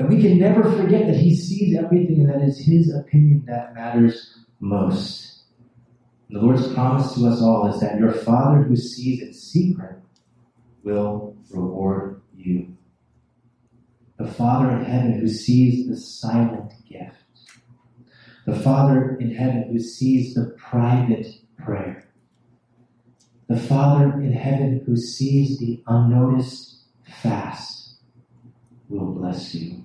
And 0.00 0.08
we 0.08 0.22
can 0.22 0.38
never 0.38 0.62
forget 0.62 1.08
that 1.08 1.18
He 1.18 1.36
sees 1.36 1.76
everything 1.76 2.20
and 2.20 2.30
that 2.30 2.40
is 2.40 2.58
His 2.58 2.90
opinion 2.90 3.44
that 3.46 3.74
matters 3.74 4.34
most. 4.58 5.42
The 6.30 6.38
Lord's 6.38 6.72
promise 6.72 7.12
to 7.14 7.26
us 7.26 7.42
all 7.42 7.70
is 7.70 7.82
that 7.82 7.98
your 7.98 8.12
Father 8.12 8.62
who 8.62 8.76
sees 8.76 9.20
in 9.20 9.34
secret 9.34 10.00
will 10.82 11.36
reward 11.50 12.22
you. 12.34 12.78
The 14.16 14.26
Father 14.26 14.70
in 14.70 14.86
heaven 14.86 15.20
who 15.20 15.28
sees 15.28 15.86
the 15.86 15.98
silent 15.98 16.72
gift. 16.88 17.16
The 18.46 18.58
Father 18.58 19.18
in 19.20 19.34
heaven 19.34 19.68
who 19.70 19.78
sees 19.78 20.32
the 20.32 20.56
private 20.56 21.26
prayer. 21.58 22.08
The 23.48 23.60
Father 23.60 24.18
in 24.18 24.32
heaven 24.32 24.82
who 24.86 24.96
sees 24.96 25.58
the 25.58 25.82
unnoticed 25.86 26.84
fast 27.04 27.96
will 28.88 29.12
bless 29.12 29.54
you. 29.54 29.84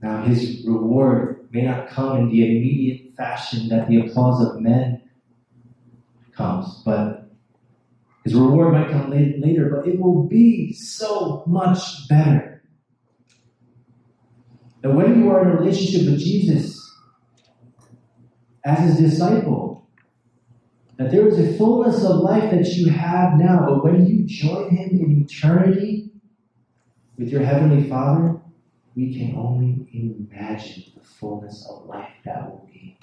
Now, 0.00 0.22
his 0.22 0.64
reward 0.66 1.48
may 1.50 1.62
not 1.62 1.88
come 1.88 2.18
in 2.18 2.28
the 2.30 2.44
immediate 2.44 3.14
fashion 3.16 3.68
that 3.68 3.88
the 3.88 4.00
applause 4.00 4.46
of 4.46 4.60
men 4.60 5.02
comes, 6.32 6.82
but 6.84 7.30
his 8.24 8.34
reward 8.34 8.74
might 8.74 8.90
come 8.90 9.10
later, 9.10 9.70
but 9.74 9.88
it 9.88 9.98
will 9.98 10.24
be 10.24 10.72
so 10.72 11.42
much 11.46 12.08
better. 12.08 12.62
And 14.82 14.96
when 14.96 15.20
you 15.20 15.30
are 15.30 15.42
in 15.42 15.56
a 15.56 15.60
relationship 15.60 16.08
with 16.08 16.20
Jesus 16.20 16.78
as 18.64 18.78
his 18.78 19.10
disciple, 19.10 19.88
that 20.96 21.10
there 21.10 21.26
is 21.26 21.38
a 21.38 21.56
fullness 21.56 22.04
of 22.04 22.20
life 22.20 22.50
that 22.50 22.66
you 22.74 22.90
have 22.90 23.38
now, 23.38 23.66
but 23.68 23.84
when 23.84 24.06
you 24.06 24.24
join 24.24 24.70
him 24.70 24.90
in 24.90 25.26
eternity 25.28 26.10
with 27.16 27.28
your 27.30 27.42
heavenly 27.42 27.88
Father, 27.88 28.37
we 28.98 29.16
can 29.16 29.36
only 29.36 29.86
imagine 29.92 30.82
the 30.96 31.04
fullness 31.04 31.64
of 31.70 31.86
life 31.86 32.10
that 32.24 32.50
will 32.50 32.68
be. 32.72 32.98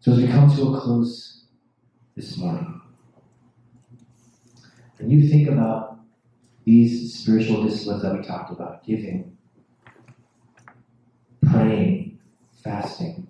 So, 0.00 0.12
as 0.12 0.18
we 0.18 0.26
come 0.26 0.50
to 0.56 0.74
a 0.74 0.80
close 0.80 1.44
this 2.16 2.38
morning, 2.38 2.80
when 4.96 5.10
you 5.10 5.28
think 5.28 5.50
about 5.50 5.98
these 6.64 7.14
spiritual 7.14 7.62
disciplines 7.62 8.02
that 8.02 8.14
we 8.14 8.22
talked 8.22 8.50
about 8.50 8.86
giving, 8.86 9.36
praying, 11.42 12.18
fasting 12.64 13.28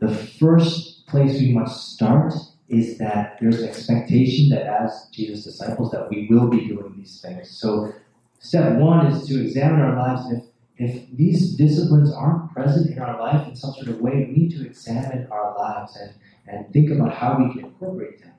the 0.00 0.14
first 0.14 1.06
place 1.06 1.38
we 1.40 1.52
must 1.52 1.92
start 1.92 2.32
is 2.68 2.98
that 2.98 3.36
there's 3.40 3.62
an 3.62 3.68
expectation 3.68 4.48
that 4.50 4.66
as 4.66 5.08
Jesus' 5.12 5.44
disciples 5.44 5.90
that 5.92 6.08
we 6.10 6.26
will 6.28 6.48
be 6.48 6.66
doing 6.66 6.94
these 6.96 7.20
things. 7.20 7.50
So 7.50 7.92
Step 8.38 8.78
one 8.78 9.06
is 9.06 9.26
to 9.28 9.42
examine 9.42 9.80
our 9.80 9.96
lives. 9.96 10.26
and 10.26 10.42
If, 10.78 10.94
if 10.94 11.16
these 11.16 11.56
disciplines 11.56 12.12
aren't 12.12 12.52
present 12.52 12.90
in 12.90 12.98
our 12.98 13.18
life 13.18 13.48
in 13.48 13.56
some 13.56 13.72
sort 13.74 13.88
of 13.88 14.00
way, 14.00 14.26
we 14.28 14.36
need 14.36 14.56
to 14.56 14.66
examine 14.66 15.26
our 15.30 15.56
lives 15.58 15.96
and, 15.96 16.14
and 16.46 16.72
think 16.72 16.90
about 16.90 17.14
how 17.14 17.38
we 17.38 17.52
can 17.52 17.64
incorporate 17.64 18.20
them. 18.20 18.32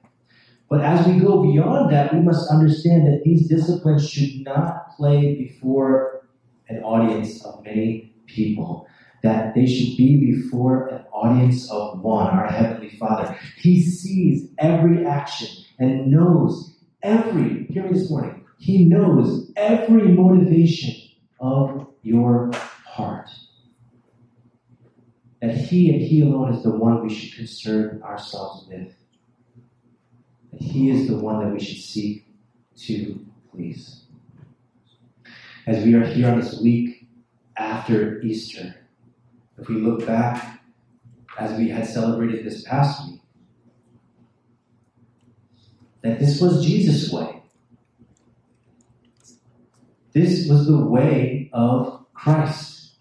But 0.70 0.82
as 0.82 1.08
we 1.08 1.20
go 1.20 1.42
beyond 1.42 1.92
that, 1.94 2.14
we 2.14 2.20
must 2.20 2.52
understand 2.52 3.08
that 3.08 3.24
these 3.24 3.48
disciplines 3.48 4.10
should 4.10 4.44
not 4.44 4.96
play 4.98 5.36
before 5.36 6.28
an 6.68 6.84
audience 6.84 7.44
of 7.46 7.64
many 7.64 8.14
people. 8.26 8.88
That 9.24 9.56
they 9.56 9.66
should 9.66 9.98
be 9.98 10.18
before 10.34 10.88
an 10.90 11.06
audience 11.12 11.72
of 11.72 12.02
one, 12.02 12.28
our 12.28 12.48
Heavenly 12.48 12.90
Father. 12.98 13.38
He 13.58 13.82
sees 13.82 14.50
every 14.60 15.06
action 15.06 15.66
and 15.80 16.08
knows 16.08 16.76
every, 17.02 17.66
hear 17.68 17.84
me 17.84 17.94
this 17.94 18.10
morning, 18.10 18.44
he 18.58 18.86
knows 18.86 19.52
every 19.56 20.08
motivation 20.10 20.96
of 21.40 21.88
your 22.02 22.52
heart. 22.86 23.30
That 25.42 25.56
He 25.56 25.92
and 25.92 26.02
He 26.02 26.22
alone 26.22 26.54
is 26.54 26.64
the 26.64 26.72
one 26.72 27.06
we 27.06 27.14
should 27.14 27.38
concern 27.38 28.02
ourselves 28.04 28.68
with. 28.68 28.94
That 30.52 30.62
He 30.62 30.90
is 30.90 31.08
the 31.08 31.18
one 31.18 31.46
that 31.46 31.54
we 31.54 31.64
should 31.64 31.78
seek 31.78 32.26
to 32.78 33.24
please. 33.52 34.04
As 35.68 35.84
we 35.84 35.94
are 35.94 36.06
here 36.06 36.30
on 36.30 36.40
this 36.40 36.60
week 36.60 37.08
after 37.58 38.22
Easter, 38.22 38.76
if 39.60 39.68
we 39.70 39.76
look 39.76 40.06
back 40.06 40.62
as 41.38 41.58
we 41.58 41.70
had 41.70 41.86
celebrated 41.86 42.46
this 42.46 42.64
past 42.64 43.08
week, 43.08 43.22
that 46.02 46.20
this 46.20 46.42
was 46.42 46.66
Jesus' 46.66 47.12
way. 47.12 47.37
This 50.18 50.50
was 50.50 50.66
the 50.66 50.84
way 50.84 51.48
of 51.54 52.04
Christ. 52.16 52.96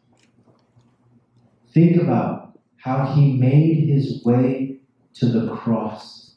Think 1.73 1.97
about 1.97 2.59
how 2.77 3.15
he 3.15 3.39
made 3.39 3.89
his 3.89 4.23
way 4.23 4.81
to 5.15 5.25
the 5.25 5.57
cross. 5.57 6.35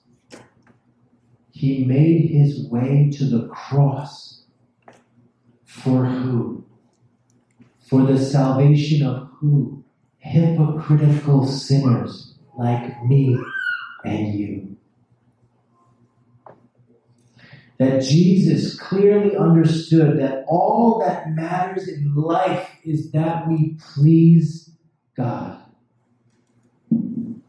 He 1.52 1.84
made 1.84 2.30
his 2.30 2.66
way 2.70 3.12
to 3.12 3.26
the 3.26 3.50
cross. 3.50 4.46
For 5.66 6.06
who? 6.06 6.64
For 7.90 8.04
the 8.04 8.18
salvation 8.18 9.06
of 9.06 9.28
who? 9.34 9.84
Hypocritical 10.20 11.46
sinners 11.46 12.36
like 12.58 13.04
me 13.04 13.38
and 14.06 14.34
you. 14.34 14.69
That 17.80 18.02
Jesus 18.02 18.78
clearly 18.78 19.38
understood 19.38 20.20
that 20.20 20.44
all 20.48 21.00
that 21.00 21.32
matters 21.32 21.88
in 21.88 22.14
life 22.14 22.70
is 22.84 23.12
that 23.12 23.48
we 23.48 23.78
please 23.96 24.70
God. 25.16 25.62
And 26.92 27.42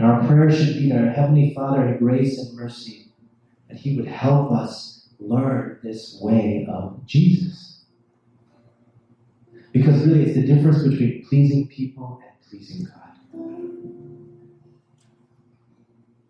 our 0.00 0.26
prayer 0.26 0.50
should 0.50 0.74
be 0.74 0.90
that 0.90 0.98
our 0.98 1.10
Heavenly 1.10 1.54
Father, 1.54 1.86
in 1.88 1.98
grace 1.98 2.38
and 2.38 2.54
mercy, 2.54 3.06
that 3.68 3.78
He 3.78 3.96
would 3.96 4.06
help 4.06 4.52
us 4.52 5.08
learn 5.18 5.78
this 5.82 6.18
way 6.20 6.66
of 6.70 7.04
Jesus. 7.06 7.84
Because 9.72 10.06
really, 10.06 10.24
it's 10.24 10.34
the 10.34 10.46
difference 10.46 10.82
between 10.82 11.24
pleasing 11.28 11.66
people 11.68 12.20
and 12.22 12.50
pleasing 12.50 12.86
God. 12.86 13.02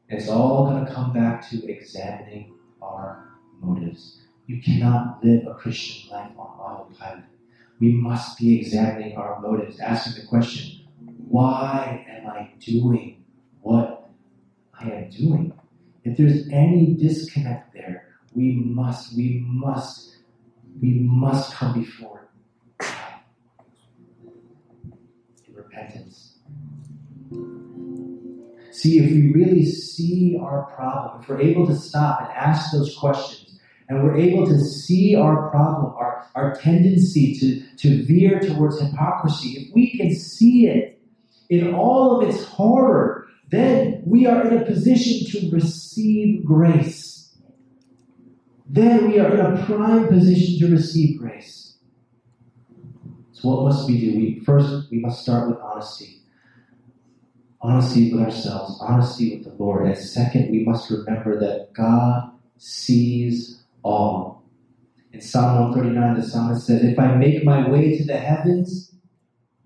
It's 0.08 0.28
all 0.28 0.66
going 0.66 0.86
to 0.86 0.92
come 0.92 1.12
back 1.12 1.48
to 1.50 1.68
examining 1.68 2.54
our 2.80 3.28
motives. 3.60 4.20
You 4.46 4.62
cannot 4.62 5.24
live 5.24 5.46
a 5.48 5.54
Christian 5.54 6.10
life 6.10 6.30
on 6.38 6.46
autopilot. 6.46 7.24
We 7.80 7.92
must 7.92 8.38
be 8.38 8.60
examining 8.60 9.16
our 9.16 9.40
motives, 9.40 9.80
asking 9.80 10.22
the 10.22 10.28
question, 10.28 10.86
why 11.28 12.06
am 12.08 12.28
I 12.28 12.52
doing 12.60 13.24
what 13.62 14.10
I 14.78 14.90
am 14.90 15.10
doing? 15.10 15.52
If 16.04 16.16
there's 16.16 16.48
any 16.52 16.94
disconnect 16.94 17.74
there, 17.74 18.06
we 18.32 18.52
must, 18.52 19.16
we 19.16 19.42
must, 19.44 20.18
we 20.80 21.00
must 21.00 21.52
come 21.52 21.80
before 21.80 22.28
God 22.78 22.90
in 25.48 25.54
repentance. 25.54 26.35
See, 28.76 28.98
if 28.98 29.10
we 29.10 29.32
really 29.32 29.64
see 29.64 30.38
our 30.38 30.64
problem, 30.76 31.22
if 31.22 31.28
we're 31.30 31.40
able 31.40 31.66
to 31.66 31.74
stop 31.74 32.20
and 32.20 32.28
ask 32.30 32.72
those 32.72 32.94
questions, 32.94 33.58
and 33.88 34.04
we're 34.04 34.18
able 34.18 34.46
to 34.46 34.58
see 34.60 35.14
our 35.14 35.48
problem, 35.48 35.94
our, 35.96 36.28
our 36.34 36.54
tendency 36.56 37.34
to, 37.40 37.76
to 37.78 38.04
veer 38.04 38.38
towards 38.38 38.78
hypocrisy, 38.78 39.60
if 39.60 39.74
we 39.74 39.96
can 39.96 40.14
see 40.14 40.66
it 40.66 41.00
in 41.48 41.72
all 41.72 42.20
of 42.20 42.28
its 42.28 42.44
horror, 42.44 43.26
then 43.48 44.02
we 44.04 44.26
are 44.26 44.46
in 44.46 44.58
a 44.60 44.66
position 44.66 45.26
to 45.30 45.50
receive 45.50 46.44
grace. 46.44 47.34
Then 48.68 49.10
we 49.10 49.18
are 49.18 49.32
in 49.32 49.40
a 49.40 49.64
prime 49.64 50.08
position 50.08 50.58
to 50.58 50.74
receive 50.74 51.18
grace. 51.18 51.78
So 53.32 53.48
what 53.48 53.64
must 53.64 53.88
we 53.88 53.98
do? 53.98 54.18
We, 54.18 54.40
first, 54.44 54.90
we 54.90 54.98
must 54.98 55.22
start 55.22 55.48
with 55.48 55.58
honesty 55.60 56.16
honesty 57.60 58.12
with 58.12 58.22
ourselves, 58.22 58.78
honesty 58.80 59.36
with 59.36 59.44
the 59.44 59.62
Lord. 59.62 59.86
And 59.86 59.98
second, 59.98 60.50
we 60.50 60.64
must 60.64 60.90
remember 60.90 61.38
that 61.40 61.72
God 61.72 62.30
sees 62.58 63.62
all. 63.82 64.44
In 65.12 65.20
Psalm 65.20 65.70
139, 65.70 66.20
the 66.20 66.22
psalmist 66.22 66.66
says, 66.66 66.84
If 66.84 66.98
I 66.98 67.14
make 67.14 67.44
my 67.44 67.68
way 67.68 67.96
to 67.96 68.04
the 68.04 68.18
heavens, 68.18 68.94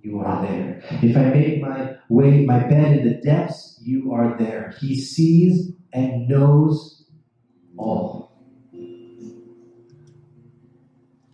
you 0.03 0.21
are 0.21 0.47
there. 0.47 0.83
If 1.03 1.17
I 1.17 1.25
make 1.25 1.61
my 1.61 1.97
way, 2.09 2.45
my 2.45 2.61
bed 2.61 2.99
in 2.99 3.07
the 3.07 3.15
depths, 3.15 3.79
you 3.83 4.13
are 4.13 4.37
there. 4.39 4.75
He 4.81 4.99
sees 4.99 5.73
and 5.93 6.29
knows 6.29 7.05
all. 7.77 8.31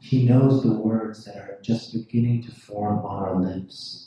He 0.00 0.24
knows 0.24 0.62
the 0.62 0.72
words 0.72 1.24
that 1.24 1.36
are 1.36 1.58
just 1.62 1.92
beginning 1.92 2.44
to 2.44 2.52
form 2.52 3.04
on 3.04 3.24
our 3.24 3.40
lips. 3.40 4.05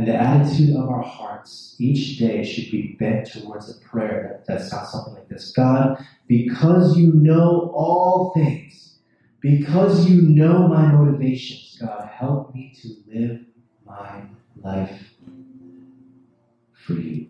And 0.00 0.08
the 0.08 0.16
attitude 0.16 0.74
of 0.76 0.88
our 0.88 1.02
hearts 1.02 1.76
each 1.78 2.18
day 2.18 2.42
should 2.42 2.70
be 2.70 2.96
bent 2.98 3.30
towards 3.30 3.68
a 3.68 3.78
prayer 3.86 4.42
that, 4.46 4.46
that 4.46 4.66
sounds 4.66 4.92
something 4.92 5.12
like 5.12 5.28
this 5.28 5.52
God, 5.52 6.02
because 6.26 6.96
you 6.96 7.12
know 7.12 7.70
all 7.74 8.32
things, 8.34 8.96
because 9.40 10.08
you 10.08 10.22
know 10.22 10.66
my 10.66 10.86
motivations, 10.86 11.76
God, 11.78 12.08
help 12.08 12.54
me 12.54 12.74
to 12.80 12.96
live 13.12 13.40
my 13.84 14.22
life 14.62 15.02
for 16.72 16.94
you. 16.94 17.26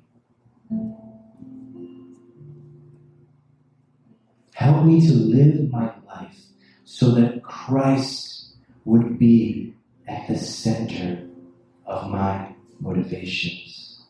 Help 4.54 4.84
me 4.84 5.04
to 5.08 5.12
live 5.12 5.72
my 5.72 5.90
life 6.06 6.38
so 6.84 7.16
that 7.16 7.42
Christ 7.42 8.52
would 8.84 9.18
be 9.18 9.74
at 10.06 10.28
the 10.28 10.38
center 10.38 11.26
of 11.84 12.08
my 12.08 12.54
motivations. 12.80 14.06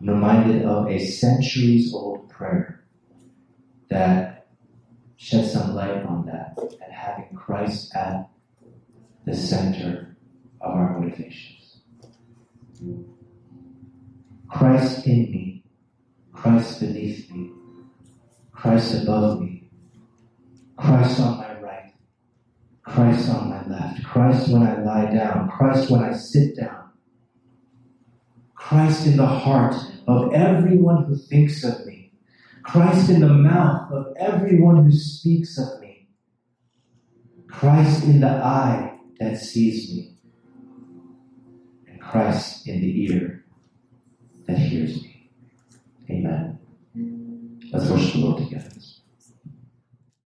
I'm 0.00 0.08
reminded 0.08 0.64
of 0.64 0.88
a 0.88 0.98
centuries 0.98 1.92
old 1.92 2.28
prayer 2.28 2.84
that 3.90 4.46
sheds 5.16 5.52
some 5.52 5.74
light 5.74 6.04
on 6.04 6.26
that 6.26 6.56
and 6.58 6.92
having 6.92 7.34
Christ 7.34 7.94
at 7.94 8.28
the 9.24 9.34
center 9.34 10.16
of 10.60 10.70
our 10.70 10.98
motivations. 10.98 11.80
Christ 14.48 15.06
in 15.06 15.30
me, 15.30 15.64
Christ 16.32 16.80
beneath 16.80 17.30
me, 17.30 17.50
Christ 18.52 19.02
above 19.02 19.40
me, 19.40 19.70
Christ 20.76 21.20
on 21.20 21.38
my 21.38 21.60
right, 21.60 21.92
Christ 22.84 23.28
on 23.28 23.50
my 23.50 23.66
left, 23.66 24.04
Christ 24.04 24.48
when 24.48 24.62
I 24.62 24.80
lie 24.82 25.12
down, 25.12 25.48
Christ 25.48 25.90
when 25.90 26.02
I 26.02 26.12
sit 26.12 26.56
down, 26.56 26.87
Christ 28.68 29.06
in 29.06 29.16
the 29.16 29.24
heart 29.24 29.74
of 30.06 30.34
everyone 30.34 31.04
who 31.04 31.16
thinks 31.16 31.64
of 31.64 31.86
me, 31.86 32.12
Christ 32.62 33.08
in 33.08 33.22
the 33.22 33.28
mouth 33.28 33.90
of 33.90 34.14
everyone 34.18 34.84
who 34.84 34.92
speaks 34.92 35.56
of 35.56 35.80
me, 35.80 36.06
Christ 37.46 38.04
in 38.04 38.20
the 38.20 38.28
eye 38.28 38.98
that 39.20 39.38
sees 39.38 39.90
me, 39.90 40.18
and 41.86 41.98
Christ 41.98 42.68
in 42.68 42.82
the 42.82 43.04
ear 43.06 43.46
that 44.46 44.58
hears 44.58 45.02
me. 45.02 45.30
Amen. 46.10 46.58
Let's 47.72 47.88
worship 47.88 48.12
the 48.12 48.18
Lord 48.18 48.44
together. 48.44 48.68